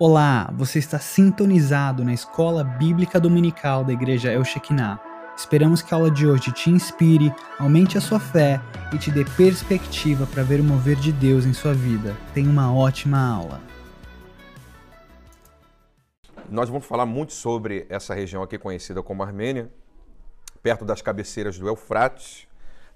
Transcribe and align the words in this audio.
Olá, 0.00 0.48
você 0.54 0.78
está 0.78 1.00
sintonizado 1.00 2.04
na 2.04 2.14
Escola 2.14 2.62
Bíblica 2.62 3.18
Dominical 3.18 3.82
da 3.82 3.92
Igreja 3.92 4.30
El 4.30 4.44
Shekinah. 4.44 5.00
Esperamos 5.36 5.82
que 5.82 5.92
a 5.92 5.96
aula 5.96 6.08
de 6.08 6.24
hoje 6.24 6.52
te 6.52 6.70
inspire, 6.70 7.34
aumente 7.58 7.98
a 7.98 8.00
sua 8.00 8.20
fé 8.20 8.60
e 8.94 8.98
te 8.98 9.10
dê 9.10 9.24
perspectiva 9.24 10.24
para 10.24 10.44
ver 10.44 10.60
o 10.60 10.62
mover 10.62 10.94
de 10.94 11.10
Deus 11.10 11.44
em 11.44 11.52
sua 11.52 11.74
vida. 11.74 12.16
Tenha 12.32 12.48
uma 12.48 12.72
ótima 12.72 13.18
aula. 13.18 13.60
Nós 16.48 16.68
vamos 16.68 16.86
falar 16.86 17.04
muito 17.04 17.32
sobre 17.32 17.84
essa 17.88 18.14
região 18.14 18.40
aqui 18.40 18.56
conhecida 18.56 19.02
como 19.02 19.24
Armênia, 19.24 19.68
perto 20.62 20.84
das 20.84 21.02
cabeceiras 21.02 21.58
do 21.58 21.66
Eufrates, 21.66 22.46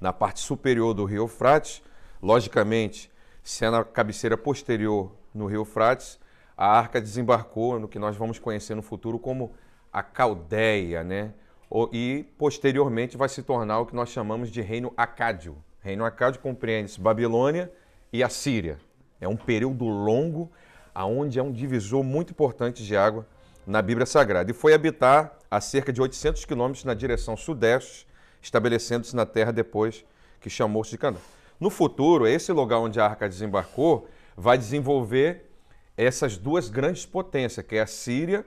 na 0.00 0.12
parte 0.12 0.38
superior 0.38 0.94
do 0.94 1.04
rio 1.04 1.24
Eufrates. 1.24 1.82
Logicamente, 2.22 3.10
se 3.42 3.64
é 3.64 3.70
na 3.70 3.82
cabeceira 3.82 4.38
posterior 4.38 5.10
no 5.34 5.46
rio 5.46 5.62
Eufrates, 5.62 6.21
a 6.56 6.66
arca 6.66 7.00
desembarcou 7.00 7.78
no 7.78 7.88
que 7.88 7.98
nós 7.98 8.16
vamos 8.16 8.38
conhecer 8.38 8.74
no 8.74 8.82
futuro 8.82 9.18
como 9.18 9.52
a 9.92 10.02
Caldeia, 10.02 11.02
né? 11.02 11.32
E 11.92 12.26
posteriormente 12.36 13.16
vai 13.16 13.28
se 13.28 13.42
tornar 13.42 13.80
o 13.80 13.86
que 13.86 13.94
nós 13.94 14.10
chamamos 14.10 14.50
de 14.50 14.60
Reino 14.60 14.92
Acádio. 14.96 15.56
Reino 15.80 16.04
Acádio 16.04 16.40
compreende 16.40 17.00
Babilônia 17.00 17.72
e 18.12 18.22
a 18.22 18.28
Síria. 18.28 18.78
É 19.20 19.26
um 19.26 19.36
período 19.36 19.84
longo, 19.86 20.50
aonde 20.94 21.38
é 21.38 21.42
um 21.42 21.50
divisor 21.50 22.04
muito 22.04 22.30
importante 22.30 22.84
de 22.84 22.96
água 22.96 23.26
na 23.66 23.80
Bíblia 23.80 24.04
Sagrada. 24.04 24.50
E 24.50 24.54
foi 24.54 24.74
habitar 24.74 25.38
a 25.50 25.60
cerca 25.60 25.92
de 25.92 26.02
800 26.02 26.44
quilômetros 26.44 26.84
na 26.84 26.92
direção 26.92 27.36
sudeste, 27.36 28.06
estabelecendo-se 28.40 29.16
na 29.16 29.24
terra 29.24 29.52
depois 29.52 30.04
que 30.40 30.50
chamou-se 30.50 30.90
de 30.90 30.98
Canaã. 30.98 31.20
No 31.58 31.70
futuro, 31.70 32.26
esse 32.26 32.52
lugar 32.52 32.80
onde 32.80 33.00
a 33.00 33.04
arca 33.04 33.28
desembarcou 33.28 34.08
vai 34.36 34.58
desenvolver 34.58 35.51
essas 35.96 36.36
duas 36.36 36.68
grandes 36.68 37.04
potências, 37.06 37.64
que 37.64 37.76
é 37.76 37.82
a 37.82 37.86
Síria 37.86 38.44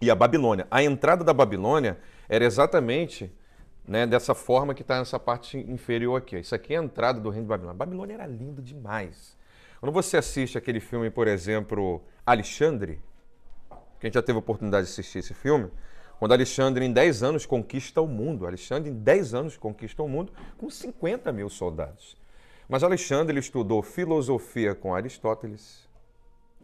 e 0.00 0.10
a 0.10 0.14
Babilônia. 0.14 0.66
A 0.70 0.82
entrada 0.82 1.24
da 1.24 1.32
Babilônia 1.32 1.98
era 2.28 2.44
exatamente 2.44 3.32
né, 3.86 4.06
dessa 4.06 4.34
forma 4.34 4.74
que 4.74 4.82
está 4.82 4.98
nessa 4.98 5.18
parte 5.18 5.58
inferior 5.58 6.16
aqui. 6.16 6.38
Isso 6.38 6.54
aqui 6.54 6.74
é 6.74 6.78
a 6.78 6.82
entrada 6.82 7.20
do 7.20 7.30
reino 7.30 7.44
de 7.44 7.48
Babilônia. 7.48 7.74
A 7.74 7.78
Babilônia 7.78 8.14
era 8.14 8.26
lindo 8.26 8.60
demais. 8.60 9.36
Quando 9.80 9.92
você 9.92 10.16
assiste 10.16 10.58
aquele 10.58 10.80
filme, 10.80 11.10
por 11.10 11.28
exemplo, 11.28 12.02
Alexandre, 12.24 13.00
quem 14.00 14.12
já 14.12 14.22
teve 14.22 14.36
a 14.36 14.40
oportunidade 14.40 14.86
de 14.86 14.92
assistir 14.92 15.18
esse 15.18 15.34
filme, 15.34 15.70
quando 16.18 16.32
Alexandre 16.32 16.84
em 16.84 16.92
10 16.92 17.22
anos 17.22 17.46
conquista 17.46 18.00
o 18.00 18.08
mundo. 18.08 18.46
Alexandre 18.46 18.90
em 18.90 18.94
10 18.94 19.34
anos 19.34 19.56
conquista 19.56 20.02
o 20.02 20.08
mundo 20.08 20.32
com 20.56 20.68
50 20.70 21.30
mil 21.32 21.48
soldados. 21.48 22.16
Mas 22.68 22.82
Alexandre 22.82 23.32
ele 23.32 23.40
estudou 23.40 23.82
filosofia 23.82 24.74
com 24.74 24.94
Aristóteles, 24.94 25.85
ele 25.85 25.85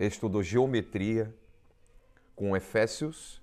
estudou 0.07 0.43
geometria 0.43 1.35
com 2.35 2.57
Efésios. 2.57 3.43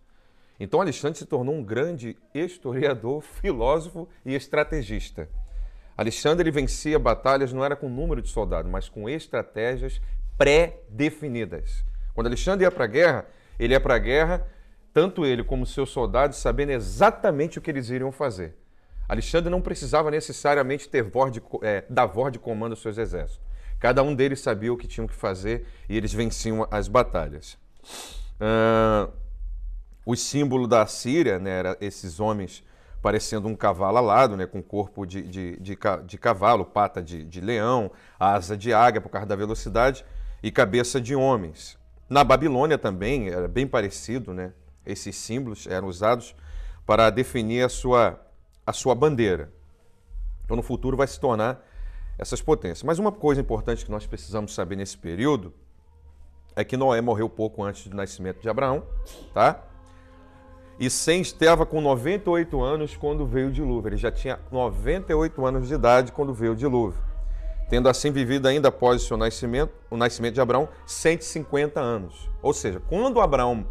Então 0.60 0.82
Alexandre 0.82 1.18
se 1.18 1.26
tornou 1.26 1.56
um 1.56 1.64
grande 1.64 2.18
historiador, 2.34 3.22
filósofo 3.42 4.08
e 4.26 4.36
estrategista. 4.36 5.30
Alexandre 5.96 6.50
vencia 6.50 6.98
batalhas 6.98 7.52
não 7.52 7.64
era 7.64 7.76
com 7.76 7.90
número 7.90 8.22
de 8.22 8.30
soldados, 8.30 8.72
mas 8.72 8.88
com 8.88 9.10
estratégias 9.10 10.02
pré-definidas. 10.38 11.84
Quando 12.14 12.28
Alexandre 12.28 12.66
ia 12.66 12.72
para 12.72 12.86
a 12.86 12.88
guerra, 12.88 13.26
ele 13.60 13.74
ia 13.74 13.80
para 13.80 13.96
a 13.96 14.00
guerra, 14.00 14.48
tanto 14.94 15.26
ele 15.26 15.44
como 15.44 15.66
seus 15.66 15.90
soldados, 15.90 16.38
sabendo 16.38 16.72
exatamente 16.72 17.60
o 17.60 17.62
que 17.62 17.70
eles 17.70 17.90
iriam 17.90 18.12
fazer. 18.12 18.56
Alexandre 19.10 19.50
não 19.50 19.62
precisava 19.62 20.10
necessariamente 20.12 20.88
ter 20.88 21.02
voz 21.02 21.32
de, 21.32 21.42
é, 21.64 21.84
dar 21.90 22.06
voz 22.06 22.32
de 22.32 22.40
comando 22.40 22.74
aos 22.74 22.82
seus 22.82 22.98
exércitos. 22.98 23.42
Cada 23.80 24.04
um 24.04 24.14
deles 24.14 24.42
sabia 24.42 24.74
o 24.74 24.78
que 24.78 24.88
tinham 24.88 25.08
que 25.08 25.16
fazer 25.16 25.66
e 25.88 25.96
eles 25.96 26.14
venciam 26.14 26.68
as 26.70 26.88
batalhas. 26.88 27.58
Uh, 28.40 29.12
o 30.06 30.16
símbolo 30.16 30.68
da 30.68 30.86
Síria 30.86 31.40
né, 31.40 31.50
era 31.50 31.78
esses 31.80 32.20
homens 32.20 32.64
parecendo 33.02 33.48
um 33.48 33.56
cavalo 33.56 33.98
alado, 33.98 34.36
né, 34.36 34.46
com 34.46 34.62
corpo 34.62 35.06
de, 35.06 35.22
de, 35.22 35.58
de, 35.58 35.78
de 36.06 36.18
cavalo, 36.18 36.66
pata 36.66 37.02
de, 37.02 37.24
de 37.24 37.40
leão, 37.40 37.90
asa 38.20 38.58
de 38.58 38.74
águia 38.74 39.00
por 39.00 39.10
causa 39.10 39.26
da 39.26 39.36
velocidade 39.36 40.06
e 40.44 40.52
cabeça 40.52 41.00
de 41.00 41.16
homens. 41.16 41.78
Na 42.10 42.24
Babilônia 42.24 42.78
também 42.78 43.30
era 43.30 43.48
bem 43.48 43.68
parecido, 43.68 44.34
né? 44.34 44.52
Esses 44.86 45.16
símbolos 45.16 45.68
eram 45.68 45.88
usados 45.88 46.36
para 46.86 47.10
definir 47.10 47.64
a 47.64 47.70
sua, 47.70 48.20
a 48.66 48.74
sua 48.74 48.96
bandeira. 48.96 49.52
Então, 50.44 50.58
no 50.58 50.64
futuro 50.64 50.98
vai 50.98 51.06
se 51.06 51.20
tornar 51.20 51.64
essas 52.20 52.42
potências. 52.42 52.84
Mas 52.84 53.00
uma 53.00 53.12
coisa 53.12 53.40
importante 53.40 53.86
que 53.86 53.90
nós 53.90 54.06
precisamos 54.06 54.54
saber 54.54 54.76
nesse 54.76 54.98
período 54.98 55.54
é 56.56 56.64
que 56.64 56.76
Noé 56.76 57.00
morreu 57.00 57.30
pouco 57.30 57.64
antes 57.64 57.88
do 57.88 57.96
nascimento 57.96 58.42
de 58.42 58.50
Abraão, 58.50 58.84
tá? 59.34 59.64
E 60.78 60.90
Sem 60.90 61.22
estava 61.22 61.66
com 61.66 61.82
98 61.82 62.62
anos 62.62 62.96
quando 62.96 63.26
veio 63.26 63.48
o 63.48 63.52
dilúvio. 63.52 63.90
Ele 63.90 63.98
já 63.98 64.12
tinha 64.12 64.40
98 64.52 65.46
anos 65.46 65.68
de 65.68 65.74
idade 65.74 66.12
quando 66.12 66.34
veio 66.34 66.52
o 66.52 66.56
dilúvio. 66.56 67.02
Tendo 67.70 67.88
assim 67.88 68.12
vivido 68.12 68.48
ainda 68.48 68.70
após 68.70 69.04
o 69.04 69.06
seu 69.06 69.16
nascimento, 69.16 69.72
o 69.90 69.96
nascimento 69.96 70.34
de 70.34 70.42
Abraão, 70.42 70.68
150 70.86 71.80
anos. 71.80 72.30
Ou 72.42 72.54
seja, 72.54 72.82
quando 72.90 73.22
Abraão 73.22 73.66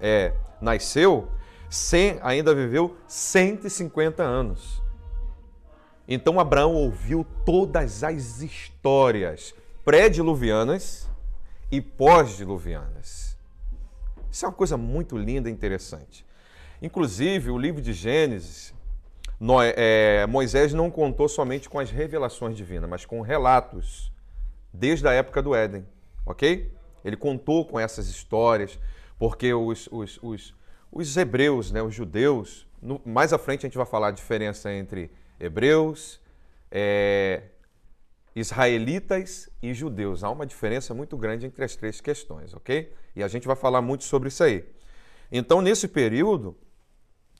é, 0.00 0.34
nasceu, 0.60 1.28
Sem 1.68 2.18
ainda 2.22 2.54
viveu 2.54 2.96
150 3.06 4.22
anos. 4.22 4.82
Então 6.06 6.40
Abraão 6.40 6.74
ouviu 6.74 7.26
todas 7.44 8.02
as 8.02 8.40
histórias 8.42 9.54
pré-diluvianas 9.84 11.08
e 11.70 11.80
pós-diluvianas. 11.80 13.36
Isso 14.30 14.44
é 14.44 14.48
uma 14.48 14.54
coisa 14.54 14.76
muito 14.76 15.16
linda 15.16 15.48
e 15.48 15.52
interessante. 15.52 16.24
Inclusive, 16.80 17.50
o 17.50 17.58
livro 17.58 17.80
de 17.80 17.92
Gênesis, 17.92 18.74
é, 19.76 20.26
Moisés 20.26 20.72
não 20.72 20.90
contou 20.90 21.28
somente 21.28 21.68
com 21.68 21.78
as 21.78 21.90
revelações 21.90 22.56
divinas, 22.56 22.88
mas 22.88 23.04
com 23.04 23.20
relatos 23.20 24.12
desde 24.72 25.06
a 25.06 25.12
época 25.12 25.42
do 25.42 25.54
Éden, 25.54 25.86
ok? 26.24 26.72
Ele 27.04 27.16
contou 27.16 27.64
com 27.64 27.78
essas 27.78 28.08
histórias, 28.08 28.78
porque 29.18 29.52
os, 29.52 29.88
os, 29.92 30.18
os, 30.22 30.54
os 30.90 31.16
hebreus, 31.16 31.70
né, 31.70 31.82
os 31.82 31.94
judeus, 31.94 32.66
no, 32.80 33.00
mais 33.04 33.32
à 33.32 33.38
frente 33.38 33.66
a 33.66 33.68
gente 33.68 33.76
vai 33.76 33.86
falar 33.86 34.08
a 34.08 34.12
diferença 34.12 34.72
entre 34.72 35.10
hebreus, 35.42 36.20
é, 36.70 37.42
israelitas 38.34 39.50
e 39.62 39.74
judeus. 39.74 40.22
Há 40.22 40.30
uma 40.30 40.46
diferença 40.46 40.94
muito 40.94 41.16
grande 41.16 41.46
entre 41.46 41.64
as 41.64 41.76
três 41.76 42.00
questões, 42.00 42.54
ok? 42.54 42.92
E 43.14 43.22
a 43.22 43.28
gente 43.28 43.46
vai 43.46 43.56
falar 43.56 43.82
muito 43.82 44.04
sobre 44.04 44.28
isso 44.28 44.42
aí. 44.42 44.64
Então, 45.30 45.60
nesse 45.60 45.88
período, 45.88 46.56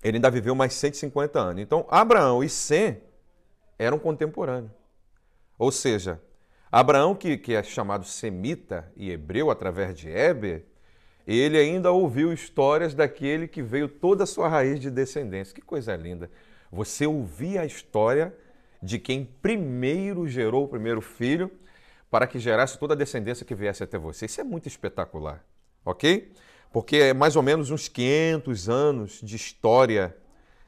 ele 0.02 0.16
ainda 0.16 0.30
viveu 0.30 0.54
mais 0.54 0.74
150 0.74 1.38
anos. 1.38 1.62
Então, 1.62 1.86
Abraão 1.88 2.42
e 2.42 2.48
Sem 2.48 3.00
eram 3.78 3.98
contemporâneos. 3.98 4.72
Ou 5.58 5.70
seja, 5.70 6.20
Abraão, 6.70 7.14
que, 7.14 7.36
que 7.36 7.54
é 7.54 7.62
chamado 7.62 8.04
semita 8.04 8.90
e 8.96 9.10
hebreu 9.10 9.50
através 9.50 9.96
de 9.96 10.08
Heber, 10.08 10.64
ele 11.26 11.56
ainda 11.56 11.92
ouviu 11.92 12.32
histórias 12.32 12.94
daquele 12.94 13.46
que 13.46 13.62
veio 13.62 13.86
toda 13.88 14.24
a 14.24 14.26
sua 14.26 14.48
raiz 14.48 14.80
de 14.80 14.90
descendência. 14.90 15.54
Que 15.54 15.60
coisa 15.60 15.94
linda. 15.94 16.28
Você 16.72 17.06
ouvir 17.06 17.58
a 17.58 17.66
história 17.66 18.34
de 18.82 18.98
quem 18.98 19.26
primeiro 19.26 20.26
gerou 20.26 20.64
o 20.64 20.68
primeiro 20.68 21.02
filho 21.02 21.52
para 22.10 22.26
que 22.26 22.38
gerasse 22.38 22.78
toda 22.78 22.94
a 22.94 22.96
descendência 22.96 23.44
que 23.44 23.54
viesse 23.54 23.84
até 23.84 23.98
você. 23.98 24.24
Isso 24.24 24.40
é 24.40 24.44
muito 24.44 24.68
espetacular, 24.68 25.44
ok? 25.84 26.32
Porque 26.72 26.96
é 26.96 27.14
mais 27.14 27.36
ou 27.36 27.42
menos 27.42 27.70
uns 27.70 27.88
500 27.88 28.70
anos 28.70 29.20
de 29.22 29.36
história 29.36 30.16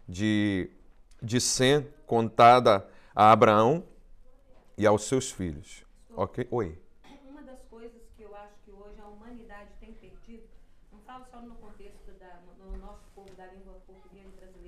de, 0.06 0.70
de 1.22 1.40
Sem 1.40 1.86
contada 2.06 2.86
a 3.14 3.32
Abraão 3.32 3.82
e 4.76 4.86
aos 4.86 5.04
seus 5.04 5.32
filhos. 5.32 5.84
Ok? 6.14 6.46
Oi. 6.50 6.78
Uma 7.26 7.42
das 7.42 7.62
coisas 7.70 8.02
que 8.14 8.22
eu 8.22 8.36
acho 8.36 8.54
que 8.62 8.70
hoje 8.70 9.00
a 9.00 9.06
humanidade 9.06 9.70
tem 9.80 9.92
perdido, 9.94 10.44
não 10.92 11.00
falo 11.00 11.24
só 11.30 11.40
no 11.40 11.54
contexto 11.54 12.12
da, 12.20 12.40
no 12.58 12.76
nosso 12.76 13.04
povo 13.14 13.34
da 13.36 13.46
língua 13.46 13.80
portuguesa 13.86 14.30
brasileira, 14.36 14.54
não 14.62 14.63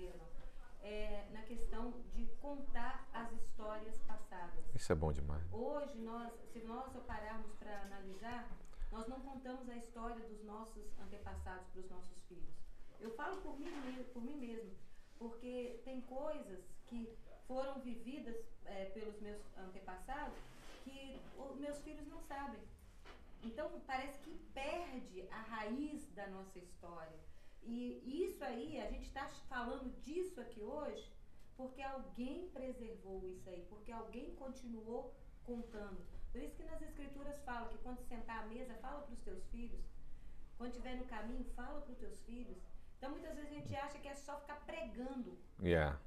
é, 0.86 1.26
na 1.32 1.42
questão 1.42 1.92
de 2.14 2.26
contar 2.40 3.08
as 3.12 3.32
histórias 3.32 3.98
passadas. 4.06 4.64
Isso 4.72 4.92
é 4.92 4.94
bom 4.94 5.12
demais. 5.12 5.42
Hoje, 5.52 5.98
nós, 5.98 6.32
se 6.52 6.60
nós 6.60 6.92
pararmos 7.06 7.52
para 7.54 7.82
analisar, 7.82 8.48
nós 8.92 9.08
não 9.08 9.20
contamos 9.20 9.68
a 9.68 9.76
história 9.76 10.24
dos 10.28 10.44
nossos 10.44 10.84
antepassados 11.00 11.66
para 11.70 11.80
os 11.80 11.90
nossos 11.90 12.22
filhos. 12.28 12.54
Eu 13.00 13.10
falo 13.10 13.40
por 13.42 13.58
mim, 13.58 13.66
por 14.12 14.22
mim 14.22 14.36
mesmo, 14.36 14.70
porque 15.18 15.80
tem 15.84 16.00
coisas 16.02 16.64
que 16.86 17.12
foram 17.48 17.80
vividas 17.80 18.36
é, 18.64 18.84
pelos 18.86 19.20
meus 19.20 19.42
antepassados 19.58 20.38
que 20.84 21.20
os 21.36 21.56
meus 21.56 21.80
filhos 21.82 22.06
não 22.06 22.20
sabem. 22.22 22.60
Então, 23.42 23.68
parece 23.86 24.18
que 24.20 24.34
perde 24.54 25.28
a 25.30 25.40
raiz 25.40 26.08
da 26.14 26.28
nossa 26.28 26.58
história. 26.60 27.18
E 27.66 28.24
isso 28.24 28.42
aí, 28.44 28.80
a 28.80 28.90
gente 28.90 29.06
está 29.06 29.28
falando 29.48 29.90
disso 30.00 30.40
aqui 30.40 30.62
hoje 30.62 31.12
porque 31.56 31.82
alguém 31.82 32.48
preservou 32.50 33.26
isso 33.26 33.48
aí, 33.48 33.64
porque 33.68 33.90
alguém 33.90 34.34
continuou 34.36 35.14
contando. 35.44 36.04
Por 36.30 36.40
isso 36.42 36.54
que 36.54 36.64
nas 36.64 36.82
escrituras 36.82 37.42
fala 37.44 37.68
que 37.68 37.78
quando 37.78 38.00
sentar 38.02 38.44
à 38.44 38.46
mesa, 38.46 38.74
fala 38.74 39.00
para 39.02 39.14
os 39.14 39.22
teus 39.22 39.42
filhos 39.46 39.80
Quando 40.58 40.70
estiver 40.70 40.96
no 40.96 41.04
caminho, 41.06 41.44
fala 41.54 41.80
para 41.80 41.92
os 41.92 41.98
teus 41.98 42.20
filhos. 42.22 42.58
Então, 42.96 43.10
muitas 43.10 43.34
vezes 43.34 43.50
a 43.50 43.54
gente 43.54 43.76
acha 43.76 43.98
que 43.98 44.08
é 44.08 44.14
só 44.14 44.38
ficar 44.40 44.56
pregando. 44.66 45.36
Yeah. 45.60 45.98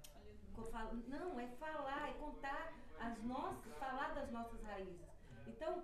Não, 1.08 1.40
é 1.40 1.48
falar, 1.48 2.10
é 2.10 2.14
contar 2.14 2.74
as 3.00 3.22
nossas, 3.24 3.74
falar 3.78 4.14
das 4.14 4.32
nossas 4.32 4.62
raízes. 4.64 5.08
Então, 5.48 5.84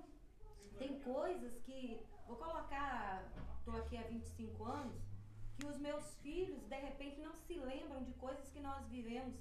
tem 0.78 1.00
coisas 1.00 1.58
que, 1.60 2.04
vou 2.28 2.36
colocar, 2.36 3.24
estou 3.60 3.78
aqui 3.78 3.98
há 3.98 4.04
25 4.04 4.64
anos, 4.66 5.05
que 5.56 5.66
os 5.66 5.78
meus 5.78 6.16
filhos, 6.16 6.64
de 6.64 6.76
repente, 6.76 7.22
não 7.22 7.36
se 7.36 7.58
lembram 7.58 8.04
de 8.04 8.14
coisas 8.14 8.50
que 8.50 8.60
nós 8.60 8.86
vivemos. 8.88 9.36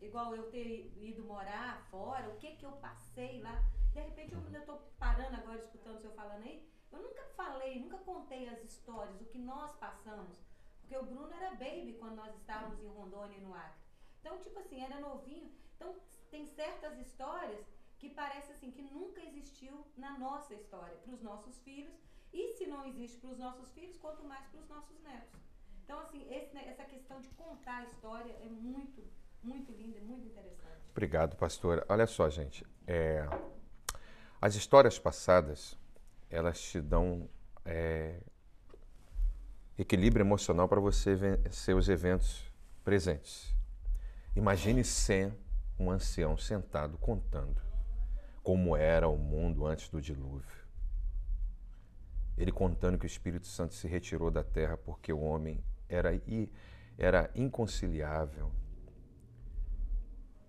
Igual 0.00 0.34
eu 0.34 0.50
ter 0.50 0.92
ido 0.98 1.24
morar 1.24 1.86
fora, 1.90 2.28
o 2.28 2.36
que 2.36 2.56
que 2.56 2.64
eu 2.64 2.72
passei 2.72 3.40
lá. 3.40 3.62
De 3.92 4.00
repente, 4.00 4.34
eu 4.34 4.60
estou 4.60 4.78
parando 4.98 5.36
agora, 5.36 5.58
escutando 5.58 5.96
o 5.96 6.00
senhor 6.00 6.14
falando 6.14 6.42
aí, 6.42 6.68
eu 6.92 7.02
nunca 7.02 7.24
falei, 7.36 7.80
nunca 7.80 7.98
contei 7.98 8.48
as 8.48 8.62
histórias, 8.62 9.20
o 9.20 9.24
que 9.24 9.38
nós 9.38 9.74
passamos. 9.76 10.38
Porque 10.80 10.96
o 10.96 11.02
Bruno 11.02 11.32
era 11.34 11.50
baby 11.50 11.96
quando 11.98 12.16
nós 12.16 12.34
estávamos 12.36 12.80
em 12.82 12.88
Rondônia 12.88 13.36
e 13.36 13.40
no 13.40 13.54
Acre. 13.54 13.80
Então, 14.20 14.38
tipo 14.38 14.58
assim, 14.58 14.82
era 14.82 15.00
novinho. 15.00 15.52
Então, 15.76 15.96
tem 16.30 16.46
certas 16.46 16.98
histórias 16.98 17.66
que 17.98 18.10
parece 18.10 18.52
assim 18.52 18.70
que 18.70 18.82
nunca 18.82 19.20
existiu 19.22 19.84
na 19.96 20.18
nossa 20.18 20.54
história, 20.54 20.96
para 20.98 21.14
os 21.14 21.22
nossos 21.22 21.58
filhos. 21.60 21.94
E 22.36 22.52
se 22.52 22.66
não 22.66 22.84
existe 22.84 23.16
para 23.16 23.30
os 23.30 23.38
nossos 23.38 23.72
filhos, 23.72 23.96
quanto 23.96 24.22
mais 24.22 24.46
para 24.48 24.60
os 24.60 24.68
nossos 24.68 25.00
netos. 25.02 25.40
Então, 25.82 25.98
assim, 26.00 26.30
esse, 26.30 26.54
essa 26.58 26.84
questão 26.84 27.18
de 27.18 27.28
contar 27.30 27.78
a 27.78 27.84
história 27.84 28.30
é 28.42 28.48
muito, 28.50 29.02
muito 29.42 29.72
linda, 29.72 29.98
muito 30.00 30.26
interessante. 30.26 30.82
Obrigado, 30.90 31.34
pastora. 31.36 31.86
Olha 31.88 32.06
só, 32.06 32.28
gente. 32.28 32.66
É, 32.86 33.26
as 34.38 34.54
histórias 34.54 34.98
passadas, 34.98 35.78
elas 36.28 36.60
te 36.60 36.78
dão 36.78 37.26
é, 37.64 38.20
equilíbrio 39.78 40.22
emocional 40.22 40.68
para 40.68 40.78
você 40.80 41.14
vencer 41.14 41.74
os 41.74 41.88
eventos 41.88 42.52
presentes. 42.84 43.54
Imagine 44.34 44.84
sem 44.84 45.32
um 45.78 45.90
ancião 45.90 46.36
sentado 46.36 46.98
contando 46.98 47.62
como 48.42 48.76
era 48.76 49.08
o 49.08 49.16
mundo 49.16 49.64
antes 49.64 49.88
do 49.88 50.02
dilúvio. 50.02 50.65
Ele 52.36 52.52
contando 52.52 52.98
que 52.98 53.06
o 53.06 53.06
Espírito 53.06 53.46
Santo 53.46 53.74
se 53.74 53.88
retirou 53.88 54.30
da 54.30 54.44
terra 54.44 54.76
porque 54.76 55.12
o 55.12 55.20
homem 55.20 55.62
era, 55.88 56.10
era 56.98 57.30
inconciliável, 57.34 58.52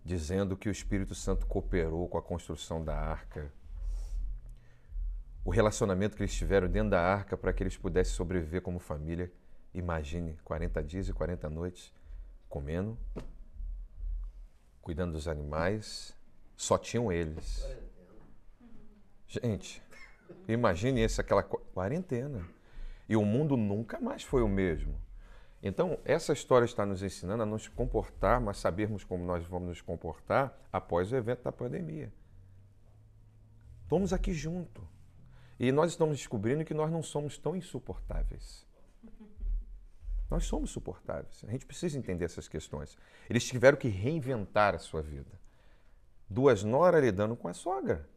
dizendo 0.03 0.57
que 0.57 0.69
o 0.69 0.71
Espírito 0.71 1.15
Santo 1.15 1.45
cooperou 1.45 2.07
com 2.07 2.17
a 2.17 2.21
construção 2.21 2.83
da 2.83 2.95
arca, 2.95 3.51
o 5.47 5.49
relacionamento 5.49 6.17
que 6.17 6.23
eles 6.23 6.35
tiveram 6.35 6.67
dentro 6.67 6.89
da 6.89 7.01
arca 7.01 7.37
para 7.37 7.53
que 7.53 7.63
eles 7.63 7.77
pudessem 7.77 8.13
sobreviver 8.13 8.61
como 8.61 8.79
família. 8.79 9.31
Imagine 9.73 10.37
40 10.43 10.83
dias 10.83 11.07
e 11.07 11.13
40 11.13 11.49
noites 11.49 11.93
comendo, 12.49 12.97
cuidando 14.81 15.13
dos 15.13 15.25
animais, 15.25 16.13
só 16.55 16.77
tinham 16.77 17.11
eles. 17.11 17.65
Gente, 19.25 19.81
imagine 20.47 21.01
esse, 21.01 21.19
aquela 21.21 21.43
quarentena. 21.43 22.47
E 23.09 23.15
o 23.15 23.23
mundo 23.23 23.55
nunca 23.55 23.99
mais 23.99 24.23
foi 24.23 24.41
o 24.41 24.47
mesmo. 24.47 24.99
Então, 25.61 25.97
essa 26.05 26.33
história 26.33 26.65
está 26.65 26.85
nos 26.85 27.01
ensinando 27.01 27.43
a 27.43 27.45
nos 27.45 27.67
comportar, 27.67 28.39
mas 28.39 28.57
sabermos 28.57 29.03
como 29.03 29.25
nós 29.25 29.45
vamos 29.45 29.69
nos 29.69 29.81
comportar 29.81 30.57
após 30.71 31.11
o 31.11 31.15
evento 31.15 31.43
da 31.43 31.51
pandemia. 31.51 32.11
Estamos 33.83 34.13
aqui 34.13 34.33
junto. 34.33 34.87
E 35.59 35.71
nós 35.71 35.91
estamos 35.91 36.17
descobrindo 36.17 36.63
que 36.63 36.73
nós 36.73 36.91
não 36.91 37.01
somos 37.01 37.37
tão 37.37 37.55
insuportáveis. 37.55 38.65
Nós 40.29 40.45
somos 40.45 40.69
suportáveis. 40.69 41.43
A 41.47 41.51
gente 41.51 41.65
precisa 41.65 41.97
entender 41.97 42.25
essas 42.25 42.47
questões. 42.47 42.97
Eles 43.29 43.45
tiveram 43.45 43.77
que 43.77 43.87
reinventar 43.87 44.75
a 44.75 44.79
sua 44.79 45.01
vida. 45.01 45.39
Duas 46.29 46.63
noras 46.63 47.01
lidando 47.01 47.35
com 47.35 47.47
a 47.47 47.53
sogra. 47.53 48.07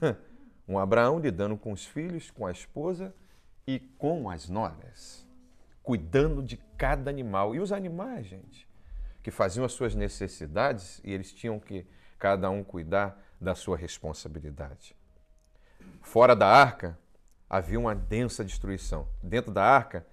Um 0.68 0.78
Abraão 0.78 1.18
lidando 1.18 1.56
com 1.56 1.72
os 1.72 1.84
filhos, 1.84 2.30
com 2.30 2.46
a 2.46 2.50
esposa 2.50 3.14
e 3.66 3.78
com 3.78 4.28
as 4.28 4.48
noras. 4.48 5.26
Cuidando 5.82 6.42
de 6.42 6.56
cada 6.76 7.10
animal. 7.10 7.54
E 7.54 7.60
os 7.60 7.72
animais, 7.72 8.26
gente, 8.26 8.68
que 9.22 9.30
faziam 9.30 9.64
as 9.64 9.72
suas 9.72 9.94
necessidades 9.94 11.00
e 11.04 11.12
eles 11.12 11.32
tinham 11.32 11.60
que, 11.60 11.86
cada 12.18 12.50
um, 12.50 12.64
cuidar 12.64 13.22
da 13.40 13.54
sua 13.54 13.76
responsabilidade. 13.76 14.96
Fora 16.02 16.34
da 16.34 16.48
arca, 16.48 16.98
havia 17.48 17.78
uma 17.78 17.94
densa 17.94 18.44
destruição. 18.44 19.08
Dentro 19.22 19.52
da 19.52 19.62
arca, 19.62 20.06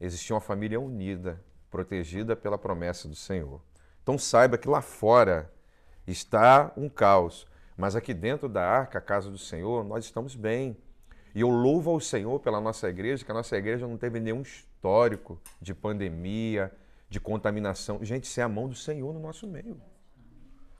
existia 0.00 0.34
uma 0.34 0.40
família 0.40 0.80
unida, 0.80 1.42
protegida 1.70 2.34
pela 2.34 2.58
promessa 2.58 3.06
do 3.06 3.14
Senhor. 3.14 3.60
Então 4.02 4.18
saiba 4.18 4.58
que 4.58 4.68
lá 4.68 4.80
fora 4.80 5.52
está 6.06 6.72
um 6.76 6.88
caos, 6.88 7.46
mas 7.80 7.96
aqui 7.96 8.12
dentro 8.12 8.46
da 8.46 8.62
arca, 8.62 8.98
a 8.98 9.00
casa 9.00 9.30
do 9.30 9.38
Senhor, 9.38 9.82
nós 9.82 10.04
estamos 10.04 10.36
bem. 10.36 10.76
E 11.34 11.40
eu 11.40 11.48
louvo 11.48 11.90
ao 11.90 11.98
Senhor 11.98 12.38
pela 12.40 12.60
nossa 12.60 12.90
igreja, 12.90 13.24
que 13.24 13.30
a 13.30 13.34
nossa 13.34 13.56
igreja 13.56 13.86
não 13.86 13.96
teve 13.96 14.20
nenhum 14.20 14.42
histórico 14.42 15.40
de 15.60 15.74
pandemia, 15.74 16.70
de 17.08 17.18
contaminação. 17.18 17.98
Gente, 18.04 18.24
isso 18.24 18.38
é 18.38 18.42
a 18.42 18.48
mão 18.48 18.68
do 18.68 18.74
Senhor 18.74 19.14
no 19.14 19.18
nosso 19.18 19.46
meio. 19.46 19.80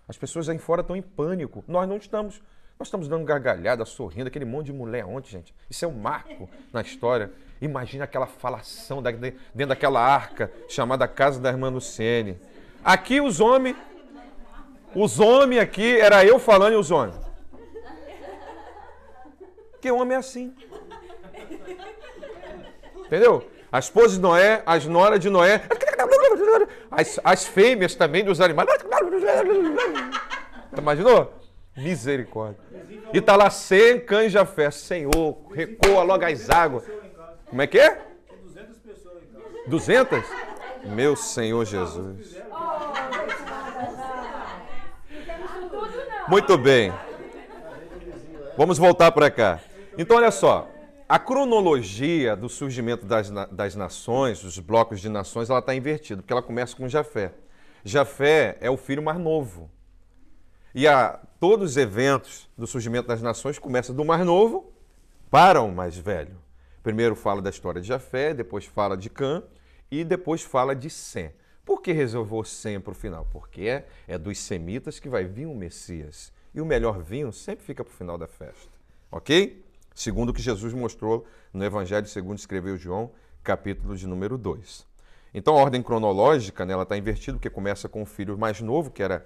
As 0.07 0.19
pessoas 0.19 0.49
aí 0.51 0.59
fora 0.59 0.83
estão 0.83 0.95
em 0.95 1.01
pânico. 1.01 1.65
Nós 1.67 1.89
não 1.89 1.97
estamos. 1.97 2.43
Nós 2.79 2.89
estamos 2.89 3.09
dando 3.09 3.25
gargalhada, 3.25 3.85
sorrindo, 3.87 4.29
aquele 4.29 4.45
monte 4.45 4.67
de 4.67 4.73
mulher 4.73 5.07
ontem, 5.07 5.31
gente. 5.31 5.55
Isso 5.71 5.85
é 5.85 5.89
um 5.89 5.99
marco 5.99 6.51
na 6.71 6.83
história. 6.83 7.33
Imagina 7.63 8.05
aquela 8.05 8.27
falação 8.27 9.03
dentro 9.03 9.69
daquela 9.69 10.01
arca 10.01 10.53
chamada 10.69 11.09
Casa 11.09 11.41
da 11.41 11.49
Irmã 11.49 11.71
Luciene. 11.71 12.39
Aqui 12.83 13.21
os 13.21 13.41
homens, 13.41 13.77
os 14.95 15.21
homens 15.21 15.61
aqui, 15.61 15.99
era 16.01 16.25
eu 16.25 16.39
falando 16.39 16.73
e 16.73 16.77
os 16.77 16.91
homens. 16.91 17.17
Porque 19.71 19.91
homem 19.91 20.15
é 20.15 20.19
assim. 20.19 20.55
Entendeu? 23.07 23.49
A 23.73 23.79
esposa 23.79 24.17
de 24.17 24.21
Noé, 24.21 24.63
as 24.67 24.85
noras 24.85 25.21
de 25.21 25.31
Noé, 25.31 25.63
as, 26.91 27.21
as 27.23 27.47
fêmeas 27.47 27.95
também 27.95 28.25
dos 28.25 28.41
animais. 28.41 28.69
Imaginou? 30.77 31.33
Misericórdia. 31.77 32.61
E 33.13 33.19
está 33.19 33.37
lá 33.37 33.49
sem 33.49 34.01
canja 34.01 34.45
fé. 34.45 34.71
Senhor, 34.71 35.39
recoa 35.53 36.03
logo 36.03 36.25
as 36.25 36.51
águas. 36.51 36.85
Como 37.47 37.63
é 37.63 37.67
que 37.67 37.79
é? 37.79 38.01
200 38.43 38.79
pessoas 38.79 39.23
em 39.23 39.27
casa. 39.33 39.67
200? 39.67 40.25
Meu 40.85 41.17
Senhor 41.17 41.65
Jesus. 41.65 42.37
Muito 46.31 46.57
bem. 46.57 46.93
Vamos 48.57 48.79
voltar 48.79 49.11
para 49.11 49.29
cá. 49.33 49.61
Então, 49.99 50.17
olha 50.17 50.31
só. 50.31 50.69
A 51.09 51.19
cronologia 51.19 52.37
do 52.37 52.49
surgimento 52.49 53.05
das, 53.05 53.29
das 53.51 53.75
nações, 53.75 54.41
dos 54.41 54.57
blocos 54.61 55.01
de 55.01 55.09
nações, 55.09 55.51
ela 55.51 55.59
está 55.59 55.75
invertida, 55.75 56.23
porque 56.23 56.33
ela 56.33 56.41
começa 56.41 56.77
com 56.77 56.89
Jafé. 56.89 57.33
Jafé 57.85 58.57
é 58.61 58.71
o 58.71 58.77
filho 58.77 59.03
mais 59.03 59.19
novo. 59.19 59.69
E 60.73 60.87
a, 60.87 61.19
todos 61.41 61.73
os 61.73 61.77
eventos 61.77 62.49
do 62.57 62.65
surgimento 62.65 63.09
das 63.09 63.21
nações 63.21 63.59
começam 63.59 63.93
do 63.93 64.05
mais 64.05 64.25
novo 64.25 64.73
para 65.29 65.61
o 65.61 65.73
mais 65.73 65.99
velho. 65.99 66.37
Primeiro 66.81 67.17
fala 67.17 67.43
da 67.43 67.51
história 67.51 67.81
de 67.81 67.89
Jafé, 67.89 68.35
depois 68.35 68.65
fala 68.65 68.97
de 68.97 69.11
Cã 69.11 69.43
e 69.91 70.05
depois 70.05 70.43
fala 70.43 70.77
de 70.77 70.91
Sem. 70.91 71.33
Por 71.71 71.83
que 71.83 71.93
reservou 71.93 72.43
Sem 72.43 72.81
para 72.81 72.91
o 72.91 72.95
final? 72.97 73.29
Porque 73.31 73.63
é, 73.63 73.87
é 74.09 74.19
dos 74.19 74.37
semitas 74.41 74.99
que 74.99 75.09
vai 75.09 75.25
vir 75.25 75.47
o 75.47 75.55
Messias. 75.55 76.33
E 76.53 76.61
o 76.61 76.67
melhor 76.67 77.01
vinho 77.01 77.33
sempre 77.33 77.65
fica 77.65 77.85
para 77.85 77.93
o 77.93 77.95
final 77.95 78.19
da 78.19 78.27
festa. 78.27 78.69
Ok? 79.09 79.65
Segundo 79.95 80.31
o 80.31 80.35
que 80.35 80.43
Jesus 80.43 80.75
mostrou 80.75 81.25
no 81.53 81.65
Evangelho 81.65 82.09
segundo 82.09 82.39
escreveu 82.39 82.77
João, 82.77 83.13
capítulo 83.45 83.97
de 83.97 84.05
número 84.09 84.37
2. 84.37 84.85
Então 85.33 85.57
a 85.57 85.61
ordem 85.61 85.81
cronológica 85.81 86.67
né, 86.67 86.75
está 86.83 86.99
invertida, 86.99 87.35
porque 87.35 87.49
começa 87.49 87.89
com 87.89 88.03
o 88.03 88.07
filho 88.07 88.37
mais 88.37 88.61
novo, 88.61 88.91
que 88.91 89.01
era 89.01 89.25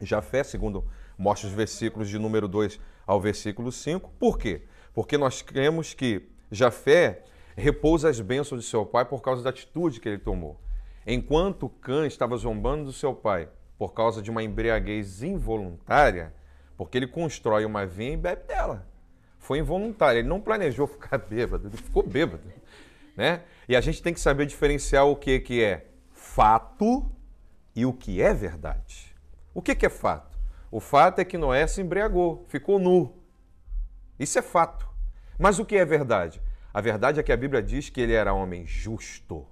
Jafé, 0.00 0.44
segundo 0.44 0.84
mostra 1.18 1.48
os 1.48 1.52
versículos 1.52 2.08
de 2.08 2.16
número 2.16 2.46
2 2.46 2.78
ao 3.04 3.20
versículo 3.20 3.72
5. 3.72 4.08
Por 4.20 4.38
quê? 4.38 4.62
Porque 4.94 5.18
nós 5.18 5.42
cremos 5.42 5.94
que 5.94 6.28
Jafé 6.48 7.24
repousa 7.56 8.08
as 8.08 8.20
bênçãos 8.20 8.62
de 8.62 8.70
seu 8.70 8.86
pai 8.86 9.04
por 9.04 9.20
causa 9.20 9.42
da 9.42 9.50
atitude 9.50 9.98
que 9.98 10.08
ele 10.08 10.18
tomou. 10.18 10.64
Enquanto 11.06 11.68
Cã 11.68 12.04
estava 12.06 12.36
zombando 12.36 12.86
do 12.86 12.92
seu 12.92 13.14
pai 13.14 13.48
por 13.78 13.92
causa 13.92 14.20
de 14.20 14.30
uma 14.30 14.42
embriaguez 14.42 15.22
involuntária, 15.22 16.34
porque 16.76 16.98
ele 16.98 17.06
constrói 17.06 17.64
uma 17.64 17.86
vinha 17.86 18.14
e 18.14 18.16
bebe 18.16 18.42
dela. 18.44 18.86
Foi 19.38 19.58
involuntário, 19.58 20.18
ele 20.18 20.28
não 20.28 20.40
planejou 20.40 20.86
ficar 20.88 21.18
bêbado, 21.18 21.68
ele 21.68 21.76
ficou 21.76 22.02
bêbado. 22.02 22.42
Né? 23.16 23.42
E 23.68 23.76
a 23.76 23.80
gente 23.80 24.02
tem 24.02 24.12
que 24.12 24.20
saber 24.20 24.46
diferenciar 24.46 25.06
o 25.06 25.14
que, 25.14 25.38
que 25.38 25.62
é 25.62 25.86
fato 26.12 27.08
e 27.74 27.86
o 27.86 27.92
que 27.92 28.20
é 28.20 28.34
verdade. 28.34 29.14
O 29.54 29.62
que, 29.62 29.74
que 29.74 29.86
é 29.86 29.90
fato? 29.90 30.36
O 30.70 30.80
fato 30.80 31.20
é 31.20 31.24
que 31.24 31.38
Noé 31.38 31.66
se 31.66 31.80
embriagou, 31.80 32.44
ficou 32.48 32.78
nu. 32.78 33.16
Isso 34.18 34.38
é 34.38 34.42
fato. 34.42 34.88
Mas 35.38 35.58
o 35.58 35.64
que 35.64 35.76
é 35.76 35.84
verdade? 35.84 36.42
A 36.74 36.80
verdade 36.80 37.20
é 37.20 37.22
que 37.22 37.32
a 37.32 37.36
Bíblia 37.36 37.62
diz 37.62 37.88
que 37.88 38.00
ele 38.00 38.12
era 38.12 38.34
homem 38.34 38.66
justo. 38.66 39.46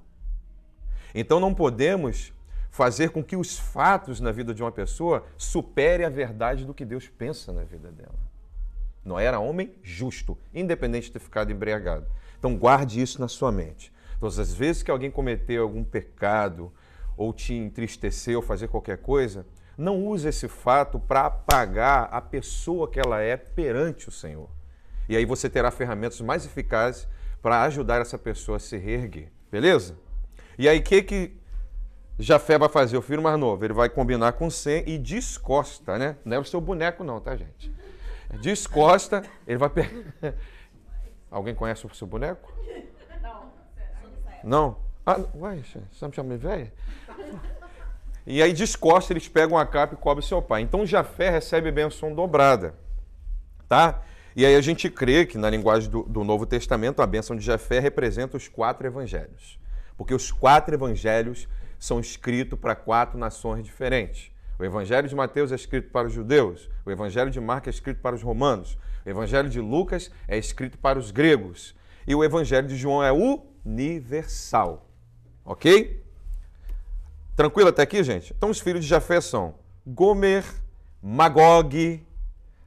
Então 1.15 1.39
não 1.39 1.55
podemos 1.55 2.33
fazer 2.71 3.11
com 3.11 3.23
que 3.23 3.37
os 3.37 3.57
fatos 3.57 4.19
na 4.19 4.33
vida 4.33 4.53
de 4.53 4.63
uma 4.63 4.73
pessoa 4.73 5.25
supere 5.39 6.05
a 6.05 6.09
verdade 6.09 6.65
do 6.65 6.75
que 6.75 6.85
Deus 6.85 7.09
pensa 7.09 7.53
na 7.53 7.63
vida 7.63 7.93
dela. 7.93 8.19
Noé 9.05 9.27
era 9.27 9.39
homem 9.39 9.75
justo, 9.83 10.37
independente 10.53 11.07
de 11.07 11.13
ter 11.13 11.21
ficado 11.21 11.53
embriagado. 11.53 12.07
Então 12.39 12.57
guarde 12.57 13.01
isso 13.01 13.21
na 13.21 13.29
sua 13.29 13.53
mente. 13.53 13.93
Todas 14.19 14.39
as 14.39 14.53
vezes 14.53 14.83
que 14.83 14.91
alguém 14.91 15.11
cometeu 15.11 15.63
algum 15.63 15.85
pecado 15.85 16.73
ou 17.17 17.33
te 17.33 17.55
entristeceu, 17.55 18.43
fazer 18.43 18.69
qualquer 18.69 18.99
coisa, 18.99 19.47
não 19.77 20.05
use 20.05 20.29
esse 20.29 20.49
fato 20.49 20.99
para 20.99 21.27
apagar 21.27 22.09
a 22.11 22.21
pessoa 22.21 22.91
que 22.91 22.99
ela 22.99 23.21
é 23.21 23.37
perante 23.37 24.09
o 24.09 24.13
Senhor. 24.13 24.49
E 25.09 25.17
aí 25.17 25.25
você 25.25 25.49
terá 25.51 25.71
ferramentas 25.71 26.21
mais 26.21 26.47
eficazes 26.47 27.07
para 27.43 27.63
ajudar 27.63 28.01
essa 28.01 28.19
pessoa 28.19 28.57
a 28.57 28.61
se 28.61 28.77
reerguer. 28.77 29.31
Beleza? 29.51 29.97
E 30.59 30.69
aí 30.69 30.79
o 30.79 30.83
que 30.83 31.03
que 31.03 31.37
Jafé 32.19 32.59
vai 32.59 32.69
fazer? 32.69 32.97
O 32.97 33.03
filho 33.03 33.23
mais 33.23 33.39
novo, 33.39 33.65
ele 33.65 33.73
vai 33.73 33.89
combinar 33.89 34.33
com 34.33 34.49
Sem 34.49 34.89
e 34.89 34.99
descosta, 34.99 35.99
né? 35.99 36.17
Não 36.25 36.37
é 36.37 36.41
o 36.41 36.45
seu 36.45 36.61
boneco 36.61 37.03
não, 37.03 37.21
tá, 37.21 37.37
gente? 37.37 37.73
Descosta, 38.41 39.23
ele 39.47 39.59
vai 39.59 39.69
pegar... 39.69 39.91
Alguém 41.31 41.55
conhece 41.55 41.85
o 41.85 41.95
seu 41.95 42.07
boneco? 42.07 42.53
Não. 43.21 43.53
Não? 44.45 44.77
Ah, 45.05 45.21
uai, 45.35 45.63
você 45.93 46.07
me 46.07 46.15
chama 46.15 46.37
de 46.37 46.43
velha? 46.43 46.73
E 48.27 48.41
aí 48.41 48.53
descosta, 48.53 49.13
eles 49.13 49.29
pegam 49.29 49.59
a 49.59 49.67
capa 49.67 49.95
e 49.95 49.97
cobrem 49.97 50.27
seu 50.27 50.41
pai. 50.41 50.63
Então 50.63 50.87
Jafé 50.87 51.29
recebe 51.31 51.71
bênção 51.71 52.15
dobrada, 52.15 52.75
tá? 53.69 54.03
E 54.35 54.47
aí 54.47 54.57
a 54.57 54.61
gente 54.61 54.89
crê 54.89 55.27
que 55.27 55.37
na 55.37 55.51
linguagem 55.51 55.91
do, 55.91 56.05
do 56.05 56.25
Novo 56.25 56.47
Testamento 56.47 57.03
a 57.03 57.07
bênção 57.07 57.37
de 57.37 57.45
Jafé 57.45 57.81
representa 57.81 58.37
os 58.37 58.49
quatro 58.49 58.87
evangelhos. 58.87 59.59
Porque 59.97 60.15
os 60.15 60.31
quatro 60.31 60.75
evangelhos 60.75 61.49
são 61.79 62.01
escritos 62.01 62.59
para 62.59 62.75
quatro 62.75 63.19
nações 63.19 63.65
diferentes. 63.65 64.33
O 64.59 64.65
Evangelho 64.65 65.09
de 65.09 65.15
Mateus 65.15 65.51
é 65.51 65.57
escrito 65.57 65.91
para 65.91 66.07
os 66.07 66.13
judeus, 66.13 66.71
o 66.87 66.91
Evangelho 66.91 67.31
de 67.31 67.41
Marcos 67.41 67.67
é 67.67 67.71
escrito 67.71 68.01
para 68.01 68.15
os 68.15 68.23
romanos, 68.23 68.79
o 69.05 69.09
Evangelho 69.09 69.49
de 69.49 69.61
Lucas 69.61 70.11
é 70.29 70.39
escrito 70.39 70.79
para 70.79 70.99
os 70.99 71.11
gregos 71.11 71.75
e 72.07 72.15
o 72.15 72.23
Evangelho 72.23 72.69
de 72.69 72.77
João 72.77 73.03
é 73.03 73.11
universal. 73.13 74.89
Ok? 75.45 76.03
Tranquilo 77.35 77.71
até 77.71 77.83
aqui, 77.83 78.03
gente? 78.05 78.33
Então, 78.37 78.49
os 78.49 78.61
filhos 78.61 78.85
de 78.85 78.89
Jafé 78.89 79.21
são 79.21 79.57
Gomer, 79.85 80.45
Magog. 81.03 82.07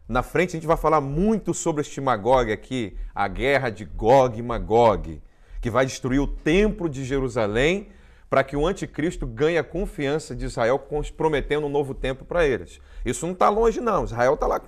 Na 0.07 0.21
frente 0.21 0.49
a 0.49 0.59
gente 0.59 0.67
vai 0.67 0.77
falar 0.77 0.99
muito 0.99 1.53
sobre 1.53 1.81
este 1.81 2.01
Magog 2.01 2.51
aqui, 2.51 2.97
a 3.15 3.27
guerra 3.27 3.69
de 3.69 3.85
Gog 3.85 4.37
e 4.37 4.41
Magog, 4.41 5.21
que 5.61 5.69
vai 5.69 5.85
destruir 5.85 6.19
o 6.19 6.27
templo 6.27 6.89
de 6.89 7.03
Jerusalém 7.03 7.89
para 8.29 8.43
que 8.43 8.55
o 8.55 8.67
anticristo 8.67 9.25
ganhe 9.25 9.57
a 9.57 9.63
confiança 9.63 10.35
de 10.35 10.45
Israel, 10.45 10.85
prometendo 11.15 11.65
um 11.65 11.69
novo 11.69 11.93
templo 11.93 12.25
para 12.25 12.45
eles. 12.45 12.79
Isso 13.05 13.25
não 13.25 13.33
está 13.33 13.49
longe, 13.49 13.79
não. 13.79 14.03
Israel 14.03 14.33
está 14.33 14.47
lá 14.47 14.61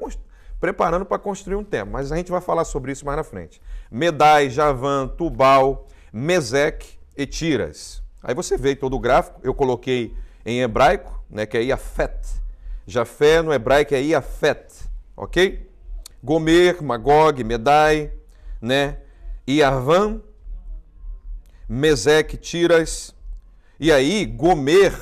preparando 0.60 1.05
para 1.05 1.19
construir 1.19 1.55
um 1.55 1.63
templo, 1.63 1.91
mas 1.91 2.12
a 2.12 2.15
gente 2.15 2.31
vai 2.31 2.41
falar 2.41 2.63
sobre 2.63 2.91
isso 2.91 3.05
mais 3.05 3.17
na 3.17 3.24
frente. 3.24 3.62
Medai, 3.91 4.50
Javan, 4.50 5.08
Tubal, 5.08 5.88
Mesec 6.12 6.98
e 7.17 7.25
Tiras. 7.25 8.01
Aí 8.24 8.34
você 8.34 8.58
vê 8.58 8.75
todo 8.75 8.96
o 8.96 9.00
gráfico, 9.00 9.39
eu 9.43 9.53
coloquei 9.53 10.13
em 10.46 10.62
hebraico, 10.62 11.24
né, 11.29 11.46
que 11.46 11.58
é 11.58 11.63
Iafet. 11.63 12.17
Jafé 12.86 13.41
no 13.41 13.53
hebraico 13.53 13.93
é 13.93 14.01
Iafet, 14.01 14.67
ok? 15.15 15.69
Gomer, 16.24 16.81
Magog, 16.84 17.43
Medai, 17.43 18.12
né? 18.62 18.98
Iavan, 19.48 20.22
Mesec, 21.70 22.36
Tiras. 22.38 23.16
E 23.80 23.92
aí, 23.92 24.26
Gomer 24.26 24.98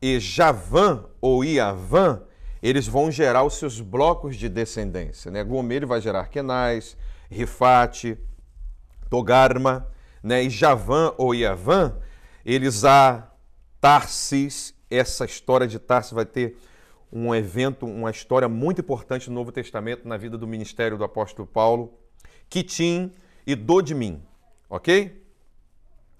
e 0.00 0.18
Javan 0.18 1.04
ou 1.20 1.44
Iavan, 1.44 2.22
eles 2.62 2.86
vão 2.88 3.10
gerar 3.10 3.44
os 3.44 3.54
seus 3.54 3.78
blocos 3.78 4.36
de 4.36 4.48
descendência. 4.48 5.30
Né? 5.30 5.44
Gomer 5.44 5.84
vai 5.84 6.00
gerar 6.00 6.28
Kenais, 6.28 6.96
Rifate, 7.30 8.18
Togarma, 9.10 9.86
né? 10.22 10.42
e 10.42 10.48
Javan 10.50 11.12
ou 11.18 11.34
Iavan 11.34 11.94
eles 12.44 12.84
a 12.84 13.30
Tarsis, 13.80 14.74
essa 14.90 15.24
história 15.24 15.66
de 15.66 15.78
Tarsis 15.78 16.12
vai 16.12 16.24
ter 16.24 16.56
um 17.12 17.34
evento, 17.34 17.86
uma 17.86 18.10
história 18.10 18.48
muito 18.48 18.80
importante 18.80 19.28
no 19.28 19.34
Novo 19.34 19.52
Testamento 19.52 20.08
na 20.08 20.16
vida 20.16 20.38
do 20.38 20.46
ministério 20.46 20.96
do 20.96 21.04
apóstolo 21.04 21.46
Paulo, 21.46 21.92
Kitim 22.48 23.12
e 23.46 23.54
Dodimim, 23.54 24.22
ok? 24.68 25.21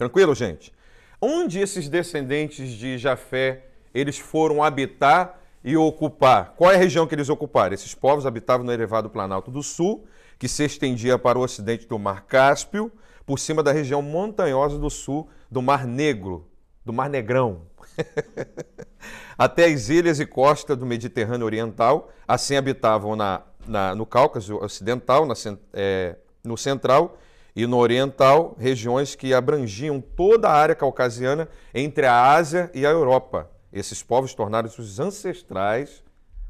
Tranquilo, 0.02 0.34
gente? 0.34 0.72
Onde 1.20 1.60
esses 1.60 1.88
descendentes 1.88 2.72
de 2.72 2.98
Jafé 2.98 3.66
eles 3.94 4.18
foram 4.18 4.60
habitar 4.60 5.38
e 5.62 5.76
ocupar? 5.76 6.54
Qual 6.56 6.72
é 6.72 6.74
a 6.74 6.78
região 6.78 7.06
que 7.06 7.14
eles 7.14 7.28
ocuparam? 7.28 7.72
Esses 7.72 7.94
povos 7.94 8.26
habitavam 8.26 8.66
no 8.66 8.72
elevado 8.72 9.08
Planalto 9.08 9.48
do 9.48 9.62
Sul, 9.62 10.04
que 10.40 10.48
se 10.48 10.64
estendia 10.64 11.16
para 11.16 11.38
o 11.38 11.42
ocidente 11.42 11.86
do 11.86 12.00
Mar 12.00 12.24
Cáspio, 12.24 12.90
por 13.24 13.38
cima 13.38 13.62
da 13.62 13.70
região 13.70 14.02
montanhosa 14.02 14.76
do 14.76 14.90
sul 14.90 15.28
do 15.48 15.62
Mar 15.62 15.86
Negro, 15.86 16.48
do 16.84 16.92
Mar 16.92 17.08
Negrão, 17.08 17.62
até 19.38 19.66
as 19.66 19.88
ilhas 19.88 20.18
e 20.18 20.26
costa 20.26 20.74
do 20.74 20.84
Mediterrâneo 20.84 21.46
Oriental. 21.46 22.10
Assim 22.26 22.56
habitavam 22.56 23.14
na, 23.14 23.42
na 23.68 23.94
no 23.94 24.04
Cáucaso 24.04 24.56
Ocidental, 24.56 25.26
na, 25.26 25.34
é, 25.72 26.16
no 26.42 26.58
Central 26.58 27.16
e 27.54 27.66
no 27.66 27.76
Oriental, 27.78 28.56
regiões 28.58 29.14
que 29.14 29.34
abrangiam 29.34 30.00
toda 30.00 30.48
a 30.48 30.52
área 30.52 30.74
caucasiana 30.74 31.48
entre 31.74 32.06
a 32.06 32.32
Ásia 32.32 32.70
e 32.74 32.86
a 32.86 32.90
Europa. 32.90 33.50
Esses 33.72 34.02
povos 34.02 34.34
tornaram-se 34.34 34.80
os 34.80 34.98
ancestrais, 34.98 36.02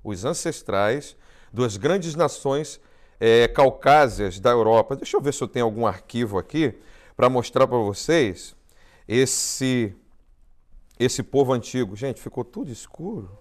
os 0.03 0.25
ancestrais 0.25 1.17
das 1.53 1.77
grandes 1.77 2.15
nações 2.15 2.81
é, 3.19 3.49
caucásias 3.49 4.39
da 4.39 4.51
Europa. 4.51 4.97
Deixa 4.97 5.17
eu 5.17 5.21
ver 5.21 5.35
se 5.35 5.43
eu 5.43 5.49
tenho 5.49 5.65
algum 5.65 5.87
arquivo 5.87 6.39
aqui 6.39 6.79
para 7.17 7.29
mostrar 7.29 7.67
para 7.67 7.79
vocês 7.79 8.57
esse 9.07 9.95
esse 10.99 11.23
povo 11.23 11.53
antigo. 11.53 11.97
Gente, 11.97 12.21
ficou 12.21 12.45
tudo 12.45 12.71
escuro. 12.71 13.37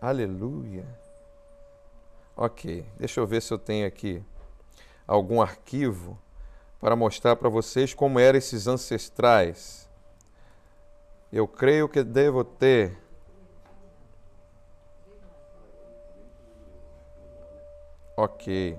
Aleluia. 0.00 0.86
Ok, 2.36 2.84
deixa 2.98 3.18
eu 3.18 3.26
ver 3.26 3.42
se 3.42 3.52
eu 3.52 3.58
tenho 3.58 3.86
aqui 3.86 4.22
algum 5.06 5.40
arquivo 5.40 6.18
para 6.80 6.96
mostrar 6.96 7.36
para 7.36 7.48
vocês 7.48 7.94
como 7.94 8.18
eram 8.18 8.38
esses 8.38 8.66
ancestrais. 8.66 9.88
Eu 11.32 11.46
creio 11.48 11.88
que 11.88 12.02
devo 12.02 12.44
ter. 12.44 12.98
Ok. 18.16 18.78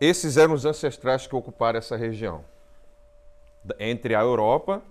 Esses 0.00 0.38
eram 0.38 0.54
os 0.54 0.64
ancestrais 0.64 1.26
que 1.26 1.36
ocuparam 1.36 1.78
essa 1.78 1.94
região, 1.94 2.42
entre 3.78 4.14
a 4.14 4.20
Europa 4.20 4.82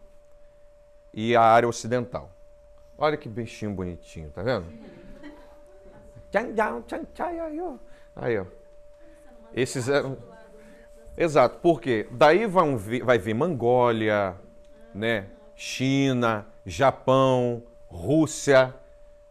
e 1.12 1.36
a 1.36 1.42
área 1.42 1.68
ocidental. 1.68 2.30
Olha 2.96 3.18
que 3.18 3.28
bichinho 3.28 3.72
bonitinho, 3.72 4.30
tá 4.30 4.44
vendo? 4.44 4.68
Aí, 8.16 8.38
ó. 8.38 8.46
Esses 9.52 9.90
eram. 9.90 10.16
Exato, 11.18 11.58
porque 11.60 12.08
daí 12.12 12.46
vão 12.46 12.78
vir, 12.78 13.04
vai 13.04 13.18
vir 13.18 13.34
Mongólia, 13.34 14.36
né? 14.94 15.26
China, 15.56 16.46
Japão, 16.66 17.64
Rússia, 17.88 18.76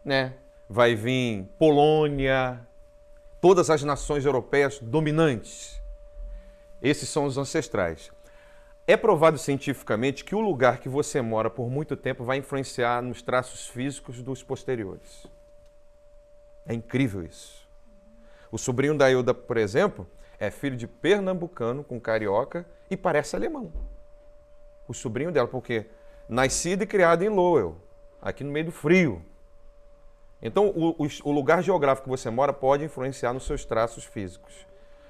né? 0.03 0.33
Vai 0.67 0.93
vir 0.93 1.45
Polônia, 1.57 2.59
todas 3.41 3.69
as 3.69 3.83
nações 3.83 4.25
europeias 4.25 4.79
dominantes. 4.79 5.79
Esses 6.81 7.09
são 7.09 7.25
os 7.25 7.37
ancestrais. 7.37 8.11
É 8.87 8.97
provado 8.97 9.37
cientificamente 9.37 10.23
que 10.23 10.33
o 10.33 10.39
lugar 10.39 10.79
que 10.79 10.89
você 10.89 11.21
mora 11.21 11.49
por 11.49 11.69
muito 11.69 11.95
tempo 11.95 12.23
vai 12.23 12.37
influenciar 12.37 13.01
nos 13.01 13.21
traços 13.21 13.67
físicos 13.67 14.21
dos 14.21 14.41
posteriores. 14.41 15.27
É 16.65 16.73
incrível 16.73 17.23
isso. 17.23 17.67
O 18.51 18.57
sobrinho 18.57 18.97
da 18.97 19.09
Ilda, 19.11 19.33
por 19.33 19.57
exemplo, 19.57 20.07
é 20.39 20.49
filho 20.49 20.75
de 20.75 20.87
pernambucano 20.87 21.83
com 21.83 21.99
carioca 21.99 22.65
e 22.89 22.97
parece 22.97 23.35
alemão. 23.35 23.71
O 24.87 24.93
sobrinho 24.93 25.31
dela, 25.31 25.47
porque 25.47 25.85
nascido 26.27 26.83
e 26.83 26.87
criado 26.87 27.23
em 27.23 27.29
Lowell, 27.29 27.77
aqui 28.21 28.43
no 28.43 28.51
meio 28.51 28.65
do 28.65 28.71
frio. 28.71 29.23
Então, 30.41 30.69
o, 30.69 30.95
o, 31.23 31.31
lugar 31.31 31.61
geográfico 31.61 32.05
que 32.05 32.09
você 32.09 32.29
mora 32.29 32.53
pode 32.53 32.83
influenciar 32.83 33.33
nos 33.33 33.43
seus 33.43 33.65
traços 33.65 34.05
físicos. 34.05 34.65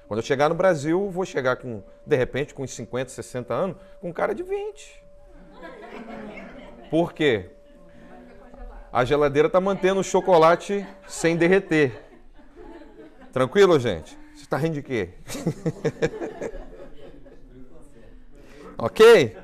Quando 0.07 0.19
eu 0.19 0.25
chegar 0.25 0.49
no 0.49 0.55
Brasil, 0.55 1.09
vou 1.11 1.23
chegar 1.23 1.57
com, 1.57 1.83
de 2.03 2.15
repente, 2.15 2.53
com 2.53 2.63
uns 2.63 2.73
50, 2.73 3.11
60 3.11 3.53
anos, 3.53 3.77
com 4.01 4.09
um 4.09 4.13
cara 4.13 4.33
de 4.33 4.41
20. 4.41 5.03
Por 6.89 7.13
quê? 7.13 7.51
A 8.91 9.05
geladeira 9.05 9.47
está 9.47 9.61
mantendo 9.61 9.99
o 9.99 10.03
chocolate 10.03 10.85
sem 11.07 11.37
derreter. 11.37 12.03
Tranquilo, 13.31 13.79
gente? 13.79 14.17
Você 14.35 14.43
está 14.43 14.57
rindo 14.57 14.73
de 14.73 14.81
quê? 14.81 15.09
ok? 18.75 19.37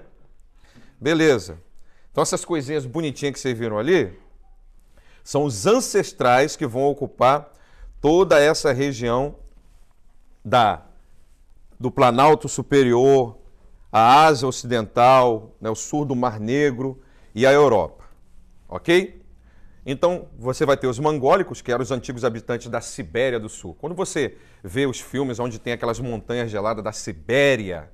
Beleza. 1.00 1.60
Então, 2.12 2.24
essas 2.24 2.44
coisinhas 2.44 2.88
bonitinhas 2.88 3.36
que 3.36 3.40
vocês 3.40 3.56
viram 3.56 3.78
ali 3.78 4.25
são 5.26 5.44
os 5.44 5.66
ancestrais 5.66 6.56
que 6.56 6.68
vão 6.68 6.84
ocupar 6.84 7.52
toda 8.00 8.40
essa 8.40 8.72
região 8.72 9.36
da 10.44 10.84
do 11.80 11.90
Planalto 11.92 12.48
Superior, 12.48 13.36
a 13.92 14.24
Ásia 14.24 14.48
Ocidental, 14.48 15.56
né, 15.60 15.70
o 15.70 15.76
sul 15.76 16.06
do 16.06 16.16
Mar 16.16 16.40
Negro 16.40 17.02
e 17.34 17.46
a 17.46 17.52
Europa. 17.52 18.06
Ok? 18.70 19.22
Então, 19.84 20.30
você 20.38 20.66
vai 20.66 20.78
ter 20.78 20.88
os 20.88 21.00
mongólicos, 21.00 21.60
que 21.60 21.72
eram 21.72 21.82
os 21.82 21.92
antigos 21.92 22.24
habitantes 22.24 22.70
da 22.70 22.80
Sibéria 22.80 23.40
do 23.40 23.50
Sul. 23.50 23.76
Quando 23.76 23.94
você 23.94 24.38
vê 24.64 24.86
os 24.86 25.02
filmes 25.02 25.40
onde 25.40 25.60
tem 25.60 25.74
aquelas 25.74 26.00
montanhas 26.00 26.50
geladas 26.50 26.84
da 26.84 26.92
Sibéria, 26.92 27.92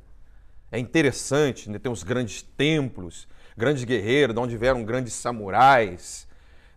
é 0.72 0.78
interessante, 0.78 1.70
né? 1.70 1.80
tem 1.80 1.92
os 1.92 2.04
grandes 2.04 2.42
templos, 2.42 3.28
grandes 3.58 3.84
guerreiros, 3.84 4.36
de 4.36 4.42
onde 4.42 4.58
vieram 4.58 4.84
grandes 4.84 5.14
samurais. 5.14 6.30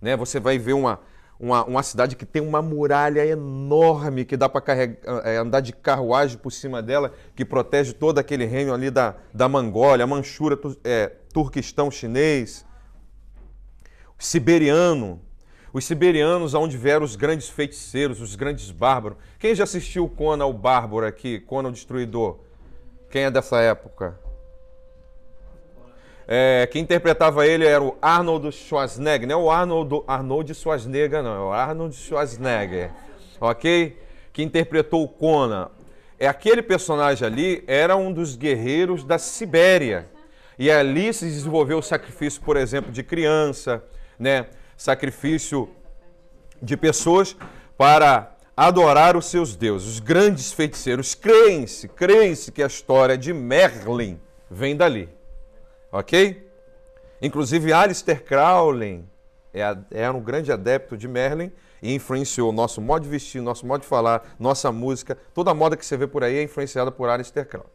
Né? 0.04 0.14
Você 0.18 0.38
vai 0.38 0.58
ver 0.58 0.74
uma, 0.74 1.00
uma, 1.40 1.64
uma 1.64 1.82
cidade 1.82 2.14
que 2.14 2.26
tem 2.26 2.42
uma 2.42 2.60
muralha 2.60 3.24
enorme 3.24 4.26
que 4.26 4.36
dá 4.36 4.50
para 4.50 4.74
é, 5.24 5.38
andar 5.38 5.60
de 5.60 5.72
carruagem 5.72 6.36
por 6.36 6.52
cima 6.52 6.82
dela, 6.82 7.10
que 7.34 7.42
protege 7.42 7.94
todo 7.94 8.18
aquele 8.18 8.44
reino 8.44 8.74
ali 8.74 8.90
da, 8.90 9.14
da 9.32 9.48
Mangólia, 9.48 10.06
Manchura, 10.06 10.58
é, 10.84 11.10
Turquistão 11.32 11.90
chinês, 11.90 12.66
siberiano. 14.18 15.22
Os 15.72 15.86
siberianos, 15.86 16.52
onde 16.52 16.76
vieram 16.76 17.04
os 17.04 17.16
grandes 17.16 17.48
feiticeiros, 17.48 18.20
os 18.20 18.36
grandes 18.36 18.70
bárbaros. 18.70 19.16
Quem 19.38 19.54
já 19.54 19.64
assistiu 19.64 20.06
Conan 20.06 20.44
o 20.44 20.52
Bárbaro 20.52 21.06
aqui, 21.06 21.40
Conan 21.40 21.70
o 21.70 21.72
Destruidor? 21.72 22.40
Quem 23.10 23.22
é 23.22 23.30
dessa 23.30 23.58
época? 23.58 24.20
É, 26.26 26.66
quem 26.70 26.82
interpretava 26.82 27.46
ele 27.46 27.66
era 27.66 27.82
o 27.82 27.96
Arnold 28.00 28.50
Schwarzenegger, 28.50 29.28
não 29.28 29.40
é 29.40 29.42
o 29.44 29.50
Arnold, 29.50 30.02
Arnold 30.06 30.54
Schwarzenegger, 30.54 31.22
não, 31.22 31.34
é 31.34 31.40
o 31.40 31.52
Arnold 31.52 31.94
Schwarzenegger, 31.94 32.90
ok? 33.40 33.98
Que 34.32 34.42
interpretou 34.42 35.02
o 35.04 35.08
Conan. 35.08 35.68
É 36.18 36.26
aquele 36.26 36.62
personagem 36.62 37.26
ali 37.26 37.64
era 37.66 37.96
um 37.96 38.12
dos 38.12 38.36
guerreiros 38.36 39.04
da 39.04 39.18
Sibéria. 39.18 40.08
E 40.58 40.70
ali 40.70 41.12
se 41.12 41.26
desenvolveu 41.26 41.78
o 41.78 41.82
sacrifício, 41.82 42.40
por 42.40 42.56
exemplo, 42.56 42.90
de 42.90 43.02
criança, 43.02 43.82
né? 44.18 44.46
Sacrifício 44.76 45.68
de 46.62 46.76
pessoas 46.76 47.36
para 47.76 48.34
adorar 48.56 49.16
os 49.16 49.26
seus 49.26 49.56
deuses. 49.56 49.88
Os 49.88 50.00
grandes 50.00 50.52
feiticeiros 50.52 51.14
creem-se, 51.14 51.88
creem-se 51.88 52.52
que 52.52 52.62
a 52.62 52.66
história 52.66 53.18
de 53.18 53.32
Merlin 53.32 54.18
vem 54.50 54.76
dali. 54.76 55.08
Ok? 55.94 56.44
Inclusive, 57.22 57.72
Alistair 57.72 58.24
Crowley 58.24 59.04
era 59.52 59.86
é 59.92 60.02
é 60.02 60.10
um 60.10 60.20
grande 60.20 60.50
adepto 60.50 60.96
de 60.96 61.06
Merlin 61.06 61.52
e 61.80 61.94
influenciou 61.94 62.50
nosso 62.50 62.80
modo 62.80 63.04
de 63.04 63.08
vestir, 63.08 63.40
nosso 63.40 63.64
modo 63.64 63.82
de 63.82 63.86
falar, 63.86 64.34
nossa 64.36 64.72
música. 64.72 65.16
Toda 65.32 65.52
a 65.52 65.54
moda 65.54 65.76
que 65.76 65.86
você 65.86 65.96
vê 65.96 66.08
por 66.08 66.24
aí 66.24 66.36
é 66.36 66.42
influenciada 66.42 66.90
por 66.90 67.08
Alistair 67.08 67.46
Crowley. 67.46 67.70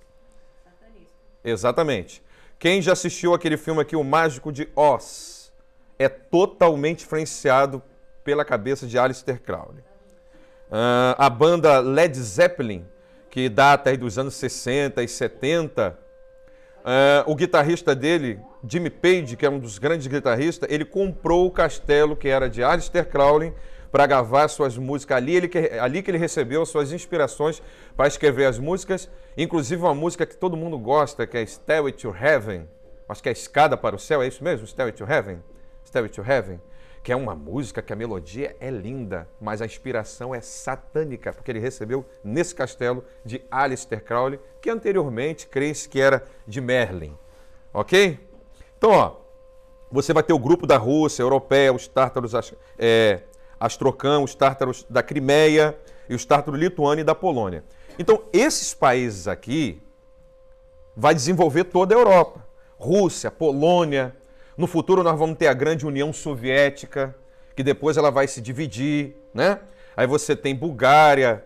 Exatamente. 1.46 2.22
Quem 2.60 2.82
já 2.82 2.92
assistiu 2.92 3.34
aquele 3.34 3.56
filme 3.56 3.82
aqui, 3.82 3.96
O 3.96 4.04
Mágico 4.04 4.52
de 4.52 4.68
Oz, 4.76 5.54
é 5.98 6.10
totalmente 6.10 7.06
influenciado 7.06 7.82
pela 8.22 8.44
cabeça 8.44 8.86
de 8.86 9.00
Alistair 9.00 9.42
Crowley. 9.42 9.82
Uh, 10.70 11.16
a 11.18 11.30
banda 11.30 11.80
Led 11.80 12.20
Zeppelin, 12.20 12.86
que 13.30 13.48
data 13.48 13.90
aí 13.90 13.96
dos 13.96 14.18
anos 14.18 14.36
60 14.36 15.02
e 15.02 15.08
70, 15.08 15.98
Uh, 16.80 17.32
o 17.32 17.36
guitarrista 17.36 17.94
dele, 17.94 18.40
Jimmy 18.68 18.90
Page, 18.90 19.36
que 19.36 19.46
é 19.46 19.50
um 19.50 19.60
dos 19.60 19.78
grandes 19.78 20.08
guitarristas, 20.08 20.70
ele 20.72 20.86
comprou 20.86 21.46
o 21.46 21.52
castelo 21.52 22.16
que 22.16 22.28
era 22.28 22.50
de 22.50 22.64
Alistair 22.64 23.08
Crowley 23.08 23.54
para 23.92 24.06
gravar 24.06 24.48
suas 24.48 24.78
músicas. 24.78 25.18
Ali, 25.18 25.36
ele, 25.36 25.50
ali 25.80 26.02
que 26.02 26.12
ele 26.12 26.18
recebeu 26.18 26.66
suas 26.66 26.92
inspirações 26.92 27.62
para 27.96 28.08
escrever 28.08 28.46
as 28.46 28.58
músicas, 28.58 29.10
inclusive 29.38 29.82
uma 29.82 29.96
música 29.96 30.26
que 30.26 30.38
todo 30.38 30.56
mundo 30.56 30.78
gosta, 30.78 31.28
que 31.28 31.38
é 31.38 31.46
Stairway 31.46 31.94
to 31.94 32.16
Heaven. 32.16 32.68
Acho 33.08 33.24
que 33.24 33.30
é 33.30 33.32
escada 33.32 33.76
para 33.76 33.96
o 33.96 34.00
céu, 34.00 34.22
é 34.22 34.28
isso 34.28 34.44
mesmo? 34.44 34.66
Stairway 34.66 34.94
to 34.94 35.04
Heaven? 35.04 35.40
Stairway 35.84 36.10
to 36.10 36.22
Heaven 36.22 36.60
que 37.02 37.12
é 37.12 37.16
uma 37.16 37.34
música 37.36 37.82
que 37.82 37.94
a 37.94 37.96
melodia 37.96 38.56
é 38.60 38.70
linda, 38.70 39.28
mas 39.40 39.62
a 39.62 39.66
inspiração 39.66 40.36
é 40.36 40.42
satânica, 40.42 41.32
porque 41.32 41.52
ele 41.52 41.60
recebeu 41.60 42.06
nesse 42.24 42.54
castelo 42.54 43.04
de 43.24 43.42
Aleister 43.50 44.04
Crowley, 44.04 44.40
que 44.62 44.70
anteriormente 44.70 45.48
crê-se 45.48 45.88
que 45.88 46.02
era 46.02 46.24
de 46.46 46.60
Merlin. 46.60 47.18
Ok? 47.74 48.20
Então, 48.78 48.92
ó, 48.92 49.16
você 49.92 50.14
vai 50.14 50.24
ter 50.24 50.34
o 50.34 50.40
grupo 50.40 50.68
da 50.68 50.78
Rússia, 50.78 51.24
europeia, 51.24 51.74
os 51.74 51.88
tártaros 51.88 52.34
é, 52.78 53.22
astrocão, 53.60 54.24
os 54.24 54.36
tártaros 54.36 54.86
da 54.90 55.02
Crimeia 55.02 55.78
e 56.08 56.14
os 56.14 56.26
tártaros 56.26 56.60
lituano 56.60 57.02
e 57.02 57.04
da 57.04 57.16
Polônia. 57.16 57.64
Então, 57.98 58.24
esses 58.32 58.74
países 58.74 59.28
aqui 59.28 59.82
vai 60.96 61.14
desenvolver 61.14 61.66
toda 61.66 61.96
a 61.96 61.98
Europa. 61.98 62.46
Rússia, 62.78 63.30
Polônia, 63.30 64.16
no 64.60 64.68
futuro 64.68 65.02
nós 65.04 65.18
vamos 65.18 65.38
ter 65.38 65.48
a 65.48 65.54
grande 65.54 65.88
União 65.88 66.12
Soviética, 66.12 67.16
que 67.56 67.64
depois 67.64 67.96
ela 67.96 68.12
vai 68.12 68.28
se 68.28 68.42
dividir, 68.42 69.16
né? 69.34 69.60
Aí 69.96 70.06
você 70.06 70.36
tem 70.36 70.54
Bulgária, 70.54 71.46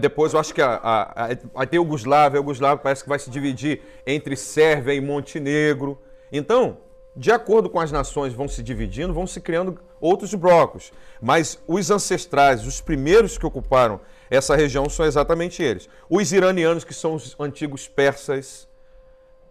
depois 0.00 0.32
eu 0.32 0.38
acho 0.38 0.54
que 0.54 0.62
a, 0.62 0.74
a, 0.74 1.28
a, 1.56 1.66
ter 1.66 1.78
Yugoslávia, 1.78 2.38
a 2.38 2.40
Yugoslávia 2.40 2.78
parece 2.78 3.02
que 3.02 3.08
vai 3.08 3.18
se 3.18 3.28
dividir 3.30 3.82
entre 4.06 4.36
Sérvia 4.36 4.94
e 4.94 5.00
Montenegro. 5.00 5.98
Então, 6.30 6.78
de 7.16 7.32
acordo 7.32 7.68
com 7.68 7.80
as 7.80 7.90
nações 7.90 8.32
vão 8.32 8.46
se 8.46 8.62
dividindo, 8.62 9.12
vão 9.12 9.26
se 9.26 9.40
criando 9.40 9.80
outros 10.00 10.32
blocos. 10.32 10.92
Mas 11.20 11.60
os 11.66 11.90
ancestrais, 11.90 12.64
os 12.64 12.80
primeiros 12.80 13.38
que 13.38 13.44
ocuparam 13.44 14.00
essa 14.30 14.54
região 14.54 14.88
são 14.88 15.04
exatamente 15.04 15.64
eles. 15.64 15.88
Os 16.08 16.32
iranianos, 16.32 16.84
que 16.84 16.94
são 16.94 17.16
os 17.16 17.34
antigos 17.40 17.88
persas, 17.88 18.68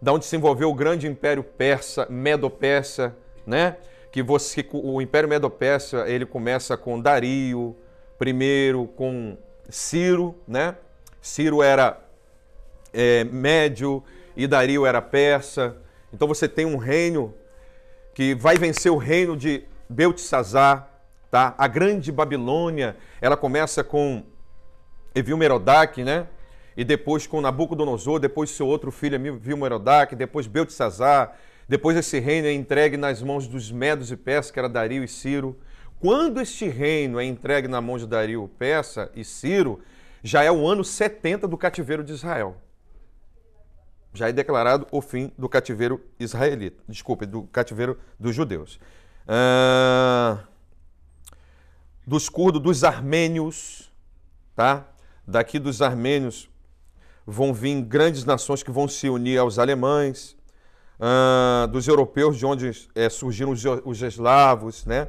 da 0.00 0.12
onde 0.12 0.24
se 0.24 0.36
envolveu 0.36 0.70
o 0.70 0.74
grande 0.74 1.06
império 1.06 1.42
persa, 1.42 2.06
Medo-Persa, 2.08 3.14
né? 3.46 3.76
Que 4.10 4.22
você, 4.22 4.66
o 4.72 5.00
império 5.00 5.28
Medo-Persa 5.28 6.08
ele 6.08 6.24
começa 6.24 6.76
com 6.76 7.00
Dario, 7.00 7.76
primeiro 8.18 8.86
com 8.96 9.36
Ciro, 9.68 10.34
né? 10.48 10.74
Ciro 11.20 11.62
era 11.62 12.00
é, 12.92 13.24
médio 13.24 14.02
e 14.36 14.46
Dario 14.46 14.86
era 14.86 15.02
persa. 15.02 15.76
Então 16.12 16.26
você 16.26 16.48
tem 16.48 16.64
um 16.64 16.76
reino 16.76 17.34
que 18.14 18.34
vai 18.34 18.56
vencer 18.56 18.90
o 18.90 18.96
reino 18.96 19.36
de 19.36 19.64
Beltesazar, 19.88 20.88
tá? 21.30 21.54
A 21.56 21.68
grande 21.68 22.10
Babilônia, 22.10 22.96
ela 23.20 23.36
começa 23.36 23.84
com 23.84 24.24
Evil 25.14 25.36
Merodach, 25.36 26.02
né? 26.02 26.26
E 26.76 26.84
depois 26.84 27.26
com 27.26 27.40
Nabucodonosor, 27.40 28.18
depois 28.18 28.50
seu 28.50 28.66
outro 28.66 28.90
filho 28.90 29.38
Vilmerodac, 29.38 30.14
depois 30.14 30.46
Beltesazar, 30.46 31.36
depois 31.68 31.96
esse 31.96 32.18
reino 32.18 32.48
é 32.48 32.52
entregue 32.52 32.96
nas 32.96 33.22
mãos 33.22 33.46
dos 33.46 33.70
Medos 33.70 34.10
e 34.10 34.16
Persas, 34.16 34.50
que 34.50 34.58
era 34.58 34.68
Dario 34.68 35.04
e 35.04 35.08
Ciro. 35.08 35.58
Quando 36.00 36.40
este 36.40 36.66
reino 36.66 37.20
é 37.20 37.24
entregue 37.24 37.68
na 37.68 37.80
mão 37.80 37.96
de 37.96 38.06
Dario, 38.06 38.50
Persa 38.58 39.10
e 39.14 39.22
Ciro, 39.22 39.80
já 40.22 40.42
é 40.42 40.50
o 40.50 40.66
ano 40.66 40.82
70 40.82 41.46
do 41.46 41.56
cativeiro 41.56 42.02
de 42.02 42.12
Israel. 42.12 42.56
Já 44.12 44.28
é 44.28 44.32
declarado 44.32 44.88
o 44.90 45.00
fim 45.00 45.30
do 45.38 45.48
cativeiro 45.48 46.04
israelita, 46.18 46.82
desculpe, 46.88 47.24
do 47.26 47.44
cativeiro 47.44 47.96
dos 48.18 48.34
judeus. 48.34 48.80
Dos 52.04 52.28
curdos, 52.28 52.60
dos 52.60 52.82
armênios, 52.82 53.92
tá? 54.56 54.88
Daqui 55.24 55.60
dos 55.60 55.80
armênios, 55.80 56.49
vão 57.26 57.52
vir 57.52 57.80
grandes 57.82 58.24
nações 58.24 58.62
que 58.62 58.70
vão 58.70 58.88
se 58.88 59.08
unir 59.08 59.38
aos 59.38 59.58
alemães, 59.58 60.36
uh, 61.00 61.66
dos 61.68 61.88
europeus, 61.88 62.36
de 62.36 62.44
onde 62.44 62.70
é, 62.94 63.08
surgiram 63.08 63.50
os, 63.50 63.64
os 63.84 64.02
eslavos, 64.02 64.84
né? 64.84 65.08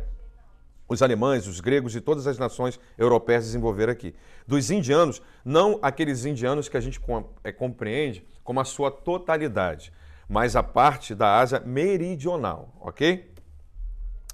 os 0.87 1.01
alemães, 1.01 1.47
os 1.47 1.59
gregos 1.59 1.95
e 1.95 2.01
todas 2.01 2.27
as 2.27 2.37
nações 2.37 2.79
europeias 2.97 3.45
desenvolveram 3.45 3.93
aqui. 3.93 4.13
Dos 4.45 4.69
indianos, 4.69 5.21
não 5.43 5.79
aqueles 5.81 6.25
indianos 6.25 6.67
que 6.67 6.75
a 6.75 6.81
gente 6.81 6.99
é, 7.43 7.51
compreende 7.51 8.25
como 8.43 8.59
a 8.59 8.65
sua 8.65 8.91
totalidade, 8.91 9.93
mas 10.27 10.55
a 10.55 10.63
parte 10.63 11.15
da 11.15 11.39
Ásia 11.39 11.61
meridional, 11.61 12.73
ok? 12.79 13.33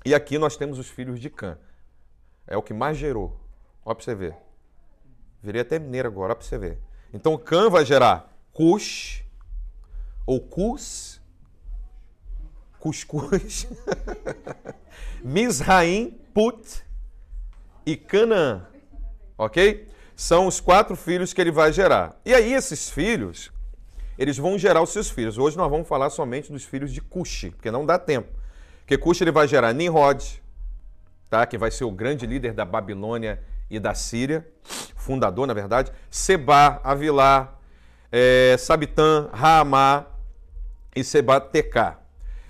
E 0.03 0.15
aqui 0.15 0.37
nós 0.39 0.57
temos 0.57 0.79
os 0.79 0.89
filhos 0.89 1.19
de 1.19 1.29
Cã. 1.29 1.57
É 2.47 2.57
o 2.57 2.63
que 2.63 2.73
mais 2.73 2.97
gerou. 2.97 3.39
Olha 3.85 3.95
para 3.95 4.03
você 4.03 4.15
ver. 4.15 4.35
Virei 5.43 5.61
até 5.61 5.77
mineiro 5.77 6.07
agora, 6.07 6.31
olha 6.31 6.35
para 6.35 6.47
você 6.47 6.57
ver 6.57 6.86
Então 7.17 7.35
Cã 7.35 7.67
vai 7.67 7.83
gerar 7.83 8.31
Cush, 8.53 9.23
ou 10.23 10.39
Cus, 10.39 11.19
Cuscuz, 12.79 13.67
Misraim, 15.25 16.15
Put 16.31 16.83
e 17.83 17.97
Canaã. 17.97 18.67
Ok? 19.35 19.87
São 20.15 20.45
os 20.45 20.59
quatro 20.59 20.95
filhos 20.95 21.33
que 21.33 21.41
ele 21.41 21.51
vai 21.51 21.73
gerar. 21.73 22.15
E 22.23 22.35
aí, 22.35 22.53
esses 22.53 22.87
filhos, 22.87 23.51
eles 24.15 24.37
vão 24.37 24.55
gerar 24.55 24.83
os 24.83 24.91
seus 24.91 25.09
filhos. 25.09 25.39
Hoje 25.39 25.57
nós 25.57 25.71
vamos 25.71 25.87
falar 25.87 26.11
somente 26.11 26.51
dos 26.51 26.65
filhos 26.65 26.93
de 26.93 27.01
Cush, 27.01 27.49
porque 27.49 27.71
não 27.71 27.83
dá 27.83 27.97
tempo. 27.97 28.29
Porque 28.81 28.95
Cush 28.95 29.21
ele 29.21 29.31
vai 29.31 29.47
gerar 29.47 29.73
Nimrod, 29.73 30.39
tá? 31.31 31.47
que 31.47 31.57
vai 31.57 31.71
ser 31.71 31.83
o 31.83 31.91
grande 31.91 32.27
líder 32.27 32.53
da 32.53 32.63
Babilônia 32.63 33.43
e 33.69 33.79
da 33.79 33.93
Síria, 33.93 34.47
fundador, 34.95 35.47
na 35.47 35.53
verdade, 35.53 35.91
Seba, 36.09 36.79
Avilá, 36.83 37.55
é, 38.11 38.55
Sabitã, 38.57 39.29
Raamá 39.31 40.05
e 40.95 41.03
Sebateká. 41.03 41.99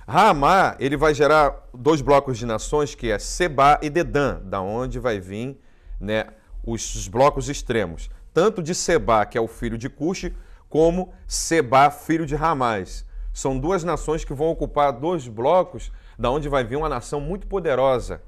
Raamá, 0.08 0.76
ele 0.80 0.96
vai 0.96 1.14
gerar 1.14 1.68
dois 1.74 2.02
blocos 2.02 2.38
de 2.38 2.46
nações, 2.46 2.96
que 2.96 3.12
é 3.12 3.20
Seba 3.20 3.78
e 3.82 3.90
Dedã, 3.90 4.40
da 4.42 4.62
onde 4.62 5.00
vai 5.00 5.20
vir 5.20 5.60
né, 6.00 6.28
os 6.66 7.08
blocos 7.08 7.50
extremos. 7.50 8.10
Tanto 8.34 8.62
de 8.62 8.74
Seba, 8.74 9.26
que 9.26 9.38
é 9.38 9.42
o 9.42 9.48
filho 9.48 9.78
de 9.78 9.90
Cuxi, 9.90 10.34
como 10.70 11.14
Seba, 11.28 11.90
filho 11.90 12.26
de 12.26 12.36
Ramás. 12.36 13.06
São 13.34 13.60
duas 13.60 13.84
nações 13.84 14.24
que 14.24 14.34
vão 14.34 14.48
ocupar 14.48 14.94
dois 14.94 15.28
blocos, 15.28 15.92
da 16.18 16.32
onde 16.32 16.50
vai 16.50 16.64
vir 16.64 16.76
uma 16.76 16.90
nação 16.90 17.20
muito 17.20 17.46
poderosa. 17.46 18.22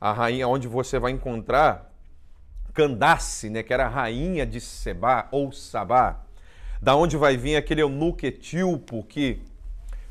A 0.00 0.12
rainha, 0.12 0.46
onde 0.46 0.68
você 0.68 0.98
vai 0.98 1.12
encontrar 1.12 1.92
Candace, 2.74 3.48
né, 3.48 3.62
que 3.62 3.72
era 3.72 3.86
a 3.86 3.88
rainha 3.88 4.44
de 4.44 4.60
Seba 4.60 5.26
ou 5.30 5.50
Sabá, 5.50 6.22
da 6.80 6.94
onde 6.94 7.16
vai 7.16 7.36
vir 7.36 7.56
aquele 7.56 7.80
eunuco 7.80 9.02
que 9.04 9.42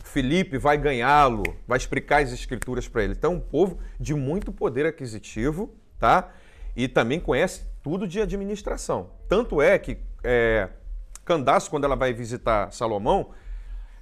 Felipe 0.04 0.58
vai 0.58 0.78
ganhá-lo, 0.78 1.44
vai 1.68 1.78
explicar 1.78 2.24
as 2.24 2.32
escrituras 2.32 2.88
para 2.88 3.04
ele. 3.04 3.14
Então, 3.14 3.34
um 3.34 3.40
povo 3.40 3.78
de 4.00 4.16
muito 4.16 4.52
poder 4.52 4.86
aquisitivo, 4.86 5.76
tá? 6.00 6.32
E 6.76 6.88
também 6.88 7.20
conhece 7.20 7.64
tudo 7.84 8.08
de 8.08 8.20
administração. 8.20 9.12
Tanto 9.30 9.62
é 9.62 9.78
que 9.78 9.98
é, 10.24 10.70
Candace, 11.24 11.70
quando 11.70 11.84
ela 11.84 11.96
vai 11.96 12.14
visitar 12.14 12.72
Salomão, 12.72 13.32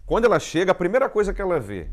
quando 0.05 0.25
ela 0.25 0.39
chega, 0.39 0.71
a 0.71 0.75
primeira 0.75 1.09
coisa 1.09 1.33
que 1.33 1.41
ela 1.41 1.59
vê, 1.59 1.89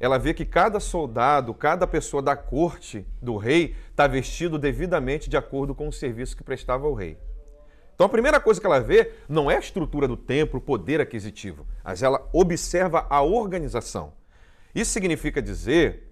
ela 0.00 0.18
vê 0.18 0.32
que 0.32 0.44
cada 0.44 0.78
soldado, 0.78 1.52
cada 1.52 1.86
pessoa 1.86 2.22
da 2.22 2.36
corte 2.36 3.06
do 3.20 3.36
rei 3.36 3.74
está 3.90 4.06
vestido 4.06 4.58
devidamente 4.58 5.28
de 5.28 5.36
acordo 5.36 5.74
com 5.74 5.88
o 5.88 5.92
serviço 5.92 6.36
que 6.36 6.44
prestava 6.44 6.86
ao 6.86 6.94
rei. 6.94 7.18
Então 7.94 8.06
a 8.06 8.10
primeira 8.10 8.38
coisa 8.38 8.60
que 8.60 8.66
ela 8.66 8.78
vê 8.78 9.12
não 9.28 9.50
é 9.50 9.56
a 9.56 9.60
estrutura 9.60 10.06
do 10.06 10.16
templo, 10.16 10.58
o 10.60 10.62
poder 10.62 11.00
aquisitivo, 11.00 11.66
mas 11.82 12.00
ela 12.00 12.28
observa 12.32 13.06
a 13.10 13.22
organização. 13.22 14.12
Isso 14.72 14.92
significa 14.92 15.42
dizer 15.42 16.08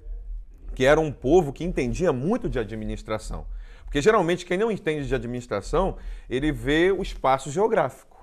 que 0.74 0.84
era 0.84 0.98
um 1.00 1.12
povo 1.12 1.52
que 1.52 1.62
entendia 1.62 2.12
muito 2.12 2.48
de 2.48 2.58
administração. 2.58 3.46
Porque 3.84 4.02
geralmente 4.02 4.44
quem 4.44 4.58
não 4.58 4.70
entende 4.70 5.06
de 5.06 5.14
administração, 5.14 5.96
ele 6.28 6.50
vê 6.50 6.90
o 6.90 7.00
espaço 7.00 7.52
geográfico. 7.52 8.15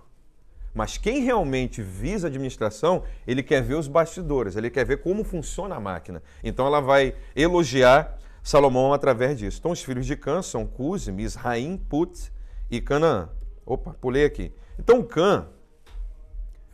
Mas 0.73 0.97
quem 0.97 1.21
realmente 1.21 1.81
visa 1.81 2.27
administração, 2.27 3.03
ele 3.27 3.43
quer 3.43 3.61
ver 3.61 3.75
os 3.75 3.87
bastidores, 3.87 4.55
ele 4.55 4.71
quer 4.71 4.85
ver 4.85 5.01
como 5.01 5.23
funciona 5.23 5.75
a 5.75 5.79
máquina. 5.79 6.21
Então 6.43 6.65
ela 6.65 6.81
vai 6.81 7.13
elogiar 7.35 8.17
Salomão 8.41 8.91
através 8.91 9.37
disso. 9.37 9.59
Então 9.59 9.71
os 9.71 9.83
filhos 9.83 10.05
de 10.05 10.15
Cã 10.15 10.41
são 10.41 10.65
Cus, 10.65 11.07
Misraim, 11.07 11.77
Put 11.77 12.31
e 12.71 12.81
Canaã. 12.81 13.29
Opa, 13.65 13.95
pulei 14.01 14.25
aqui. 14.25 14.51
Então 14.79 15.03
Cã 15.03 15.47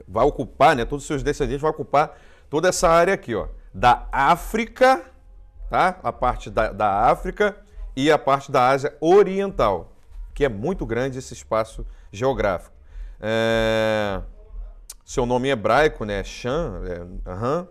vai 0.07 0.25
ocupar, 0.25 0.75
né, 0.75 0.85
todos 0.85 1.03
os 1.03 1.07
seus 1.07 1.21
descendentes 1.21 1.62
vão 1.62 1.69
ocupar 1.69 2.17
toda 2.49 2.69
essa 2.69 2.89
área 2.89 3.13
aqui, 3.13 3.35
ó, 3.35 3.47
da 3.73 4.07
África, 4.12 5.03
tá? 5.69 5.99
A 6.01 6.12
parte 6.12 6.49
da, 6.49 6.71
da 6.71 7.09
África 7.09 7.55
e 7.95 8.09
a 8.09 8.17
parte 8.17 8.51
da 8.51 8.69
Ásia 8.69 8.95
Oriental, 8.99 9.93
que 10.33 10.45
é 10.45 10.49
muito 10.49 10.85
grande 10.85 11.19
esse 11.19 11.33
espaço 11.33 11.85
geográfico. 12.12 12.78
É... 13.19 14.21
Seu 15.03 15.25
nome 15.25 15.49
hebraico, 15.49 16.05
né, 16.05 16.23
Shan, 16.23 16.82
é... 16.86 17.29
uhum. 17.32 17.67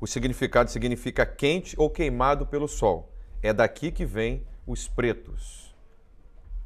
o 0.00 0.06
significado 0.06 0.70
significa 0.70 1.24
quente 1.24 1.74
ou 1.78 1.88
queimado 1.88 2.46
pelo 2.46 2.68
sol. 2.68 3.12
É 3.42 3.52
daqui 3.52 3.90
que 3.90 4.04
vem 4.04 4.46
os 4.66 4.86
pretos. 4.88 5.74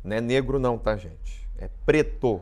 Não 0.05 0.17
é 0.17 0.21
negro 0.21 0.59
não, 0.59 0.79
tá, 0.79 0.97
gente? 0.97 1.47
é 1.59 1.71
preto. 1.85 2.41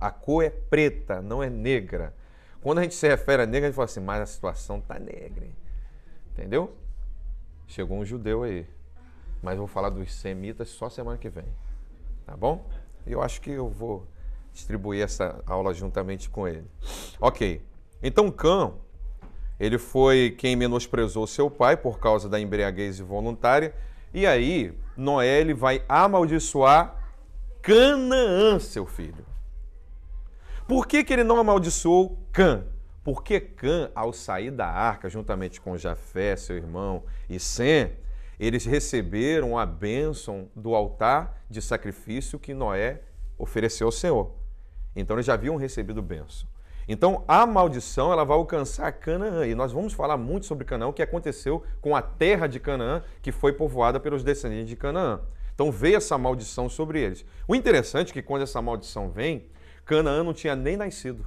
A 0.00 0.10
cor 0.10 0.42
é 0.42 0.50
preta, 0.50 1.20
não 1.20 1.42
é 1.42 1.50
negra. 1.50 2.14
Quando 2.62 2.78
a 2.78 2.82
gente 2.82 2.94
se 2.94 3.06
refere 3.06 3.42
a 3.42 3.46
negra, 3.46 3.68
a 3.68 3.70
gente 3.70 3.76
fala 3.76 3.84
assim, 3.84 4.00
mas 4.00 4.22
a 4.22 4.26
situação 4.26 4.80
tá 4.80 4.98
negra. 4.98 5.44
Hein? 5.44 5.56
Entendeu? 6.32 6.74
Chegou 7.66 7.98
um 7.98 8.04
judeu 8.04 8.42
aí. 8.42 8.66
Mas 9.42 9.58
vou 9.58 9.66
falar 9.66 9.90
dos 9.90 10.12
semitas 10.14 10.68
só 10.70 10.88
semana 10.88 11.18
que 11.18 11.28
vem. 11.28 11.46
Tá 12.26 12.36
bom? 12.36 12.66
Eu 13.06 13.22
acho 13.22 13.40
que 13.40 13.50
eu 13.50 13.68
vou 13.68 14.06
distribuir 14.52 15.02
essa 15.02 15.42
aula 15.46 15.72
juntamente 15.72 16.28
com 16.28 16.46
ele. 16.46 16.66
Ok. 17.20 17.64
Então, 18.02 18.30
Cã, 18.30 18.72
ele 19.58 19.78
foi 19.78 20.34
quem 20.38 20.56
menosprezou 20.56 21.26
seu 21.26 21.50
pai 21.50 21.76
por 21.76 21.98
causa 21.98 22.28
da 22.28 22.40
embriaguez 22.40 22.98
voluntária. 22.98 23.74
E 24.12 24.26
aí, 24.26 24.74
Noé 24.96 25.40
ele 25.40 25.54
vai 25.54 25.84
amaldiçoar 25.88 26.96
Canaã, 27.62 28.58
seu 28.58 28.86
filho. 28.86 29.24
Por 30.66 30.86
que, 30.86 31.04
que 31.04 31.12
ele 31.12 31.24
não 31.24 31.38
amaldiçoou 31.38 32.18
Cã? 32.32 32.64
Porque 33.04 33.40
Cã, 33.40 33.90
ao 33.94 34.12
sair 34.12 34.50
da 34.50 34.66
arca, 34.66 35.08
juntamente 35.10 35.60
com 35.60 35.76
Jafé, 35.76 36.36
seu 36.36 36.56
irmão, 36.56 37.02
e 37.28 37.38
Sem, 37.38 37.92
eles 38.38 38.64
receberam 38.64 39.58
a 39.58 39.66
bênção 39.66 40.48
do 40.56 40.74
altar 40.74 41.42
de 41.50 41.60
sacrifício 41.60 42.38
que 42.38 42.54
Noé 42.54 43.02
ofereceu 43.36 43.88
ao 43.88 43.92
Senhor. 43.92 44.39
Então 44.94 45.16
eles 45.16 45.26
já 45.26 45.34
haviam 45.34 45.56
recebido 45.56 46.02
bênção. 46.02 46.48
Então 46.88 47.24
a 47.28 47.46
maldição 47.46 48.12
ela 48.12 48.24
vai 48.24 48.36
alcançar 48.36 48.90
Canaã. 48.92 49.46
E 49.46 49.54
nós 49.54 49.72
vamos 49.72 49.92
falar 49.92 50.16
muito 50.16 50.46
sobre 50.46 50.64
Canaã, 50.64 50.88
o 50.88 50.92
que 50.92 51.02
aconteceu 51.02 51.62
com 51.80 51.94
a 51.94 52.02
terra 52.02 52.46
de 52.46 52.58
Canaã, 52.58 53.02
que 53.22 53.30
foi 53.30 53.52
povoada 53.52 54.00
pelos 54.00 54.24
descendentes 54.24 54.68
de 54.68 54.76
Canaã. 54.76 55.20
Então 55.54 55.70
veio 55.70 55.96
essa 55.96 56.16
maldição 56.18 56.68
sobre 56.68 57.00
eles. 57.00 57.24
O 57.46 57.54
interessante 57.54 58.10
é 58.10 58.12
que 58.14 58.22
quando 58.22 58.42
essa 58.42 58.60
maldição 58.60 59.10
vem, 59.10 59.46
Canaã 59.84 60.22
não 60.22 60.32
tinha 60.32 60.56
nem 60.56 60.76
nascido. 60.76 61.26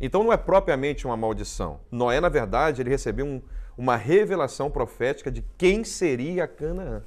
Então 0.00 0.24
não 0.24 0.32
é 0.32 0.36
propriamente 0.36 1.06
uma 1.06 1.16
maldição. 1.16 1.80
Noé, 1.90 2.20
na 2.20 2.28
verdade, 2.28 2.82
ele 2.82 2.90
recebeu 2.90 3.26
um, 3.26 3.42
uma 3.76 3.96
revelação 3.96 4.70
profética 4.70 5.30
de 5.30 5.44
quem 5.56 5.84
seria 5.84 6.46
Canaã. 6.46 7.02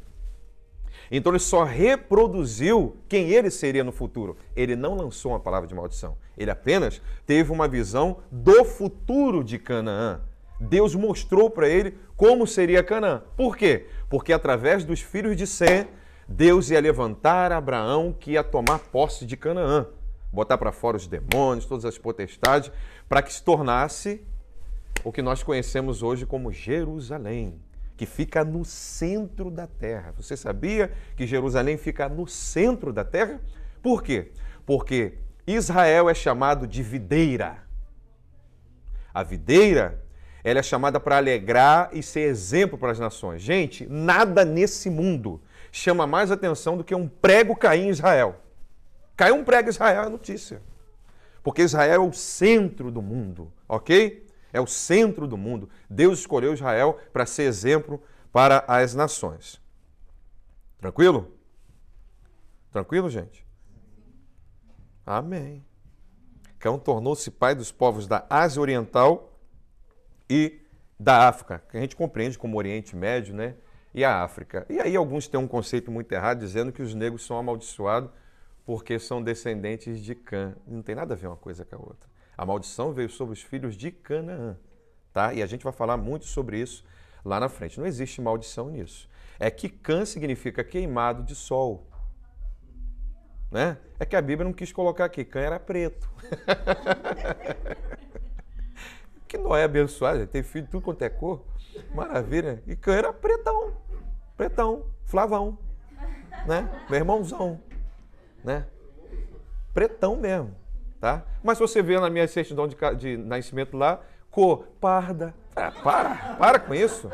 Então 1.12 1.32
ele 1.32 1.40
só 1.40 1.64
reproduziu 1.64 2.98
quem 3.08 3.30
ele 3.30 3.50
seria 3.50 3.84
no 3.84 3.92
futuro. 3.92 4.38
Ele 4.56 4.76
não 4.76 4.96
lançou 4.96 5.32
uma 5.32 5.40
palavra 5.40 5.68
de 5.68 5.74
maldição. 5.74 6.18
Ele 6.38 6.52
apenas 6.52 7.02
teve 7.26 7.52
uma 7.52 7.68
visão 7.68 8.18
do 8.32 8.64
futuro 8.64 9.44
de 9.44 9.58
Canaã. 9.58 10.22
Deus 10.60 10.94
mostrou 10.94 11.50
para 11.50 11.68
ele 11.68 11.98
como 12.16 12.46
seria 12.46 12.84
Canaã. 12.84 13.24
Por 13.36 13.56
quê? 13.56 13.88
Porque 14.10 14.34
através 14.34 14.84
dos 14.84 15.02
filhos 15.02 15.36
de 15.36 15.48
Sem, 15.48 15.88
Deus 16.28 16.70
ia 16.70 16.80
levantar 16.80 17.52
Abraão 17.52 18.14
que 18.18 18.32
ia 18.32 18.44
tomar 18.44 18.80
posse 18.80 19.26
de 19.26 19.36
Canaã, 19.36 19.88
botar 20.32 20.58
para 20.58 20.72
fora 20.72 20.98
os 20.98 21.08
demônios, 21.08 21.66
todas 21.66 21.86
as 21.86 21.98
potestades, 21.98 22.72
para 23.08 23.22
que 23.22 23.34
se 23.34 23.44
tornasse 23.44 24.22
o 25.04 25.12
que 25.12 25.22
nós 25.22 25.42
conhecemos 25.42 26.04
hoje 26.04 26.26
como 26.26 26.52
Jerusalém, 26.52 27.60
que 28.00 28.06
fica 28.06 28.46
no 28.46 28.64
centro 28.64 29.52
da 29.52 29.68
terra. 29.68 30.14
Você 30.16 30.38
sabia 30.38 30.90
que 31.18 31.28
Jerusalém 31.28 31.78
fica 31.78 32.08
no 32.08 32.26
centro 32.26 32.94
da 32.94 33.04
terra? 33.04 33.42
Por 33.84 34.02
quê? 34.02 34.32
Porque 34.66 35.16
Israel 35.46 36.10
é 36.10 36.14
chamado 36.14 36.66
de 36.66 36.82
videira. 36.82 37.58
A 39.14 39.22
videira, 39.22 40.02
ela 40.46 40.60
é 40.60 40.64
chamada 40.64 40.98
para 40.98 41.18
alegrar 41.18 41.90
e 41.92 42.02
ser 42.02 42.22
exemplo 42.22 42.78
para 42.78 42.94
as 42.94 43.00
nações. 43.00 43.42
Gente, 43.42 43.86
nada 43.90 44.46
nesse 44.46 44.90
mundo 44.90 45.42
chama 45.70 46.08
mais 46.08 46.32
atenção 46.32 46.78
do 46.78 46.86
que 46.86 46.96
um 46.96 47.06
prego 47.06 47.54
cair 47.54 47.82
em 47.82 47.90
Israel. 47.90 48.40
Caiu 49.18 49.36
um 49.36 49.44
prego 49.44 49.68
em 49.68 49.72
Israel 49.72 50.04
é 50.04 50.10
notícia. 50.10 50.62
Porque 51.44 51.64
Israel 51.64 52.02
é 52.02 52.08
o 52.08 52.14
centro 52.14 52.92
do 52.92 53.02
mundo, 53.02 53.52
ok? 53.68 54.26
É 54.52 54.60
o 54.60 54.68
centro 54.68 55.28
do 55.28 55.38
mundo. 55.38 55.70
Deus 55.90 56.20
escolheu 56.20 56.54
Israel 56.54 57.00
para 57.14 57.26
ser 57.26 57.44
exemplo 57.44 58.02
para 58.32 58.64
as 58.68 58.94
nações. 58.94 59.62
Tranquilo? 60.78 61.32
Tranquilo, 62.72 63.10
gente? 63.10 63.46
Amém. 65.06 65.66
Cão 66.58 66.78
tornou-se 66.78 67.32
pai 67.32 67.56
dos 67.56 67.72
povos 67.72 68.08
da 68.08 68.26
Ásia 68.30 68.62
Oriental 68.62 69.34
e 70.30 70.62
da 71.00 71.28
África, 71.28 71.64
que 71.70 71.78
a 71.78 71.80
gente 71.80 71.96
compreende 71.96 72.38
como 72.38 72.58
Oriente 72.58 72.96
Médio, 72.96 73.34
né? 73.34 73.56
e 73.94 74.04
a 74.04 74.24
África. 74.24 74.66
E 74.70 74.80
aí 74.80 74.96
alguns 74.96 75.28
têm 75.28 75.40
um 75.40 75.48
conceito 75.48 75.92
muito 75.92 76.12
errado 76.12 76.40
dizendo 76.40 76.72
que 76.72 76.82
os 76.82 76.94
negros 76.94 77.26
são 77.26 77.38
amaldiçoados 77.38 78.12
porque 78.66 79.00
são 79.00 79.22
descendentes 79.22 80.00
de 80.00 80.14
Cã. 80.14 80.56
Não 80.68 80.82
tem 80.82 80.96
nada 80.96 81.14
a 81.14 81.18
ver 81.18 81.28
uma 81.28 81.36
coisa 81.36 81.66
com 81.66 81.76
a 81.76 81.80
outra. 81.80 82.10
A 82.40 82.46
maldição 82.46 82.94
veio 82.94 83.10
sobre 83.10 83.34
os 83.34 83.42
filhos 83.42 83.76
de 83.76 83.92
Canaã, 83.92 84.56
tá? 85.12 85.34
E 85.34 85.44
a 85.44 85.46
gente 85.46 85.62
vai 85.62 85.74
falar 85.74 85.98
muito 85.98 86.24
sobre 86.24 86.58
isso 86.58 86.86
lá 87.26 87.38
na 87.38 87.50
frente. 87.50 87.78
Não 87.78 87.86
existe 87.86 88.22
maldição 88.22 88.70
nisso. 88.70 89.10
É 89.38 89.52
que 89.52 89.68
Cã 89.68 90.06
significa 90.06 90.64
queimado 90.64 91.22
de 91.22 91.36
sol. 91.36 91.86
Né? 93.52 93.78
É 94.00 94.06
que 94.06 94.16
a 94.16 94.22
Bíblia 94.22 94.46
não 94.46 94.54
quis 94.54 94.72
colocar 94.72 95.04
aqui, 95.04 95.26
Cã 95.26 95.42
era 95.42 95.60
preto. 95.60 96.10
que 99.28 99.38
Noé 99.38 99.66
abençoado, 99.66 100.26
teve 100.26 100.48
filho 100.48 100.64
de 100.64 100.72
tudo 100.72 100.82
quanto 100.82 101.02
é 101.02 101.10
cor. 101.10 101.44
Maravilha. 101.94 102.64
E 102.66 102.74
Cã 102.74 102.94
era 102.94 103.12
pretão. 103.12 103.76
Pretão, 104.38 104.86
Flavão. 105.04 105.58
Né? 106.48 106.86
Meu 106.90 107.00
irmãozão 107.00 107.60
né? 108.42 108.66
Pretão 109.74 110.16
mesmo, 110.16 110.56
tá? 111.00 111.24
Mas 111.44 111.58
se 111.58 111.62
você 111.62 111.82
vê 111.82 112.00
na 112.00 112.10
minha 112.10 112.28
certidão 112.28 112.68
de, 112.68 112.76
de 112.98 113.18
nascimento 113.18 113.78
lá, 113.78 114.02
cor 114.30 114.68
parda. 114.80 115.34
Ah, 115.56 115.72
para, 115.72 116.36
para 116.36 116.60
com 116.60 116.74
isso. 116.74 117.12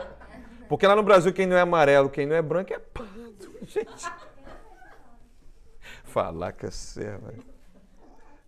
Porque 0.67 0.87
lá 0.87 0.95
no 0.95 1.03
Brasil 1.03 1.31
quem 1.31 1.45
não 1.45 1.55
é 1.55 1.61
amarelo, 1.61 2.09
quem 2.09 2.25
não 2.25 2.35
é 2.35 2.41
branco 2.41 2.73
é 2.73 2.79
pardo, 2.79 3.51
gente. 3.63 4.11
Falar 6.03 6.51
que 6.53 6.65
é 6.65 6.71
serva. 6.71 7.33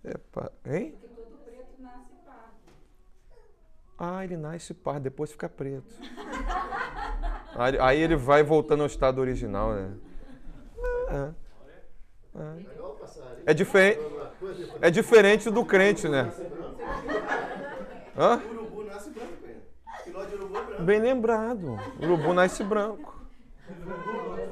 É 0.04 0.18
pa... 0.32 0.52
Hein? 0.66 0.96
Ah, 4.00 4.24
ele 4.24 4.38
nasce 4.38 4.74
pardo, 4.74 5.02
depois 5.02 5.32
fica 5.32 5.50
preto. 5.50 5.88
Aí 7.82 8.00
ele 8.00 8.16
vai 8.16 8.44
voltando 8.44 8.82
ao 8.82 8.88
estado 8.88 9.20
original, 9.20 9.74
né? 9.74 9.94
É. 11.10 11.48
É, 13.48 13.54
diferente, 13.54 14.00
é 14.82 14.90
diferente 14.90 15.50
do 15.50 15.66
crente, 15.66 16.08
né? 16.08 16.32
Hã? 18.18 18.42
Bem 20.80 21.00
lembrado. 21.00 21.78
Urubu 22.02 22.34
nasce 22.34 22.64
branco. 22.64 23.16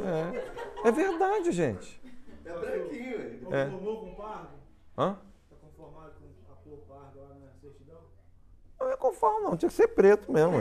É, 0.03 0.87
é 0.89 0.91
verdade, 0.91 1.51
gente. 1.51 2.01
É 2.45 2.51
branquinho. 2.51 3.47
É. 3.51 3.65
Conformou 3.65 4.01
com 4.01 4.15
pardo? 4.15 4.47
Hã? 4.97 5.17
Tá 5.49 5.55
conformado 5.61 6.13
com 6.19 6.53
a 6.53 6.55
cor 6.55 6.79
parda 6.87 7.19
lá 7.21 7.35
na 7.35 7.51
certidão? 7.61 7.99
Não 8.79 8.91
é 8.91 8.97
conforme, 8.97 9.43
não. 9.45 9.57
Tinha 9.57 9.69
que 9.69 9.75
ser 9.75 9.87
preto 9.87 10.31
mesmo. 10.31 10.53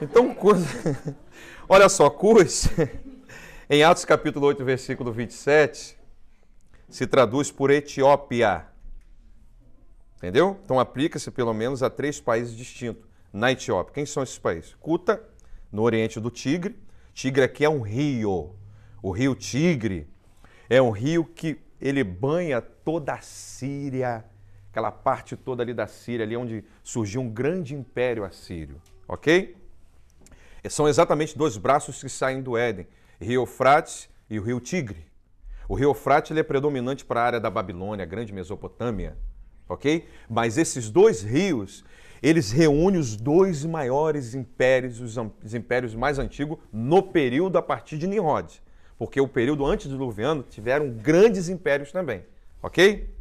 Então, 0.00 0.34
coisa... 0.34 0.66
Olha 1.68 1.88
só, 1.90 2.08
Cus, 2.08 2.68
em 3.68 3.82
Atos 3.82 4.06
capítulo 4.06 4.46
8, 4.46 4.64
versículo 4.64 5.12
27, 5.12 5.97
se 6.88 7.06
traduz 7.06 7.50
por 7.50 7.70
Etiópia. 7.70 8.66
Entendeu? 10.16 10.58
Então 10.64 10.80
aplica-se 10.80 11.30
pelo 11.30 11.54
menos 11.54 11.82
a 11.82 11.90
três 11.90 12.20
países 12.20 12.56
distintos 12.56 13.04
na 13.32 13.52
Etiópia. 13.52 13.94
Quem 13.94 14.06
são 14.06 14.22
esses 14.22 14.38
países? 14.38 14.74
Cuta, 14.80 15.22
no 15.70 15.82
oriente 15.82 16.18
do 16.18 16.30
Tigre. 16.30 16.76
Tigre 17.12 17.44
aqui 17.44 17.64
é 17.64 17.68
um 17.68 17.80
rio. 17.80 18.54
O 19.02 19.10
rio 19.10 19.34
Tigre 19.34 20.08
é 20.68 20.80
um 20.82 20.90
rio 20.90 21.24
que 21.24 21.58
ele 21.80 22.02
banha 22.02 22.60
toda 22.60 23.12
a 23.12 23.20
Síria, 23.20 24.24
aquela 24.70 24.90
parte 24.90 25.36
toda 25.36 25.62
ali 25.62 25.72
da 25.72 25.86
Síria, 25.86 26.24
ali 26.24 26.36
onde 26.36 26.64
surgiu 26.82 27.20
um 27.20 27.28
grande 27.28 27.74
império 27.74 28.24
assírio, 28.24 28.80
ok? 29.06 29.56
São 30.68 30.88
exatamente 30.88 31.38
dois 31.38 31.56
braços 31.56 32.02
que 32.02 32.08
saem 32.08 32.42
do 32.42 32.56
Éden, 32.56 32.86
Rio 33.20 33.42
Eufrates 33.42 34.08
e 34.28 34.38
o 34.38 34.42
Rio 34.42 34.60
Tigre. 34.60 35.07
O 35.68 35.74
rio 35.74 35.90
Eufrates 35.90 36.34
é 36.34 36.42
predominante 36.42 37.04
para 37.04 37.20
a 37.20 37.24
área 37.24 37.40
da 37.40 37.50
Babilônia, 37.50 38.02
a 38.02 38.06
grande 38.06 38.32
Mesopotâmia, 38.32 39.18
ok? 39.68 40.08
Mas 40.28 40.56
esses 40.56 40.88
dois 40.88 41.22
rios, 41.22 41.84
eles 42.22 42.50
reúnem 42.50 42.98
os 42.98 43.14
dois 43.14 43.66
maiores 43.66 44.34
impérios, 44.34 44.98
os 44.98 45.54
impérios 45.54 45.94
mais 45.94 46.18
antigos, 46.18 46.58
no 46.72 47.02
período 47.02 47.58
a 47.58 47.62
partir 47.62 47.98
de 47.98 48.06
Nimrod. 48.06 48.62
Porque 48.98 49.20
o 49.20 49.28
período 49.28 49.66
antes 49.66 49.88
do 49.88 49.98
Luviano 49.98 50.42
tiveram 50.42 50.90
grandes 50.90 51.50
impérios 51.50 51.92
também, 51.92 52.24
ok? 52.62 53.14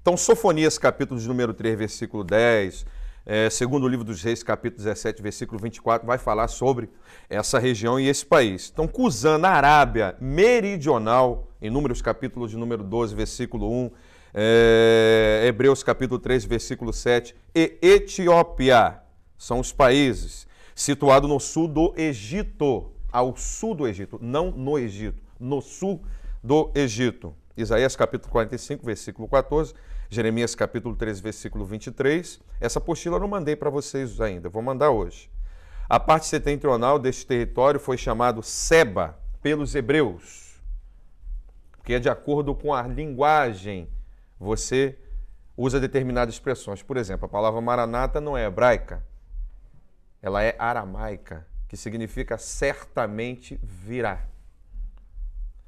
Então, 0.00 0.16
Sofonias, 0.16 0.78
capítulo 0.78 1.20
de 1.20 1.28
número 1.28 1.52
3, 1.52 1.78
versículo 1.78 2.24
10, 2.24 2.86
é, 3.24 3.48
segundo 3.48 3.84
o 3.84 3.88
livro 3.88 4.04
dos 4.04 4.22
Reis, 4.22 4.42
capítulo 4.42 4.82
17, 4.82 5.22
versículo 5.22 5.60
24, 5.60 6.06
vai 6.06 6.18
falar 6.18 6.48
sobre 6.48 6.90
essa 7.30 7.58
região 7.58 7.98
e 7.98 8.08
esse 8.08 8.26
país. 8.26 8.70
Então, 8.72 8.88
Cusã, 8.88 9.38
na 9.38 9.50
Arábia 9.50 10.16
Meridional, 10.20 11.48
em 11.60 11.70
Números, 11.70 12.02
capítulo 12.02 12.48
de 12.48 12.56
número 12.56 12.82
12, 12.82 13.14
versículo 13.14 13.70
1, 13.70 13.90
é, 14.34 15.44
Hebreus, 15.46 15.82
capítulo 15.82 16.18
3, 16.18 16.44
versículo 16.44 16.92
7, 16.92 17.34
e 17.54 17.78
Etiópia, 17.80 19.00
são 19.38 19.60
os 19.60 19.72
países 19.72 20.46
situados 20.74 21.28
no 21.28 21.38
sul 21.38 21.68
do 21.68 21.94
Egito, 21.96 22.90
ao 23.10 23.36
sul 23.36 23.74
do 23.74 23.86
Egito, 23.86 24.18
não 24.22 24.50
no 24.50 24.78
Egito, 24.78 25.22
no 25.38 25.60
sul 25.60 26.02
do 26.42 26.70
Egito. 26.74 27.34
Isaías 27.56 27.94
capítulo 27.94 28.32
45, 28.32 28.84
versículo 28.84 29.28
14, 29.28 29.74
Jeremias 30.12 30.54
capítulo 30.54 30.94
3, 30.94 31.20
versículo 31.20 31.64
23. 31.64 32.38
Essa 32.60 32.78
apostila 32.78 33.16
eu 33.16 33.20
não 33.20 33.28
mandei 33.28 33.56
para 33.56 33.70
vocês 33.70 34.20
ainda, 34.20 34.50
vou 34.50 34.60
mandar 34.60 34.90
hoje. 34.90 35.30
A 35.88 35.98
parte 35.98 36.26
setentrional 36.26 36.98
deste 36.98 37.26
território 37.26 37.80
foi 37.80 37.96
chamado 37.96 38.42
Seba 38.42 39.18
pelos 39.40 39.74
hebreus, 39.74 40.60
porque 41.70 41.94
é 41.94 41.98
de 41.98 42.10
acordo 42.10 42.54
com 42.54 42.74
a 42.74 42.82
linguagem 42.82 43.88
você 44.38 44.98
usa 45.56 45.80
determinadas 45.80 46.34
expressões. 46.34 46.82
Por 46.82 46.98
exemplo, 46.98 47.24
a 47.24 47.28
palavra 47.30 47.62
maranata 47.62 48.20
não 48.20 48.36
é 48.36 48.44
hebraica, 48.44 49.02
ela 50.20 50.42
é 50.42 50.54
aramaica, 50.58 51.46
que 51.66 51.76
significa 51.76 52.36
certamente 52.36 53.58
virá. 53.62 54.26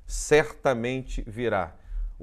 Certamente 0.07 1.25
virá. 1.27 1.75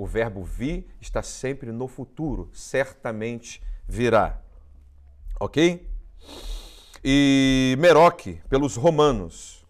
O 0.01 0.07
verbo 0.07 0.43
vir 0.43 0.87
está 0.99 1.21
sempre 1.21 1.71
no 1.71 1.87
futuro, 1.87 2.49
certamente 2.53 3.61
virá. 3.87 4.41
Ok? 5.39 5.87
E 7.03 7.75
Meroque, 7.77 8.41
pelos 8.49 8.75
romanos. 8.75 9.63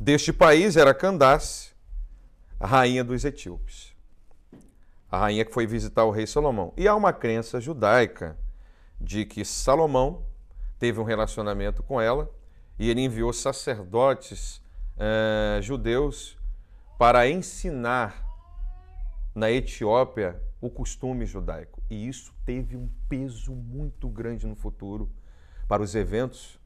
Deste 0.00 0.32
país 0.32 0.78
era 0.78 0.94
Candace, 0.94 1.72
a 2.58 2.66
rainha 2.66 3.04
dos 3.04 3.22
etíopes. 3.22 3.94
A 5.12 5.18
rainha 5.18 5.44
que 5.44 5.52
foi 5.52 5.66
visitar 5.66 6.04
o 6.04 6.10
rei 6.10 6.26
Salomão. 6.26 6.72
E 6.74 6.88
há 6.88 6.96
uma 6.96 7.12
crença 7.12 7.60
judaica 7.60 8.38
de 8.98 9.26
que 9.26 9.44
Salomão 9.44 10.24
teve 10.78 10.98
um 10.98 11.04
relacionamento 11.04 11.82
com 11.82 12.00
ela 12.00 12.30
e 12.78 12.88
ele 12.88 13.02
enviou 13.02 13.30
sacerdotes 13.30 14.62
eh, 14.96 15.58
judeus 15.60 16.38
para 16.96 17.28
ensinar 17.28 18.29
na 19.34 19.50
Etiópia 19.50 20.40
o 20.60 20.68
costume 20.68 21.24
judaico. 21.24 21.82
E 21.88 22.08
isso 22.08 22.34
teve 22.44 22.76
um 22.76 22.88
peso 23.08 23.54
muito 23.54 24.08
grande 24.08 24.46
no 24.46 24.54
futuro 24.54 25.10
para 25.66 25.82
os 25.82 25.94
eventos 25.94 26.58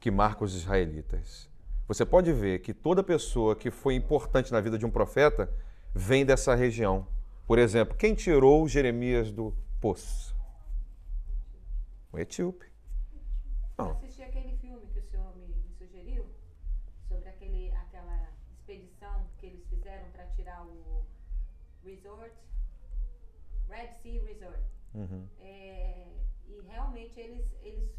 que 0.00 0.10
marcam 0.10 0.44
os 0.44 0.54
israelitas. 0.54 1.50
Você 1.86 2.06
pode 2.06 2.32
ver 2.32 2.60
que 2.60 2.72
toda 2.72 3.02
pessoa 3.02 3.54
que 3.54 3.70
foi 3.70 3.94
importante 3.94 4.52
na 4.52 4.60
vida 4.60 4.78
de 4.78 4.86
um 4.86 4.90
profeta 4.90 5.52
vem 5.94 6.24
dessa 6.24 6.54
região. 6.54 7.06
Por 7.46 7.58
exemplo, 7.58 7.96
quem 7.96 8.14
tirou 8.14 8.66
Jeremias 8.66 9.30
do 9.32 9.54
poço? 9.80 10.34
O 12.12 12.18
etíope. 12.18 12.66
Não. 13.76 13.90
assisti 13.90 14.22
aquele 14.22 14.56
filme 14.58 14.86
que 14.92 15.00
o 15.00 15.02
senhor 15.02 15.34
me, 15.36 15.46
me 15.48 15.74
sugeriu 15.76 16.24
sobre 17.08 17.28
aquele, 17.28 17.72
aquela 17.72 18.28
expedição 18.52 19.26
que 19.38 19.46
eles 19.46 19.66
fizeram 19.68 20.08
para 20.12 20.26
tirar 20.26 20.62
o 20.62 21.04
resort, 22.22 22.34
Red 23.68 23.92
Sea 24.02 24.22
Resort. 24.24 24.62
Uhum. 24.94 25.26
É, 25.40 26.06
e 26.46 26.60
realmente 26.68 27.18
eles, 27.18 27.46
eles 27.62 27.90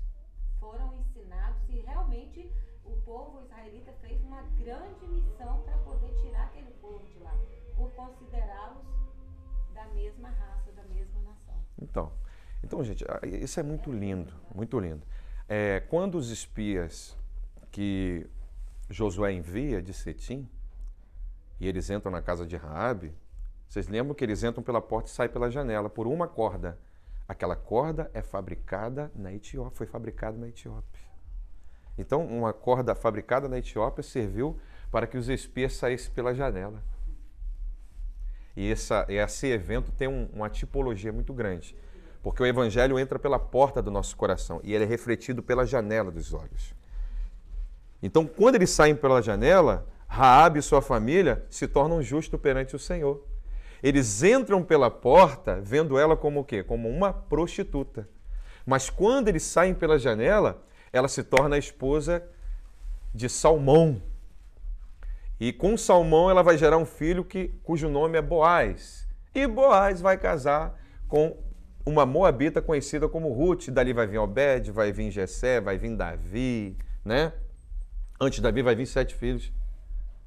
foram 0.60 0.94
ensinados 1.00 1.62
e 1.70 1.80
realmente 1.82 2.52
o 2.86 2.96
povo 3.02 3.42
israelita 3.42 3.92
fez 4.02 4.22
uma 4.24 4.42
grande 4.58 5.08
missão 5.08 5.62
para 5.64 5.78
poder 5.80 6.14
tirar 6.22 6.46
aquele 6.46 6.72
povo 6.82 7.06
de 7.08 7.20
lá, 7.20 7.36
por 7.76 7.92
considerá-los 7.92 8.86
da 9.74 9.86
mesma 9.88 10.30
raça, 10.30 10.72
da 10.72 10.84
mesma 10.84 11.22
nação. 11.22 11.56
Então, 11.82 12.12
então 12.64 12.84
gente, 12.84 13.04
isso 13.42 13.60
é 13.60 13.64
muito 13.64 13.92
lindo, 13.92 14.34
muito 14.54 14.80
lindo. 14.80 15.06
É, 15.48 15.80
quando 15.82 16.16
os 16.16 16.30
espias 16.30 17.18
que 17.72 18.30
Josué 18.90 19.34
envia 19.34 19.82
de 19.82 19.94
Setim, 19.94 20.48
e 21.60 21.68
eles 21.68 21.90
entram 21.90 22.12
na 22.12 22.22
casa 22.22 22.46
de 22.46 22.56
Raabe, 22.56 23.14
vocês 23.74 23.88
lembram 23.88 24.14
que 24.14 24.24
eles 24.24 24.44
entram 24.44 24.62
pela 24.62 24.80
porta 24.80 25.10
e 25.10 25.12
saem 25.12 25.32
pela 25.32 25.50
janela 25.50 25.90
por 25.90 26.06
uma 26.06 26.28
corda. 26.28 26.78
Aquela 27.28 27.56
corda 27.56 28.08
é 28.14 28.22
fabricada 28.22 29.12
na 29.16 29.34
Etiópia, 29.34 29.76
foi 29.76 29.88
fabricada 29.88 30.38
na 30.38 30.48
Etiópia. 30.48 31.02
Então, 31.98 32.24
uma 32.24 32.54
corda 32.54 32.94
fabricada 32.94 33.50
na 33.50 33.58
Etiópia 33.58 34.04
serviu 34.04 34.60
para 34.92 35.08
que 35.08 35.18
os 35.18 35.28
espias 35.28 35.74
saíssem 35.74 36.14
pela 36.14 36.36
janela. 36.36 36.84
E 38.56 38.72
essa, 38.72 39.08
esse 39.10 39.48
evento 39.48 39.92
tem 39.92 40.08
um, 40.08 40.30
uma 40.32 40.52
tipologia 40.52 41.12
muito 41.12 41.34
grande. 41.34 41.76
Porque 42.22 42.44
o 42.44 42.46
evangelho 42.46 43.00
entra 43.00 43.18
pela 43.18 43.40
porta 43.40 43.82
do 43.82 43.90
nosso 43.90 44.16
coração 44.16 44.62
e 44.64 44.72
ele 44.72 44.84
é 44.84 44.88
refletido 44.88 45.42
pela 45.42 45.66
janela 45.66 46.12
dos 46.12 46.32
olhos. 46.32 46.76
Então, 48.04 48.28
quando 48.28 48.54
eles 48.54 48.70
saem 48.70 48.96
pela 48.96 49.20
janela, 49.20 49.88
Raabe 50.06 50.60
e 50.60 50.62
sua 50.62 50.80
família 50.80 51.44
se 51.50 51.68
tornam 51.68 52.04
justos 52.04 52.40
perante 52.40 52.76
o 52.76 52.80
Senhor. 52.80 53.33
Eles 53.84 54.24
entram 54.24 54.64
pela 54.64 54.90
porta 54.90 55.60
vendo 55.62 56.00
ela 56.00 56.16
como 56.16 56.40
o 56.40 56.44
quê? 56.46 56.64
Como 56.64 56.90
uma 56.90 57.12
prostituta. 57.12 58.08
Mas 58.66 58.90
quando 58.90 59.28
eles 59.28 59.44
saem 59.44 59.74
pela 59.74 60.00
janela, 60.00 60.64
ela 60.94 61.10
se 61.10 61.22
torna 61.22 61.58
a 61.58 61.60
esposa 61.60 62.24
de 63.14 63.28
Salmão. 63.28 64.02
E 65.38 65.52
com 65.52 65.76
Salmão 65.76 66.30
ela 66.30 66.42
vai 66.42 66.58
gerar 66.58 66.78
um 66.78 66.86
filho 66.86 67.26
que, 67.26 67.50
cujo 67.62 67.90
nome 67.90 68.18
é 68.18 68.22
Boaz. 68.22 69.06
E 69.36 69.46
Boaz 69.46 70.00
vai 70.00 70.18
casar 70.18 70.80
com 71.10 71.38
uma 71.86 72.06
moabita 72.06 72.62
conhecida 72.62 73.10
como 73.10 73.34
Ruth. 73.34 73.68
Dali 73.68 73.92
vai 73.92 74.08
vir 74.08 74.20
Obed, 74.20 74.72
vai 74.72 74.94
vir 74.94 75.12
Jessé, 75.12 75.60
vai 75.60 75.78
vir 75.78 75.94
Davi, 75.98 76.78
né? 77.04 77.34
Antes 78.18 78.38
de 78.38 78.44
Davi 78.44 78.62
vai 78.62 78.76
vir 78.76 78.86
sete 78.86 79.14
filhos. 79.14 79.52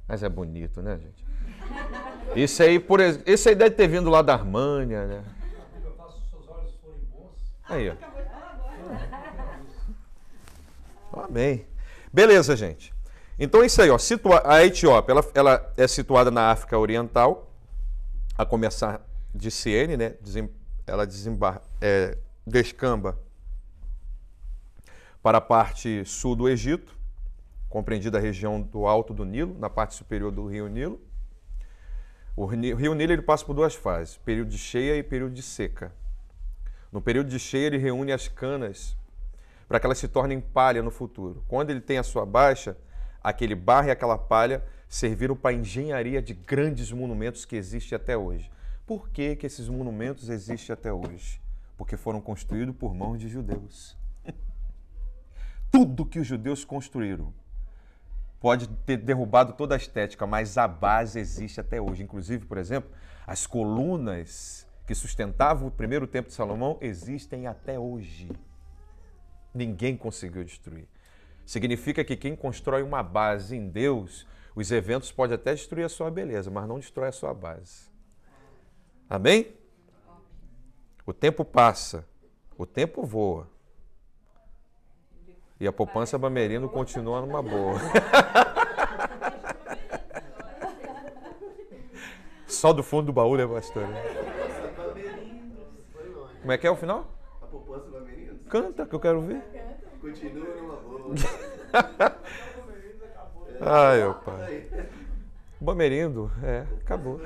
Mas 0.07 0.23
é 0.23 0.29
bonito, 0.29 0.83
né, 0.83 0.99
gente? 0.99 1.25
Isso 2.37 2.63
aí, 2.63 2.79
por 2.79 3.01
esse 3.01 3.49
aí 3.49 3.55
deve 3.55 3.75
ter 3.75 3.89
vindo 3.89 4.11
lá 4.11 4.21
da 4.23 4.35
Armânia, 4.35 5.07
né? 5.07 5.25
Aí, 7.69 7.91
ó. 7.91 7.95
Amém. 11.25 11.67
Beleza, 12.13 12.55
gente. 12.55 12.95
Então 13.39 13.63
é 13.63 13.67
isso 13.67 13.81
aí, 13.83 13.91
ó. 13.91 13.99
Situa 13.99 14.43
a 14.45 14.65
Etiópia, 14.65 15.13
ela, 15.13 15.25
ela 15.35 15.73
é 15.77 15.89
situada 15.89 16.31
na 16.31 16.51
África 16.51 16.79
Oriental, 16.79 17.51
a 18.37 18.45
começar 18.45 19.01
de 19.35 19.51
Siene, 19.51 19.97
né? 19.97 20.15
Desem 20.21 20.49
ela 20.87 21.05
desembar 21.05 21.63
é, 21.81 22.17
descamba 22.47 23.19
para 25.21 25.39
a 25.39 25.41
parte 25.41 26.05
sul 26.05 26.37
do 26.37 26.49
Egito, 26.49 26.95
compreendida 27.69 28.19
a 28.19 28.21
região 28.21 28.63
do 28.63 28.87
Alto 28.87 29.13
do 29.13 29.25
Nilo, 29.25 29.57
na 29.59 29.69
parte 29.69 29.97
superior 29.97 30.31
do 30.31 30.47
Rio 30.47 30.69
Nilo. 30.69 31.01
O 32.37 32.45
Rio 32.45 32.95
Nilo 32.95 33.15
ele 33.15 33.23
passa 33.23 33.47
por 33.47 33.55
duas 33.55 33.75
fases, 33.75 34.19
período 34.19 34.51
de 34.51 34.59
cheia 34.59 34.95
e 34.95 35.03
período 35.03 35.33
de 35.33 35.41
seca. 35.41 35.91
No 36.93 37.01
período 37.01 37.31
de 37.31 37.39
cheia 37.39 37.69
ele 37.69 37.79
reúne 37.79 38.13
as 38.13 38.29
canas 38.29 38.95
para 39.67 39.81
que 39.81 39.87
elas 39.87 39.97
se 39.97 40.07
tornem 40.07 40.39
palha 40.39 40.83
no 40.83 40.91
futuro. 40.91 41.43
Quando 41.49 41.71
ele 41.71 41.81
tem 41.81 41.97
a 41.97 42.03
sua 42.03 42.27
baixa, 42.27 42.77
aquele 43.23 43.55
barro 43.55 43.89
e 43.89 43.91
aquela 43.91 44.19
palha 44.19 44.63
serviram 44.87 45.35
para 45.35 45.57
a 45.57 45.59
engenharia 45.59 46.21
de 46.21 46.35
grandes 46.35 46.93
monumentos 46.93 47.47
que 47.47 47.57
existem 47.57 47.97
até 47.97 48.19
hoje. 48.19 48.51
Por 48.87 49.09
que, 49.09 49.35
que 49.35 49.47
esses 49.47 49.67
monumentos 49.71 50.29
existem 50.29 50.75
até 50.75 50.93
hoje? 50.93 51.41
Porque 51.75 51.97
foram 51.97 52.21
construídos 52.21 52.77
por 52.77 52.95
mãos 52.95 53.19
de 53.19 53.29
judeus. 53.29 53.97
Tudo 55.73 56.05
que 56.05 56.21
os 56.21 56.27
judeus 56.27 56.67
construíram 56.67 57.33
pode 58.47 58.69
ter 58.69 58.99
derrubado 58.99 59.55
toda 59.55 59.75
a 59.75 59.77
estética, 59.77 60.25
mas 60.25 60.57
a 60.57 60.69
base 60.69 61.19
existe 61.19 61.61
até 61.61 61.83
hoje. 61.83 62.05
Inclusive, 62.05 62.47
por 62.47 62.59
exemplo, 62.59 62.89
as 63.27 63.45
colunas 63.45 64.65
que 64.87 64.95
sustentavam 64.95 65.67
o 65.67 65.71
primeiro 65.73 66.07
templo 66.07 66.29
de 66.29 66.37
Salomão 66.37 66.79
existem 66.81 67.49
até 67.49 67.77
hoje. 67.77 68.31
Ninguém 69.53 69.97
conseguiu 69.97 70.45
destruir. 70.45 70.87
Significa 71.45 72.05
que 72.05 72.15
quem 72.15 72.37
constrói 72.37 72.85
uma 72.85 73.03
base 73.03 73.57
em 73.57 73.69
Deus, 73.69 74.25
os 74.55 74.71
eventos 74.71 75.11
podem 75.11 75.35
até 75.35 75.53
destruir 75.53 75.83
a 75.83 75.89
sua 75.89 76.09
beleza, 76.09 76.49
mas 76.49 76.69
não 76.69 76.79
destrói 76.79 77.09
a 77.09 77.13
sua 77.13 77.35
base. 77.35 77.91
Amém? 79.11 79.57
O 81.05 81.13
tempo 81.13 81.45
passa, 81.45 82.07
o 82.57 82.65
tempo 82.65 83.03
voa. 83.03 83.51
E 85.59 85.67
a 85.67 85.73
poupança 85.73 86.19
Bamerino 86.19 86.69
continua 86.69 87.23
numa 87.23 87.43
boa. 87.43 87.79
Só 92.47 92.73
do 92.73 92.83
fundo 92.83 93.07
do 93.07 93.13
baú, 93.13 93.37
né, 93.37 93.47
pastor? 93.47 93.87
Como 96.41 96.53
é 96.53 96.59
que 96.59 96.67
é 96.67 96.71
o 96.71 96.77
final? 96.77 97.11
A 97.43 97.47
poupança 97.47 97.91
Bamerino? 97.91 98.39
Canta, 98.51 98.87
que 98.87 98.95
eu 98.95 99.01
quero 99.01 99.23
ver. 99.23 99.43
Continua 100.01 100.55
numa 100.57 100.77
boa. 100.77 101.15
Ai, 103.61 103.99
meu 103.99 104.15
pai. 104.15 104.69
Bamerindo, 105.61 106.31
é, 106.43 106.67
acabou. 106.83 107.21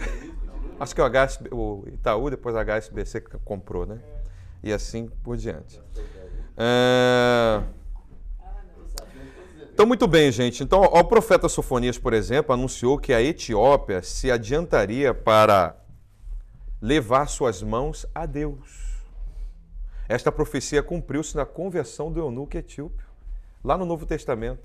Acho 0.79 0.95
que 0.95 1.01
o, 1.03 1.05
HSB, 1.05 1.51
o 1.53 1.85
Itaú, 1.89 2.31
depois 2.31 2.55
a 2.55 2.65
HSBC 2.65 3.23
comprou, 3.45 3.85
né? 3.85 3.99
E 4.63 4.73
assim 4.73 5.09
por 5.23 5.37
diante. 5.37 5.83
É... 6.57 7.63
Então, 9.81 9.89
muito 9.89 10.07
bem, 10.07 10.31
gente. 10.31 10.63
Então, 10.63 10.83
o 10.83 11.05
profeta 11.05 11.49
Sofonias, 11.49 11.97
por 11.97 12.13
exemplo, 12.13 12.53
anunciou 12.53 12.99
que 12.99 13.15
a 13.15 13.23
Etiópia 13.23 14.03
se 14.03 14.31
adiantaria 14.31 15.15
para 15.15 15.75
levar 16.83 17.27
suas 17.29 17.63
mãos 17.63 18.05
a 18.15 18.27
Deus. 18.27 19.01
Esta 20.07 20.31
profecia 20.31 20.83
cumpriu-se 20.83 21.35
na 21.35 21.47
conversão 21.47 22.13
do 22.13 22.21
eunuco 22.21 22.59
etíope, 22.59 23.03
lá 23.65 23.79
no 23.79 23.87
Novo 23.87 24.05
Testamento. 24.05 24.61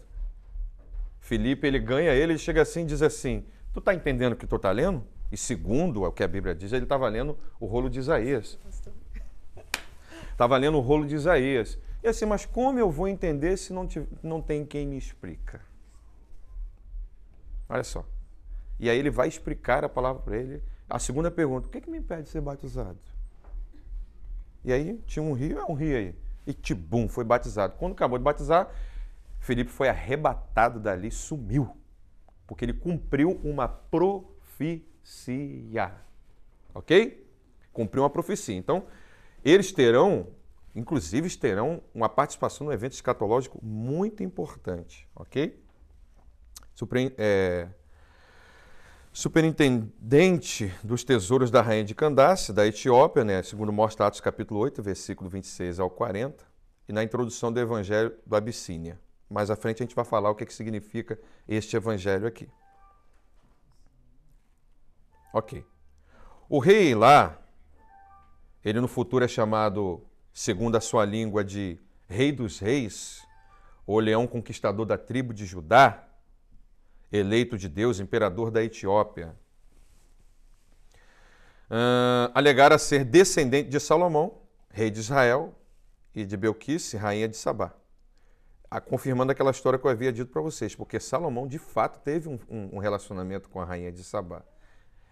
Filipe, 1.21 1.65
ele 1.65 1.79
ganha 1.79 2.11
ele, 2.11 2.33
ele 2.33 2.37
chega 2.37 2.61
assim 2.61 2.81
e 2.81 2.87
diz 2.87 3.01
assim, 3.01 3.45
tu 3.71 3.79
está 3.79 3.93
entendendo 3.93 4.33
o 4.33 4.35
que 4.35 4.45
tu 4.45 4.57
está 4.57 4.69
lendo? 4.69 5.01
E 5.31 5.37
segundo 5.37 6.03
o 6.03 6.11
que 6.11 6.25
a 6.25 6.27
Bíblia 6.27 6.53
diz, 6.53 6.73
ele 6.73 6.83
estava 6.83 7.07
lendo 7.07 7.37
o 7.57 7.65
rolo 7.65 7.89
de 7.89 7.99
Isaías. 7.99 8.59
Estava 10.29 10.57
lendo 10.57 10.77
o 10.77 10.81
rolo 10.81 11.07
de 11.07 11.15
Isaías. 11.15 11.79
E 12.05 12.07
assim, 12.07 12.25
mas 12.27 12.45
como 12.45 12.77
eu 12.77 12.91
vou 12.91 13.07
entender 13.07 13.57
se 13.57 13.73
não, 13.73 13.87
te, 13.87 14.07
não 14.21 14.39
tem 14.39 14.63
quem 14.63 14.85
me 14.85 14.95
explica? 14.95 15.59
Olha 17.67 17.83
só. 17.83 18.05
E 18.79 18.87
aí 18.91 18.99
ele 18.99 19.09
vai 19.09 19.27
explicar 19.27 19.83
a 19.83 19.89
palavra 19.89 20.21
para 20.21 20.37
ele. 20.37 20.61
A 20.87 20.99
segunda 20.99 21.31
pergunta, 21.31 21.67
o 21.67 21.71
que, 21.71 21.79
é 21.79 21.81
que 21.81 21.89
me 21.89 21.97
impede 21.97 22.21
de 22.21 22.29
ser 22.29 22.41
batizado? 22.41 22.99
E 24.63 24.71
aí 24.71 25.01
tinha 25.07 25.23
um 25.23 25.33
rio, 25.33 25.57
é 25.57 25.65
um 25.65 25.73
rio 25.73 25.97
aí. 25.97 26.13
E 26.45 26.53
tibum, 26.53 27.09
foi 27.09 27.23
batizado. 27.23 27.73
Quando 27.79 27.93
acabou 27.93 28.19
de 28.19 28.23
batizar, 28.23 28.69
Felipe 29.39 29.71
foi 29.71 29.89
arrebatado 29.89 30.79
dali, 30.79 31.09
sumiu. 31.09 31.75
Porque 32.45 32.65
ele 32.65 32.73
cumpriu 32.73 33.41
uma 33.43 33.67
profecia. 33.67 34.61
Ok? 36.71 37.27
Cumpriu 37.73 38.03
uma 38.03 38.11
profecia. 38.11 38.55
Então, 38.55 38.85
eles 39.43 39.71
terão, 39.71 40.27
inclusive, 40.75 41.35
terão 41.37 41.81
uma 41.93 42.09
participação 42.09 42.67
no 42.67 42.73
evento 42.73 42.93
escatológico 42.93 43.63
muito 43.63 44.21
importante. 44.21 45.07
Ok? 45.15 45.63
Super, 46.73 47.13
é, 47.17 47.69
superintendente 49.13 50.73
dos 50.83 51.05
tesouros 51.05 51.49
da 51.49 51.61
rainha 51.61 51.85
de 51.85 51.95
Candace, 51.95 52.51
da 52.51 52.67
Etiópia, 52.67 53.23
né, 53.23 53.41
segundo 53.41 53.71
mostra 53.71 54.07
Atos 54.07 54.19
capítulo 54.19 54.59
8, 54.59 54.83
versículo 54.83 55.29
26 55.29 55.79
ao 55.79 55.89
40, 55.89 56.43
e 56.89 56.91
na 56.91 57.01
introdução 57.01 57.51
do 57.51 57.59
evangelho 57.59 58.13
do 58.25 58.35
Abissínia. 58.35 58.99
Mais 59.29 59.49
à 59.49 59.55
frente 59.55 59.81
a 59.81 59.85
gente 59.85 59.95
vai 59.95 60.05
falar 60.05 60.29
o 60.29 60.35
que, 60.35 60.43
é 60.43 60.45
que 60.45 60.53
significa 60.53 61.17
este 61.47 61.77
evangelho 61.77 62.27
aqui. 62.27 62.49
Ok. 65.33 65.65
O 66.47 66.59
rei 66.59 66.93
lá, 66.93 67.41
ele 68.63 68.79
no 68.79 68.87
futuro 68.87 69.25
é 69.25 69.27
chamado, 69.27 70.05
segundo 70.35 70.75
a 70.75 70.81
sua 70.81 71.05
língua, 71.05 71.45
de 71.45 71.79
Rei 72.09 72.29
dos 72.29 72.59
Reis, 72.59 73.25
ou 73.87 73.99
Leão 73.99 74.27
Conquistador 74.27 74.85
da 74.85 74.97
tribo 74.97 75.33
de 75.33 75.45
Judá, 75.45 76.09
eleito 77.09 77.57
de 77.57 77.69
Deus, 77.69 78.01
imperador 78.01 78.51
da 78.51 78.61
Etiópia. 78.61 79.33
Uh, 81.71 82.29
alegara 82.33 82.77
ser 82.77 83.05
descendente 83.05 83.69
de 83.69 83.79
Salomão, 83.79 84.41
rei 84.69 84.91
de 84.91 84.99
Israel, 84.99 85.55
e 86.13 86.25
de 86.25 86.35
Belquice, 86.35 86.97
rainha 86.97 87.29
de 87.29 87.37
Sabá. 87.37 87.73
Confirmando 88.89 89.31
aquela 89.31 89.51
história 89.51 89.79
que 89.79 89.87
eu 89.87 89.91
havia 89.91 90.11
dito 90.11 90.31
para 90.31 90.41
vocês, 90.41 90.75
porque 90.75 90.99
Salomão 90.99 91.47
de 91.47 91.57
fato 91.57 92.01
teve 92.03 92.27
um, 92.27 92.39
um 92.49 92.77
relacionamento 92.77 93.47
com 93.49 93.61
a 93.61 93.65
rainha 93.65 93.91
de 93.91 94.03
Sabá. 94.03 94.43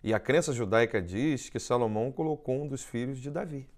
E 0.04 0.14
a 0.14 0.20
crença 0.20 0.52
judaica 0.52 1.02
diz 1.02 1.50
que 1.50 1.60
Salomão 1.60 2.12
colocou 2.12 2.62
um 2.62 2.68
dos 2.68 2.84
filhos 2.84 3.20
de 3.20 3.32
Davi. 3.32 3.70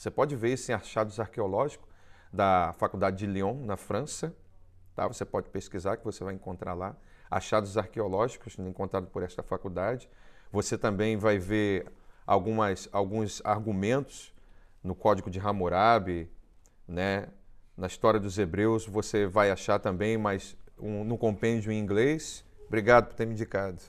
Você 0.00 0.10
pode 0.10 0.34
ver 0.34 0.54
isso 0.54 0.72
em 0.72 0.74
achados 0.74 1.20
arqueológicos 1.20 1.86
da 2.32 2.72
Faculdade 2.78 3.18
de 3.18 3.26
Lyon, 3.26 3.66
na 3.66 3.76
França. 3.76 4.34
Tá? 4.94 5.06
Você 5.06 5.26
pode 5.26 5.50
pesquisar 5.50 5.98
que 5.98 6.04
você 6.06 6.24
vai 6.24 6.32
encontrar 6.32 6.72
lá. 6.72 6.96
Achados 7.30 7.76
arqueológicos 7.76 8.58
encontrados 8.58 9.10
por 9.10 9.22
esta 9.22 9.42
faculdade. 9.42 10.08
Você 10.50 10.78
também 10.78 11.18
vai 11.18 11.36
ver 11.36 11.92
algumas, 12.26 12.88
alguns 12.90 13.42
argumentos 13.44 14.32
no 14.82 14.94
Código 14.94 15.28
de 15.28 15.38
Hammurabi, 15.38 16.32
né? 16.88 17.28
na 17.76 17.86
história 17.86 18.18
dos 18.18 18.38
Hebreus, 18.38 18.86
você 18.86 19.26
vai 19.26 19.50
achar 19.50 19.78
também, 19.78 20.16
mas 20.16 20.56
um, 20.78 21.04
no 21.04 21.18
compêndio 21.18 21.70
em 21.70 21.78
inglês. 21.78 22.42
Obrigado 22.68 23.08
por 23.08 23.16
ter 23.16 23.26
me 23.26 23.34
indicado 23.34 23.82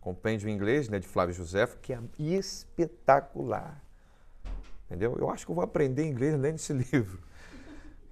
compêndio 0.00 0.48
em 0.48 0.52
inglês, 0.52 0.88
né, 0.88 0.98
de 0.98 1.08
Flávio 1.08 1.34
José, 1.34 1.66
que 1.80 1.92
é 1.92 1.98
espetacular. 2.18 3.84
Entendeu? 4.94 5.16
Eu 5.18 5.28
acho 5.28 5.44
que 5.44 5.50
eu 5.50 5.56
vou 5.56 5.64
aprender 5.64 6.06
inglês 6.06 6.38
lendo 6.38 6.54
esse 6.54 6.72
livro. 6.92 7.18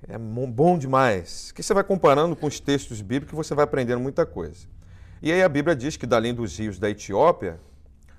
É 0.08 0.18
bom 0.18 0.76
demais. 0.76 1.52
Que 1.52 1.62
você 1.62 1.72
vai 1.72 1.84
comparando 1.84 2.34
com 2.34 2.48
os 2.48 2.58
textos 2.58 3.00
bíblicos, 3.00 3.36
você 3.36 3.54
vai 3.54 3.62
aprendendo 3.62 4.00
muita 4.00 4.26
coisa. 4.26 4.66
E 5.22 5.30
aí 5.30 5.44
a 5.44 5.48
Bíblia 5.48 5.76
diz 5.76 5.96
que 5.96 6.06
dali 6.06 6.32
dos 6.32 6.58
rios 6.58 6.80
da 6.80 6.90
Etiópia, 6.90 7.60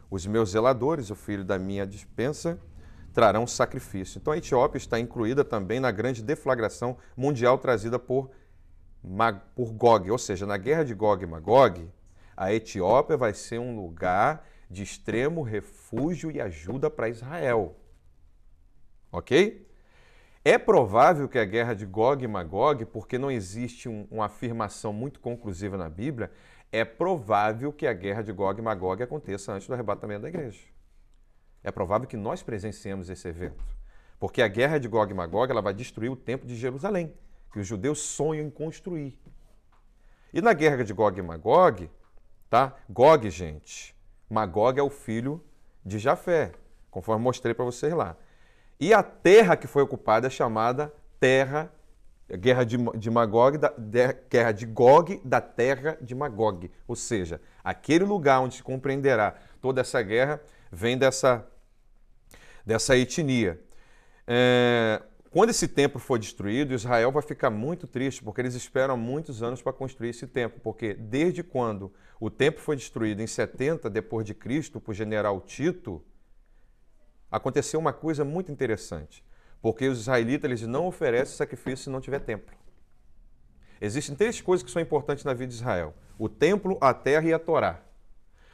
os 0.09 0.25
meus 0.25 0.51
zeladores, 0.51 1.09
o 1.09 1.15
filho 1.15 1.43
da 1.43 1.59
minha 1.59 1.85
dispensa, 1.85 2.57
trarão 3.11 3.45
sacrifício. 3.45 4.17
Então 4.17 4.31
a 4.31 4.37
Etiópia 4.37 4.77
está 4.77 4.97
incluída 4.97 5.43
também 5.43 5.81
na 5.81 5.91
grande 5.91 6.23
deflagração 6.23 6.95
mundial 7.17 7.57
trazida 7.57 7.99
por, 7.99 8.31
por 9.53 9.73
Gog, 9.73 10.09
ou 10.09 10.17
seja, 10.17 10.45
na 10.45 10.55
guerra 10.55 10.85
de 10.85 10.93
Gog 10.93 11.21
e 11.21 11.27
Magog, 11.27 11.85
a 12.37 12.53
Etiópia 12.53 13.17
vai 13.17 13.33
ser 13.33 13.59
um 13.59 13.75
lugar 13.75 14.47
de 14.69 14.83
extremo 14.83 15.41
refúgio 15.41 16.31
e 16.31 16.39
ajuda 16.39 16.89
para 16.89 17.09
Israel. 17.09 17.75
Ok? 19.13 19.63
É 20.43 20.57
provável 20.57 21.29
que 21.29 21.37
a 21.37 21.45
guerra 21.45 21.75
de 21.75 21.85
Gog 21.85 22.23
e 22.23 22.27
Magog, 22.27 22.83
porque 22.85 23.17
não 23.17 23.29
existe 23.29 23.87
um, 23.87 24.07
uma 24.09 24.25
afirmação 24.25 24.91
muito 24.91 25.19
conclusiva 25.19 25.77
na 25.77 25.87
Bíblia, 25.87 26.31
é 26.71 26.83
provável 26.83 27.71
que 27.71 27.85
a 27.85 27.93
guerra 27.93 28.23
de 28.23 28.31
Gog 28.31 28.59
e 28.59 28.63
Magog 28.63 29.01
aconteça 29.01 29.53
antes 29.53 29.67
do 29.67 29.73
arrebatamento 29.73 30.23
da 30.23 30.29
igreja. 30.29 30.59
É 31.63 31.71
provável 31.71 32.07
que 32.07 32.17
nós 32.17 32.41
presenciemos 32.41 33.07
esse 33.09 33.27
evento. 33.27 33.63
Porque 34.19 34.41
a 34.41 34.47
guerra 34.47 34.79
de 34.79 34.87
Gog 34.87 35.11
e 35.11 35.13
Magog 35.13 35.51
ela 35.51 35.61
vai 35.61 35.73
destruir 35.73 36.09
o 36.09 36.15
templo 36.15 36.47
de 36.47 36.55
Jerusalém, 36.55 37.13
que 37.51 37.59
os 37.59 37.67
judeus 37.67 37.99
sonham 37.99 38.47
em 38.47 38.49
construir. 38.49 39.17
E 40.33 40.41
na 40.41 40.53
guerra 40.53 40.83
de 40.83 40.91
Gog 40.91 41.17
e 41.17 41.21
Magog, 41.21 41.89
tá? 42.49 42.75
Gog, 42.89 43.29
gente, 43.29 43.95
Magog 44.27 44.79
é 44.79 44.83
o 44.83 44.89
filho 44.89 45.41
de 45.85 45.99
Jafé, 45.99 46.51
conforme 46.89 47.23
mostrei 47.23 47.53
para 47.53 47.63
vocês 47.63 47.93
lá. 47.93 48.17
E 48.79 48.93
a 48.93 49.01
terra 49.03 49.55
que 49.55 49.67
foi 49.67 49.81
ocupada 49.81 50.27
é 50.27 50.29
chamada 50.29 50.93
Terra, 51.19 51.71
Guerra 52.29 52.63
de, 52.63 52.77
de 52.77 53.11
Magog, 53.11 53.57
da, 53.57 53.73
de, 53.77 54.13
Guerra 54.29 54.51
de 54.51 54.65
Gog, 54.65 55.21
da 55.23 55.39
Terra 55.39 55.97
de 56.01 56.15
Magog. 56.15 56.69
Ou 56.87 56.95
seja, 56.95 57.39
aquele 57.63 58.03
lugar 58.03 58.39
onde 58.39 58.55
se 58.55 58.63
compreenderá 58.63 59.35
toda 59.61 59.81
essa 59.81 60.01
guerra 60.01 60.41
vem 60.71 60.97
dessa 60.97 61.47
dessa 62.65 62.97
etnia. 62.97 63.59
É, 64.25 65.01
quando 65.29 65.49
esse 65.49 65.67
templo 65.67 65.99
for 65.99 66.19
destruído, 66.19 66.73
Israel 66.73 67.11
vai 67.11 67.21
ficar 67.21 67.49
muito 67.49 67.87
triste, 67.87 68.23
porque 68.23 68.39
eles 68.39 68.55
esperam 68.55 68.95
muitos 68.95 69.41
anos 69.41 69.61
para 69.61 69.73
construir 69.73 70.09
esse 70.09 70.27
templo, 70.27 70.59
porque 70.61 70.93
desde 70.93 71.43
quando 71.43 71.91
o 72.19 72.29
templo 72.29 72.61
foi 72.61 72.75
destruído 72.75 73.21
em 73.21 73.27
70 73.27 73.89
depois 73.89 74.25
de 74.25 74.33
Cristo 74.33 74.79
por 74.79 74.93
general 74.93 75.41
Tito, 75.41 76.03
aconteceu 77.33 77.79
uma 77.79 77.91
coisa 77.91 78.23
muito 78.23 78.51
interessante, 78.51 79.25
porque 79.59 79.87
os 79.87 80.01
israelitas 80.01 80.47
eles 80.47 80.61
não 80.61 80.85
oferecem 80.85 81.35
sacrifício 81.35 81.85
se 81.85 81.89
não 81.89 81.99
tiver 81.99 82.19
templo. 82.19 82.55
Existem 83.81 84.15
três 84.15 84.39
coisas 84.39 84.63
que 84.63 84.69
são 84.69 84.81
importantes 84.81 85.23
na 85.23 85.33
vida 85.33 85.47
de 85.47 85.55
Israel: 85.55 85.95
o 86.17 86.29
templo, 86.29 86.77
a 86.79 86.93
terra 86.93 87.27
e 87.27 87.33
a 87.33 87.39
Torá. 87.39 87.81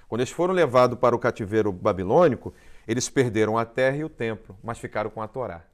Quando 0.07 0.21
eles 0.21 0.31
foram 0.31 0.53
levados 0.53 0.97
para 0.97 1.13
o 1.13 1.19
cativeiro 1.19 1.73
babilônico, 1.73 2.53
eles 2.87 3.09
perderam 3.09 3.57
a 3.57 3.65
terra 3.65 3.97
e 3.97 4.03
o 4.03 4.09
templo, 4.09 4.57
mas 4.63 4.79
ficaram 4.79 5.09
com 5.09 5.21
a 5.21 5.27
Torá. 5.27 5.65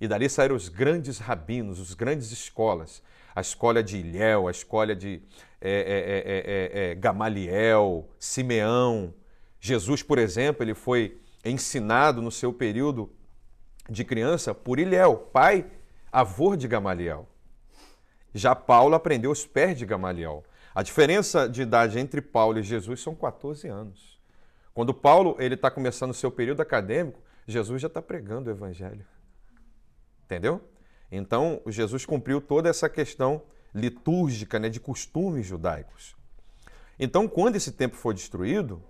E 0.00 0.08
dali 0.08 0.28
saíram 0.28 0.56
os 0.56 0.68
grandes 0.68 1.18
rabinos, 1.18 1.78
os 1.78 1.94
grandes 1.94 2.32
escolas. 2.32 3.02
A 3.34 3.40
escola 3.40 3.80
de 3.80 3.98
Ilhéu, 3.98 4.48
a 4.48 4.50
escola 4.50 4.96
de 4.96 5.22
é, 5.60 6.70
é, 6.72 6.90
é, 6.90 6.94
Gamaliel, 6.96 8.08
Simeão. 8.18 9.14
Jesus, 9.60 10.02
por 10.02 10.18
exemplo, 10.18 10.64
ele 10.64 10.74
foi 10.74 11.19
ensinado 11.44 12.20
no 12.20 12.30
seu 12.30 12.52
período 12.52 13.10
de 13.88 14.04
criança 14.04 14.54
por 14.54 14.78
Ilhéu, 14.78 15.16
pai, 15.16 15.66
avô 16.12 16.54
de 16.56 16.68
Gamaliel. 16.68 17.28
Já 18.34 18.54
Paulo 18.54 18.94
aprendeu 18.94 19.30
os 19.30 19.46
pés 19.46 19.76
de 19.76 19.84
Gamaliel. 19.84 20.44
A 20.74 20.82
diferença 20.82 21.48
de 21.48 21.62
idade 21.62 21.98
entre 21.98 22.20
Paulo 22.20 22.58
e 22.58 22.62
Jesus 22.62 23.00
são 23.00 23.14
14 23.14 23.66
anos. 23.68 24.20
Quando 24.72 24.94
Paulo 24.94 25.36
ele 25.38 25.54
está 25.54 25.70
começando 25.70 26.10
o 26.10 26.14
seu 26.14 26.30
período 26.30 26.62
acadêmico, 26.62 27.20
Jesus 27.46 27.82
já 27.82 27.88
está 27.88 28.00
pregando 28.00 28.48
o 28.48 28.52
evangelho. 28.52 29.04
Entendeu? 30.24 30.60
Então, 31.10 31.60
Jesus 31.66 32.06
cumpriu 32.06 32.40
toda 32.40 32.68
essa 32.68 32.88
questão 32.88 33.42
litúrgica, 33.74 34.58
né, 34.58 34.68
de 34.68 34.78
costumes 34.78 35.46
judaicos. 35.46 36.16
Então, 36.98 37.26
quando 37.26 37.56
esse 37.56 37.72
templo 37.72 37.98
foi 37.98 38.14
destruído, 38.14 38.82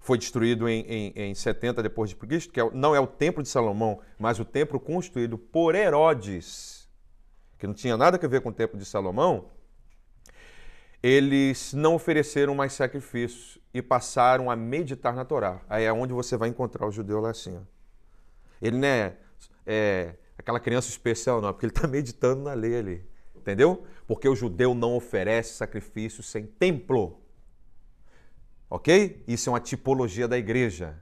foi 0.00 0.16
destruído 0.16 0.68
em, 0.68 0.80
em, 0.80 1.12
em 1.14 1.34
70 1.34 1.82
depois 1.82 2.10
de 2.10 2.16
Cristo, 2.16 2.52
que 2.52 2.60
é, 2.60 2.70
não 2.72 2.94
é 2.94 3.00
o 3.00 3.06
templo 3.06 3.42
de 3.42 3.48
Salomão, 3.48 4.00
mas 4.18 4.40
o 4.40 4.44
templo 4.44 4.80
construído 4.80 5.36
por 5.36 5.74
Herodes, 5.74 6.88
que 7.58 7.66
não 7.66 7.74
tinha 7.74 7.96
nada 7.96 8.18
a 8.20 8.28
ver 8.28 8.40
com 8.40 8.48
o 8.48 8.52
templo 8.52 8.78
de 8.78 8.86
Salomão, 8.86 9.50
eles 11.02 11.72
não 11.72 11.94
ofereceram 11.94 12.54
mais 12.54 12.72
sacrifícios 12.72 13.58
e 13.72 13.80
passaram 13.80 14.50
a 14.50 14.56
meditar 14.56 15.14
na 15.14 15.24
Torá. 15.24 15.60
Aí 15.68 15.84
é 15.84 15.92
onde 15.92 16.12
você 16.12 16.36
vai 16.36 16.48
encontrar 16.48 16.86
o 16.86 16.90
judeu 16.90 17.20
lá 17.20 17.30
assim. 17.30 17.56
Ó. 17.56 17.60
Ele 18.60 18.78
não 18.78 18.88
é, 18.88 19.16
é 19.66 20.14
aquela 20.36 20.60
criança 20.60 20.88
especial, 20.88 21.40
não, 21.40 21.52
porque 21.52 21.66
ele 21.66 21.72
está 21.72 21.86
meditando 21.88 22.42
na 22.42 22.54
lei 22.54 22.76
ali. 22.76 23.06
Entendeu? 23.34 23.84
Porque 24.06 24.28
o 24.28 24.36
judeu 24.36 24.74
não 24.74 24.94
oferece 24.94 25.54
sacrifício 25.54 26.22
sem 26.22 26.46
templo. 26.46 27.19
Ok? 28.70 29.24
Isso 29.26 29.50
é 29.50 29.52
uma 29.52 29.60
tipologia 29.60 30.28
da 30.28 30.38
igreja. 30.38 30.96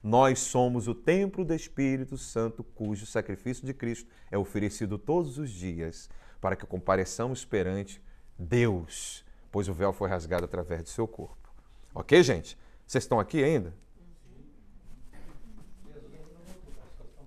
Nós 0.00 0.38
somos 0.38 0.86
o 0.86 0.94
templo 0.94 1.44
do 1.44 1.52
Espírito 1.52 2.16
Santo, 2.16 2.62
cujo 2.62 3.06
sacrifício 3.06 3.66
de 3.66 3.74
Cristo 3.74 4.08
é 4.30 4.38
oferecido 4.38 4.96
todos 4.96 5.36
os 5.36 5.50
dias 5.50 6.08
para 6.40 6.54
que 6.54 6.64
compareçamos 6.64 7.44
perante 7.44 8.00
Deus, 8.38 9.24
pois 9.50 9.68
o 9.68 9.74
véu 9.74 9.92
foi 9.92 10.08
rasgado 10.08 10.44
através 10.44 10.82
do 10.82 10.88
seu 10.88 11.06
corpo. 11.06 11.52
Ok, 11.92 12.22
gente? 12.22 12.56
Vocês 12.86 13.04
estão 13.04 13.18
aqui 13.18 13.42
ainda? 13.42 13.74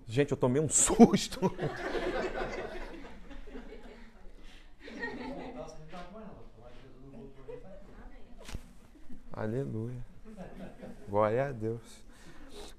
Gente, 0.08 0.32
eu 0.32 0.38
tomei 0.38 0.62
um 0.62 0.68
susto. 0.70 1.40
Aleluia. 9.36 10.02
Glória 11.10 11.50
a 11.50 11.52
Deus. 11.52 11.82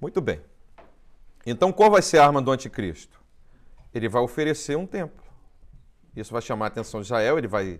Muito 0.01 0.19
bem. 0.19 0.41
Então, 1.45 1.71
qual 1.71 1.91
vai 1.91 2.01
ser 2.01 2.17
a 2.17 2.25
arma 2.25 2.41
do 2.41 2.51
anticristo? 2.51 3.21
Ele 3.93 4.09
vai 4.09 4.21
oferecer 4.23 4.75
um 4.75 4.87
templo. 4.87 5.23
Isso 6.15 6.33
vai 6.33 6.41
chamar 6.41 6.65
a 6.65 6.67
atenção 6.69 6.99
de 6.99 7.05
Israel, 7.05 7.37
ele 7.37 7.47
vai 7.47 7.79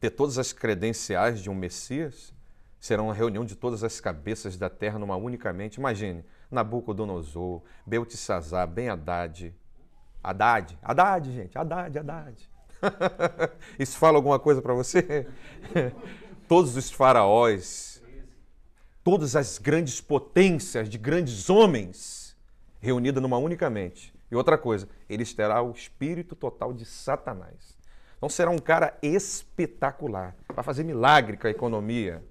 ter 0.00 0.10
todas 0.10 0.38
as 0.38 0.50
credenciais 0.50 1.42
de 1.42 1.50
um 1.50 1.54
Messias. 1.54 2.34
Será 2.80 3.02
uma 3.02 3.12
reunião 3.12 3.44
de 3.44 3.54
todas 3.54 3.84
as 3.84 4.00
cabeças 4.00 4.56
da 4.56 4.70
terra 4.70 4.98
numa 4.98 5.16
única 5.16 5.52
mente. 5.52 5.76
Imagine, 5.76 6.24
Nabucodonosor, 6.50 7.62
Beltesazar, 7.86 8.66
Ben 8.66 8.88
Haddad. 8.88 9.54
Haddad, 10.22 10.78
Haddad, 10.82 11.32
gente, 11.32 11.58
Haddad, 11.58 11.98
Haddad. 11.98 12.50
Isso 13.78 13.98
fala 13.98 14.16
alguma 14.16 14.38
coisa 14.38 14.62
para 14.62 14.72
você? 14.72 15.26
todos 16.48 16.76
os 16.76 16.90
faraós, 16.90 18.02
todas 19.02 19.36
as 19.36 19.58
grandes 19.58 20.00
potências 20.00 20.88
de 20.88 20.98
grandes 20.98 21.48
homens 21.48 22.36
reunidas 22.80 23.22
numa 23.22 23.38
única 23.38 23.68
mente. 23.70 24.14
E 24.30 24.34
outra 24.34 24.58
coisa, 24.58 24.88
eles 25.08 25.32
terão 25.32 25.68
o 25.68 25.72
espírito 25.72 26.34
total 26.34 26.72
de 26.72 26.84
Satanás. 26.84 27.76
Então 28.16 28.28
será 28.28 28.50
um 28.50 28.58
cara 28.58 28.96
espetacular, 29.02 30.34
vai 30.54 30.64
fazer 30.64 30.84
milagre 30.84 31.36
com 31.36 31.46
a 31.46 31.50
economia. 31.50 32.24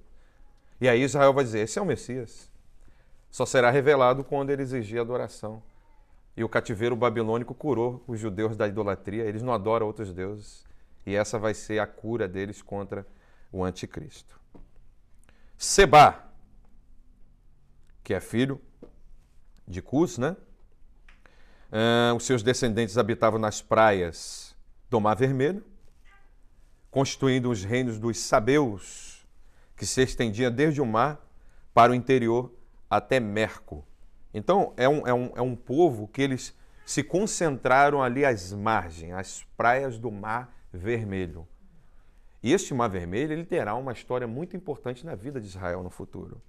E 0.81 0.89
aí 0.89 1.01
Israel 1.01 1.33
vai 1.33 1.43
dizer: 1.43 1.59
esse 1.59 1.79
é 1.79 1.81
o 1.81 1.85
Messias. 1.85 2.49
Só 3.29 3.45
será 3.45 3.69
revelado 3.69 4.23
quando 4.23 4.49
ele 4.49 4.61
exigir 4.61 4.99
adoração. 4.99 5.61
E 6.35 6.43
o 6.43 6.49
cativeiro 6.49 6.95
babilônico 6.95 7.53
curou 7.53 8.03
os 8.07 8.19
judeus 8.19 8.57
da 8.57 8.67
idolatria, 8.67 9.23
eles 9.23 9.41
não 9.41 9.53
adoram 9.53 9.87
outros 9.87 10.11
deuses. 10.11 10.65
E 11.05 11.15
essa 11.15 11.39
vai 11.39 11.53
ser 11.53 11.79
a 11.79 11.87
cura 11.87 12.27
deles 12.27 12.61
contra 12.61 13.05
o 13.51 13.63
anticristo. 13.63 14.39
Seba, 15.57 16.31
que 18.03 18.13
é 18.13 18.19
filho 18.19 18.61
de 19.67 19.81
Cus, 19.81 20.17
né? 20.17 20.35
Uh, 21.71 22.15
os 22.15 22.25
seus 22.25 22.43
descendentes 22.43 22.97
habitavam 22.97 23.39
nas 23.39 23.61
praias 23.61 24.55
do 24.89 25.01
Mar 25.01 25.15
Vermelho, 25.15 25.65
constituindo 26.91 27.49
os 27.49 27.63
reinos 27.63 27.97
dos 27.97 28.19
Sabeus, 28.19 29.25
que 29.75 29.85
se 29.85 30.01
estendia 30.01 30.49
desde 30.49 30.81
o 30.81 30.85
mar 30.85 31.19
para 31.73 31.91
o 31.91 31.95
interior 31.95 32.53
até 32.89 33.19
Merco. 33.19 33.85
Então, 34.33 34.73
é 34.77 34.87
um, 34.87 35.07
é 35.07 35.13
um, 35.13 35.31
é 35.35 35.41
um 35.41 35.55
povo 35.55 36.07
que 36.07 36.21
eles 36.21 36.55
se 36.85 37.03
concentraram 37.03 38.01
ali 38.01 38.23
às 38.23 38.53
margens, 38.53 39.13
às 39.13 39.43
praias 39.57 39.97
do 39.97 40.11
Mar 40.11 40.53
Vermelho. 40.71 41.47
E 42.45 42.53
este 42.53 42.75
Mar 42.75 42.87
Vermelho 42.87 43.33
ele 43.33 43.43
terá 43.43 43.73
uma 43.73 43.91
história 43.91 44.27
muito 44.27 44.55
importante 44.55 45.03
na 45.03 45.15
vida 45.15 45.41
de 45.41 45.47
Israel 45.47 45.81
no 45.81 45.89
futuro. 45.89 46.39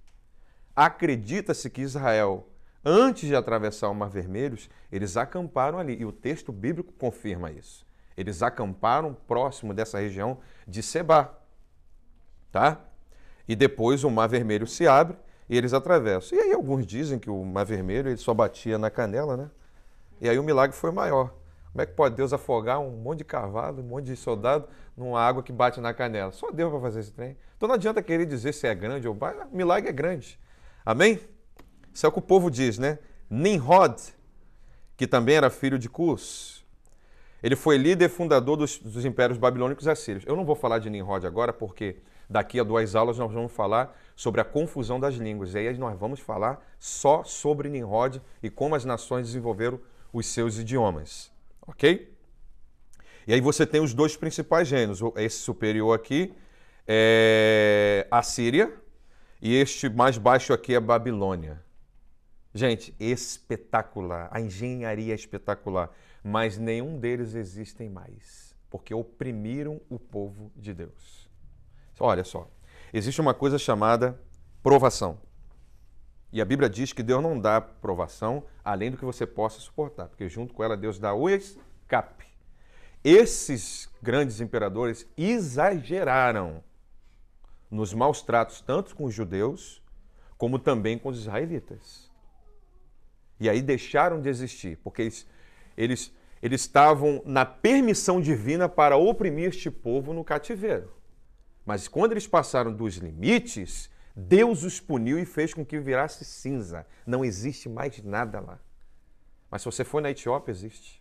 Acredita-se 0.75 1.71
que 1.71 1.81
Israel, 1.81 2.47
antes 2.85 3.27
de 3.27 3.35
atravessar 3.35 3.89
o 3.89 3.95
Mar 3.95 4.07
Vermelho, 4.07 4.55
eles 4.91 5.17
acamparam 5.17 5.79
ali. 5.79 5.99
E 5.99 6.05
o 6.05 6.11
texto 6.11 6.51
bíblico 6.51 6.93
confirma 6.93 7.49
isso. 7.49 7.83
Eles 8.15 8.43
acamparam 8.43 9.17
próximo 9.27 9.73
dessa 9.73 9.97
região 9.97 10.37
de 10.67 10.83
Seba. 10.83 11.35
Tá? 12.51 12.79
E 13.47 13.55
depois 13.55 14.03
o 14.03 14.11
Mar 14.11 14.29
Vermelho 14.29 14.67
se 14.67 14.87
abre 14.87 15.17
e 15.49 15.57
eles 15.57 15.73
atravessam. 15.73 16.37
E 16.37 16.41
aí 16.41 16.53
alguns 16.53 16.85
dizem 16.85 17.17
que 17.17 17.31
o 17.31 17.43
Mar 17.43 17.65
Vermelho 17.65 18.09
ele 18.09 18.17
só 18.17 18.35
batia 18.35 18.77
na 18.77 18.91
canela, 18.91 19.35
né? 19.35 19.49
E 20.21 20.29
aí 20.29 20.37
o 20.37 20.43
milagre 20.43 20.77
foi 20.77 20.91
maior. 20.91 21.33
Como 21.77 21.83
é 21.83 21.85
que 21.85 21.93
pode 21.93 22.15
Deus 22.15 22.33
afogar 22.33 22.79
um 22.79 22.89
monte 22.89 23.19
de 23.19 23.23
cavalo, 23.23 23.83
um 23.83 23.85
monte 23.85 24.05
de 24.05 24.15
soldado 24.15 24.67
numa 24.97 25.21
água 25.21 25.43
que 25.43 25.51
bate 25.51 25.79
na 25.79 25.93
canela? 25.93 26.31
Só 26.31 26.49
Deus 26.49 26.71
para 26.71 26.81
fazer 26.81 27.01
esse 27.01 27.11
trem. 27.11 27.37
Então 27.55 27.67
não 27.69 27.75
adianta 27.75 28.01
querer 28.01 28.25
dizer 28.25 28.51
se 28.51 28.65
é 28.65 28.73
grande 28.73 29.07
ou 29.07 29.13
baixo. 29.13 29.41
O 29.51 29.55
milagre 29.55 29.87
é 29.87 29.93
grande. 29.93 30.39
Amém? 30.83 31.19
Isso 31.93 32.03
é 32.03 32.09
o 32.09 32.11
que 32.11 32.17
o 32.17 32.21
povo 32.23 32.49
diz, 32.49 32.79
né? 32.79 32.97
Nimrod, 33.29 33.95
que 34.95 35.05
também 35.05 35.35
era 35.35 35.51
filho 35.51 35.77
de 35.77 35.87
Cus, 35.87 36.65
ele 37.43 37.55
foi 37.55 37.77
líder 37.77 38.09
fundador 38.09 38.57
dos, 38.57 38.79
dos 38.79 39.05
impérios 39.05 39.37
babilônicos 39.37 39.85
e 39.85 39.91
assírios. 39.91 40.25
Eu 40.25 40.35
não 40.35 40.45
vou 40.45 40.55
falar 40.55 40.79
de 40.79 40.89
Nimrod 40.89 41.27
agora, 41.27 41.53
porque 41.53 41.97
daqui 42.27 42.59
a 42.59 42.63
duas 42.63 42.95
aulas 42.95 43.19
nós 43.19 43.31
vamos 43.31 43.51
falar 43.51 43.95
sobre 44.15 44.41
a 44.41 44.43
confusão 44.43 44.99
das 44.99 45.13
línguas. 45.13 45.53
E 45.53 45.59
aí 45.59 45.77
nós 45.77 45.95
vamos 45.99 46.19
falar 46.21 46.59
só 46.79 47.23
sobre 47.23 47.69
Nimrod 47.69 48.19
e 48.41 48.49
como 48.49 48.73
as 48.73 48.83
nações 48.83 49.27
desenvolveram 49.27 49.79
os 50.11 50.25
seus 50.25 50.57
idiomas. 50.57 51.36
Ok? 51.67 52.17
E 53.27 53.33
aí 53.33 53.41
você 53.41 53.65
tem 53.65 53.81
os 53.81 53.93
dois 53.93 54.15
principais 54.15 54.67
gêneros. 54.67 55.01
Esse 55.17 55.37
superior 55.39 55.93
aqui 55.93 56.33
é 56.87 58.07
a 58.09 58.23
Síria 58.23 58.73
e 59.41 59.53
este 59.53 59.89
mais 59.89 60.17
baixo 60.17 60.53
aqui 60.53 60.73
é 60.73 60.77
a 60.77 60.81
Babilônia. 60.81 61.61
Gente, 62.53 62.95
espetacular. 62.99 64.29
A 64.31 64.39
engenharia 64.39 65.13
é 65.13 65.15
espetacular. 65.15 65.91
Mas 66.23 66.57
nenhum 66.57 66.97
deles 66.97 67.35
existem 67.35 67.89
mais. 67.89 68.55
Porque 68.69 68.93
oprimiram 68.93 69.81
o 69.89 69.99
povo 69.99 70.51
de 70.55 70.73
Deus. 70.73 71.29
Olha 71.99 72.23
só. 72.23 72.49
Existe 72.93 73.19
uma 73.19 73.33
coisa 73.33 73.59
chamada 73.59 74.19
provação. 74.63 75.19
E 76.31 76.41
a 76.41 76.45
Bíblia 76.45 76.69
diz 76.69 76.91
que 76.91 77.01
Deus 77.01 77.23
não 77.23 77.39
dá 77.39 77.61
provação 77.61 78.43
além 78.63 78.91
do 78.91 78.97
que 78.97 79.05
você 79.05 79.25
possa 79.25 79.59
suportar, 79.59 80.07
porque 80.07 80.27
junto 80.27 80.53
com 80.53 80.63
ela 80.63 80.75
Deus 80.75 80.99
dá 80.99 81.13
o 81.13 81.29
escape. 81.29 82.25
Esses 83.03 83.89
grandes 84.01 84.41
imperadores 84.41 85.07
exageraram 85.15 86.63
nos 87.71 87.93
maus 87.93 88.21
tratos, 88.21 88.61
tanto 88.61 88.95
com 88.95 89.05
os 89.05 89.13
judeus, 89.13 89.81
como 90.37 90.59
também 90.59 90.97
com 90.97 91.09
os 91.09 91.19
israelitas. 91.19 92.11
E 93.39 93.49
aí 93.49 93.61
deixaram 93.61 94.21
de 94.21 94.29
existir, 94.29 94.77
porque 94.83 95.03
eles, 95.03 95.27
eles, 95.77 96.13
eles 96.41 96.61
estavam 96.61 97.21
na 97.25 97.45
permissão 97.45 98.19
divina 98.19 98.67
para 98.67 98.97
oprimir 98.97 99.49
este 99.49 99.69
povo 99.69 100.13
no 100.13 100.23
cativeiro. 100.23 100.91
Mas 101.65 101.87
quando 101.87 102.13
eles 102.13 102.27
passaram 102.27 102.73
dos 102.73 102.95
limites, 102.95 103.89
Deus 104.19 104.63
os 104.63 104.79
puniu 104.79 105.19
e 105.19 105.25
fez 105.25 105.53
com 105.53 105.63
que 105.63 105.79
virasse 105.79 106.25
cinza. 106.25 106.87
Não 107.05 107.23
existe 107.23 107.69
mais 107.69 108.01
nada 108.03 108.39
lá. 108.39 108.59
Mas 109.51 109.61
se 109.61 109.65
você 109.65 109.83
for 109.83 110.01
na 110.01 110.09
Etiópia, 110.09 110.51
existe. 110.51 110.99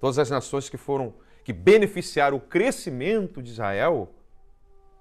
Todas 0.00 0.18
as 0.18 0.30
nações 0.30 0.70
que 0.70 0.78
foram 0.78 1.14
que 1.44 1.52
beneficiaram 1.52 2.38
o 2.38 2.40
crescimento 2.40 3.42
de 3.42 3.50
Israel, 3.50 4.14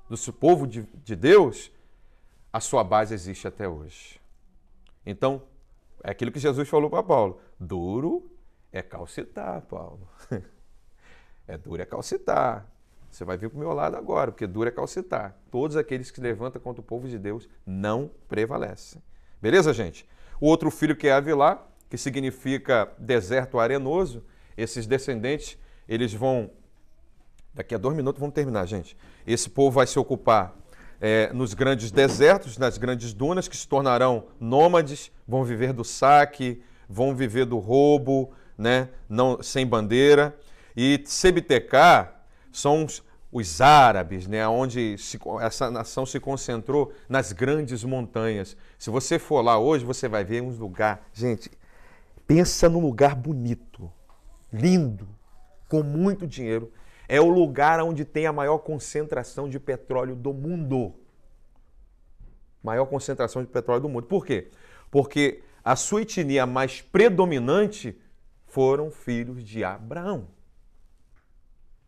do 0.10 0.34
povo 0.34 0.68
de, 0.68 0.84
de 1.06 1.16
Deus, 1.16 1.72
a 2.52 2.60
sua 2.60 2.84
base 2.84 3.14
existe 3.14 3.48
até 3.48 3.66
hoje. 3.66 4.20
Então, 5.06 5.42
é 6.04 6.12
aquilo 6.12 6.34
que 6.34 6.40
Jesus 6.40 6.68
falou 6.68 6.90
para 6.90 7.02
Paulo: 7.02 7.40
duro 7.58 8.30
é 8.74 8.82
calcitar, 8.82 9.62
Paulo. 9.62 10.08
É 11.46 11.58
duro 11.58 11.82
é 11.82 11.86
calcitar. 11.86 12.66
Você 13.14 13.24
vai 13.24 13.38
vir 13.38 13.48
para 13.48 13.58
o 13.58 13.60
meu 13.60 13.74
lado 13.74 13.96
agora, 13.96 14.32
porque 14.32 14.48
dura 14.48 14.70
é 14.70 14.72
calcitar. 14.72 15.38
Todos 15.52 15.78
aqueles 15.78 16.10
que 16.10 16.16
se 16.16 16.22
levantam 16.22 16.60
contra 16.60 16.82
o 16.82 16.84
povo 16.84 17.08
de 17.08 17.20
Deus 17.20 17.48
não 17.64 18.10
prevalecem. 18.28 19.04
Beleza, 19.40 19.72
gente? 19.72 20.08
O 20.42 20.48
outro 20.48 20.72
filho 20.72 20.96
que 20.96 21.08
é 21.08 21.14
Avilá, 21.14 21.64
que 21.92 21.96
significa 21.96 22.92
deserto 22.98 23.60
arenoso, 23.60 24.24
esses 24.58 24.88
descendentes, 24.88 25.60
eles 25.88 26.12
vão. 26.12 26.50
Daqui 27.54 27.76
a 27.76 27.78
dois 27.78 27.96
minutos 27.96 28.20
vamos 28.20 28.34
terminar, 28.34 28.66
gente. 28.66 28.98
Esse 29.28 29.48
povo 29.48 29.76
vai 29.76 29.86
se 29.86 30.00
ocupar 30.00 30.56
é, 31.00 31.32
nos 31.34 31.54
grandes 31.54 31.92
desertos, 31.92 32.58
nas 32.58 32.80
grandes 32.80 33.14
dunas, 33.14 33.48
que 33.48 33.56
se 33.56 33.68
tornarão 33.68 34.26
nômades, 34.40 35.12
vão 35.28 35.44
viver 35.44 35.72
do 35.72 35.84
saque, 35.84 36.64
vão 36.90 37.16
viver 37.16 37.46
do 37.46 37.60
roubo, 37.60 38.34
né? 38.58 38.90
Não, 39.08 39.44
sem 39.44 39.68
bandeira. 39.68 40.36
E 40.76 41.04
Sebitecar 41.06 42.23
são 42.54 42.86
os, 42.86 43.04
os 43.32 43.60
árabes, 43.60 44.28
né, 44.28 44.48
onde 44.48 44.98
se, 44.98 45.20
essa 45.42 45.72
nação 45.72 46.06
se 46.06 46.20
concentrou 46.20 46.94
nas 47.10 47.34
grandes 47.34 47.84
montanhas. 47.84 48.56
Se 48.78 48.90
você 48.90 49.18
for 49.18 49.42
lá 49.42 49.58
hoje, 49.58 49.84
você 49.84 50.08
vai 50.08 50.24
ver 50.24 50.42
um 50.42 50.50
lugar. 50.50 51.06
Gente, 51.12 51.52
pensa 52.28 52.70
num 52.70 52.80
lugar 52.80 53.16
bonito, 53.16 53.92
lindo, 54.52 55.10
com 55.68 55.82
muito 55.82 56.28
dinheiro. 56.28 56.72
É 57.10 57.20
o 57.20 57.28
lugar 57.28 57.82
onde 57.82 58.06
tem 58.06 58.28
a 58.28 58.32
maior 58.32 58.60
concentração 58.60 59.50
de 59.50 59.60
petróleo 59.60 60.16
do 60.16 60.32
mundo. 60.32 60.94
Maior 62.64 62.86
concentração 62.86 63.42
de 63.42 63.50
petróleo 63.50 63.82
do 63.82 63.90
mundo. 63.90 64.06
Por 64.06 64.26
quê? 64.26 64.52
Porque 64.90 65.42
a 65.64 65.76
sua 65.76 66.04
etnia 66.04 66.46
mais 66.46 66.82
predominante 66.82 68.00
foram 68.46 68.92
filhos 68.92 69.44
de 69.44 69.64
Abraão 69.64 70.28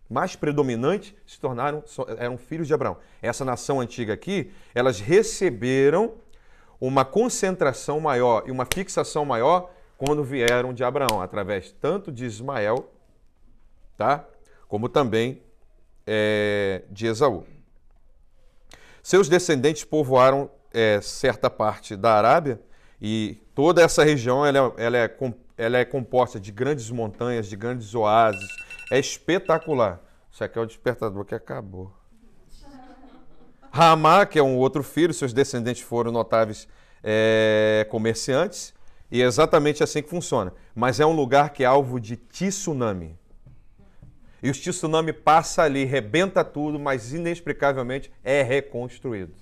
mais 0.09 0.35
predominantes 0.35 1.13
se 1.25 1.39
tornaram 1.39 1.83
eram 2.17 2.37
filhos 2.37 2.67
de 2.67 2.73
Abraão. 2.73 2.97
Essa 3.21 3.43
nação 3.43 3.79
antiga 3.79 4.13
aqui, 4.13 4.51
elas 4.73 4.99
receberam 4.99 6.13
uma 6.79 7.03
concentração 7.03 7.99
maior 7.99 8.43
e 8.45 8.51
uma 8.51 8.65
fixação 8.65 9.25
maior 9.25 9.71
quando 9.97 10.23
vieram 10.23 10.73
de 10.73 10.83
Abraão, 10.83 11.21
através 11.21 11.71
tanto 11.81 12.11
de 12.11 12.25
Ismael, 12.25 12.91
tá? 13.97 14.25
Como 14.67 14.89
também 14.89 15.41
é, 16.05 16.83
de 16.91 17.07
Esaú. 17.07 17.45
Seus 19.01 19.29
descendentes 19.29 19.83
povoaram 19.83 20.49
é, 20.73 20.99
certa 21.01 21.49
parte 21.49 21.95
da 21.95 22.13
Arábia 22.13 22.59
e 23.01 23.37
toda 23.53 23.81
essa 23.81 24.03
região 24.03 24.45
ela, 24.45 24.73
ela, 24.77 24.97
é, 24.97 25.07
ela 25.57 25.77
é 25.77 25.85
composta 25.85 26.39
de 26.39 26.51
grandes 26.51 26.89
montanhas, 26.91 27.47
de 27.47 27.55
grandes 27.55 27.93
oásis, 27.95 28.47
é 28.91 28.99
espetacular. 28.99 30.01
Isso 30.31 30.43
aqui 30.43 30.57
é 30.57 30.61
o 30.61 30.65
despertador 30.65 31.23
que 31.23 31.33
acabou. 31.33 31.93
Ramá, 33.71 34.25
que 34.25 34.39
é 34.39 34.43
um 34.43 34.57
outro 34.57 34.83
filho, 34.83 35.13
seus 35.13 35.33
descendentes 35.33 35.81
foram 35.81 36.11
notáveis 36.11 36.67
é, 37.03 37.85
comerciantes, 37.89 38.73
e 39.11 39.21
é 39.21 39.25
exatamente 39.25 39.83
assim 39.83 40.01
que 40.01 40.09
funciona. 40.09 40.53
Mas 40.73 40.99
é 40.99 41.05
um 41.05 41.11
lugar 41.11 41.51
que 41.51 41.63
é 41.63 41.67
alvo 41.67 41.99
de 41.99 42.15
tsunami. 42.15 43.17
E 44.41 44.49
o 44.49 44.53
tsunami 44.53 45.11
passa 45.11 45.63
ali, 45.63 45.85
rebenta 45.85 46.43
tudo, 46.43 46.79
mas 46.79 47.13
inexplicavelmente 47.13 48.11
é 48.23 48.41
reconstruído. 48.41 49.33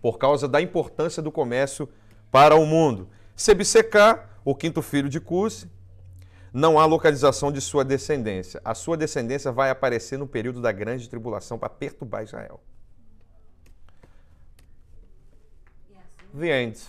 Por 0.00 0.18
causa 0.18 0.46
da 0.46 0.60
importância 0.60 1.22
do 1.22 1.32
comércio 1.32 1.88
para 2.30 2.54
o 2.54 2.66
mundo. 2.66 3.08
Sebsecar, 3.34 4.27
o 4.50 4.54
quinto 4.54 4.80
filho 4.80 5.10
de 5.10 5.20
Cusi, 5.20 5.70
não 6.50 6.78
há 6.78 6.86
localização 6.86 7.52
de 7.52 7.60
sua 7.60 7.84
descendência. 7.84 8.62
A 8.64 8.74
sua 8.74 8.96
descendência 8.96 9.52
vai 9.52 9.68
aparecer 9.68 10.18
no 10.18 10.26
período 10.26 10.62
da 10.62 10.72
grande 10.72 11.06
tribulação 11.06 11.58
para 11.58 11.68
perturbar 11.68 12.22
Israel. 12.24 12.58
The 16.34 16.62
end. 16.62 16.80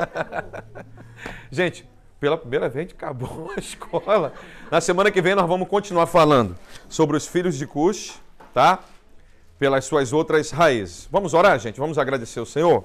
gente, 1.50 1.88
pela 2.20 2.36
primeira 2.36 2.68
vez 2.68 2.92
acabou 2.92 3.50
a 3.56 3.58
escola. 3.58 4.34
Na 4.70 4.82
semana 4.82 5.10
que 5.10 5.22
vem 5.22 5.34
nós 5.34 5.48
vamos 5.48 5.66
continuar 5.66 6.06
falando 6.06 6.58
sobre 6.90 7.16
os 7.16 7.26
filhos 7.26 7.56
de 7.56 7.66
Cush, 7.66 8.20
tá? 8.52 8.84
Pelas 9.58 9.86
suas 9.86 10.12
outras 10.12 10.50
raízes. 10.50 11.08
Vamos 11.10 11.32
orar, 11.32 11.58
gente? 11.58 11.80
Vamos 11.80 11.96
agradecer 11.96 12.40
o 12.40 12.44
Senhor? 12.44 12.84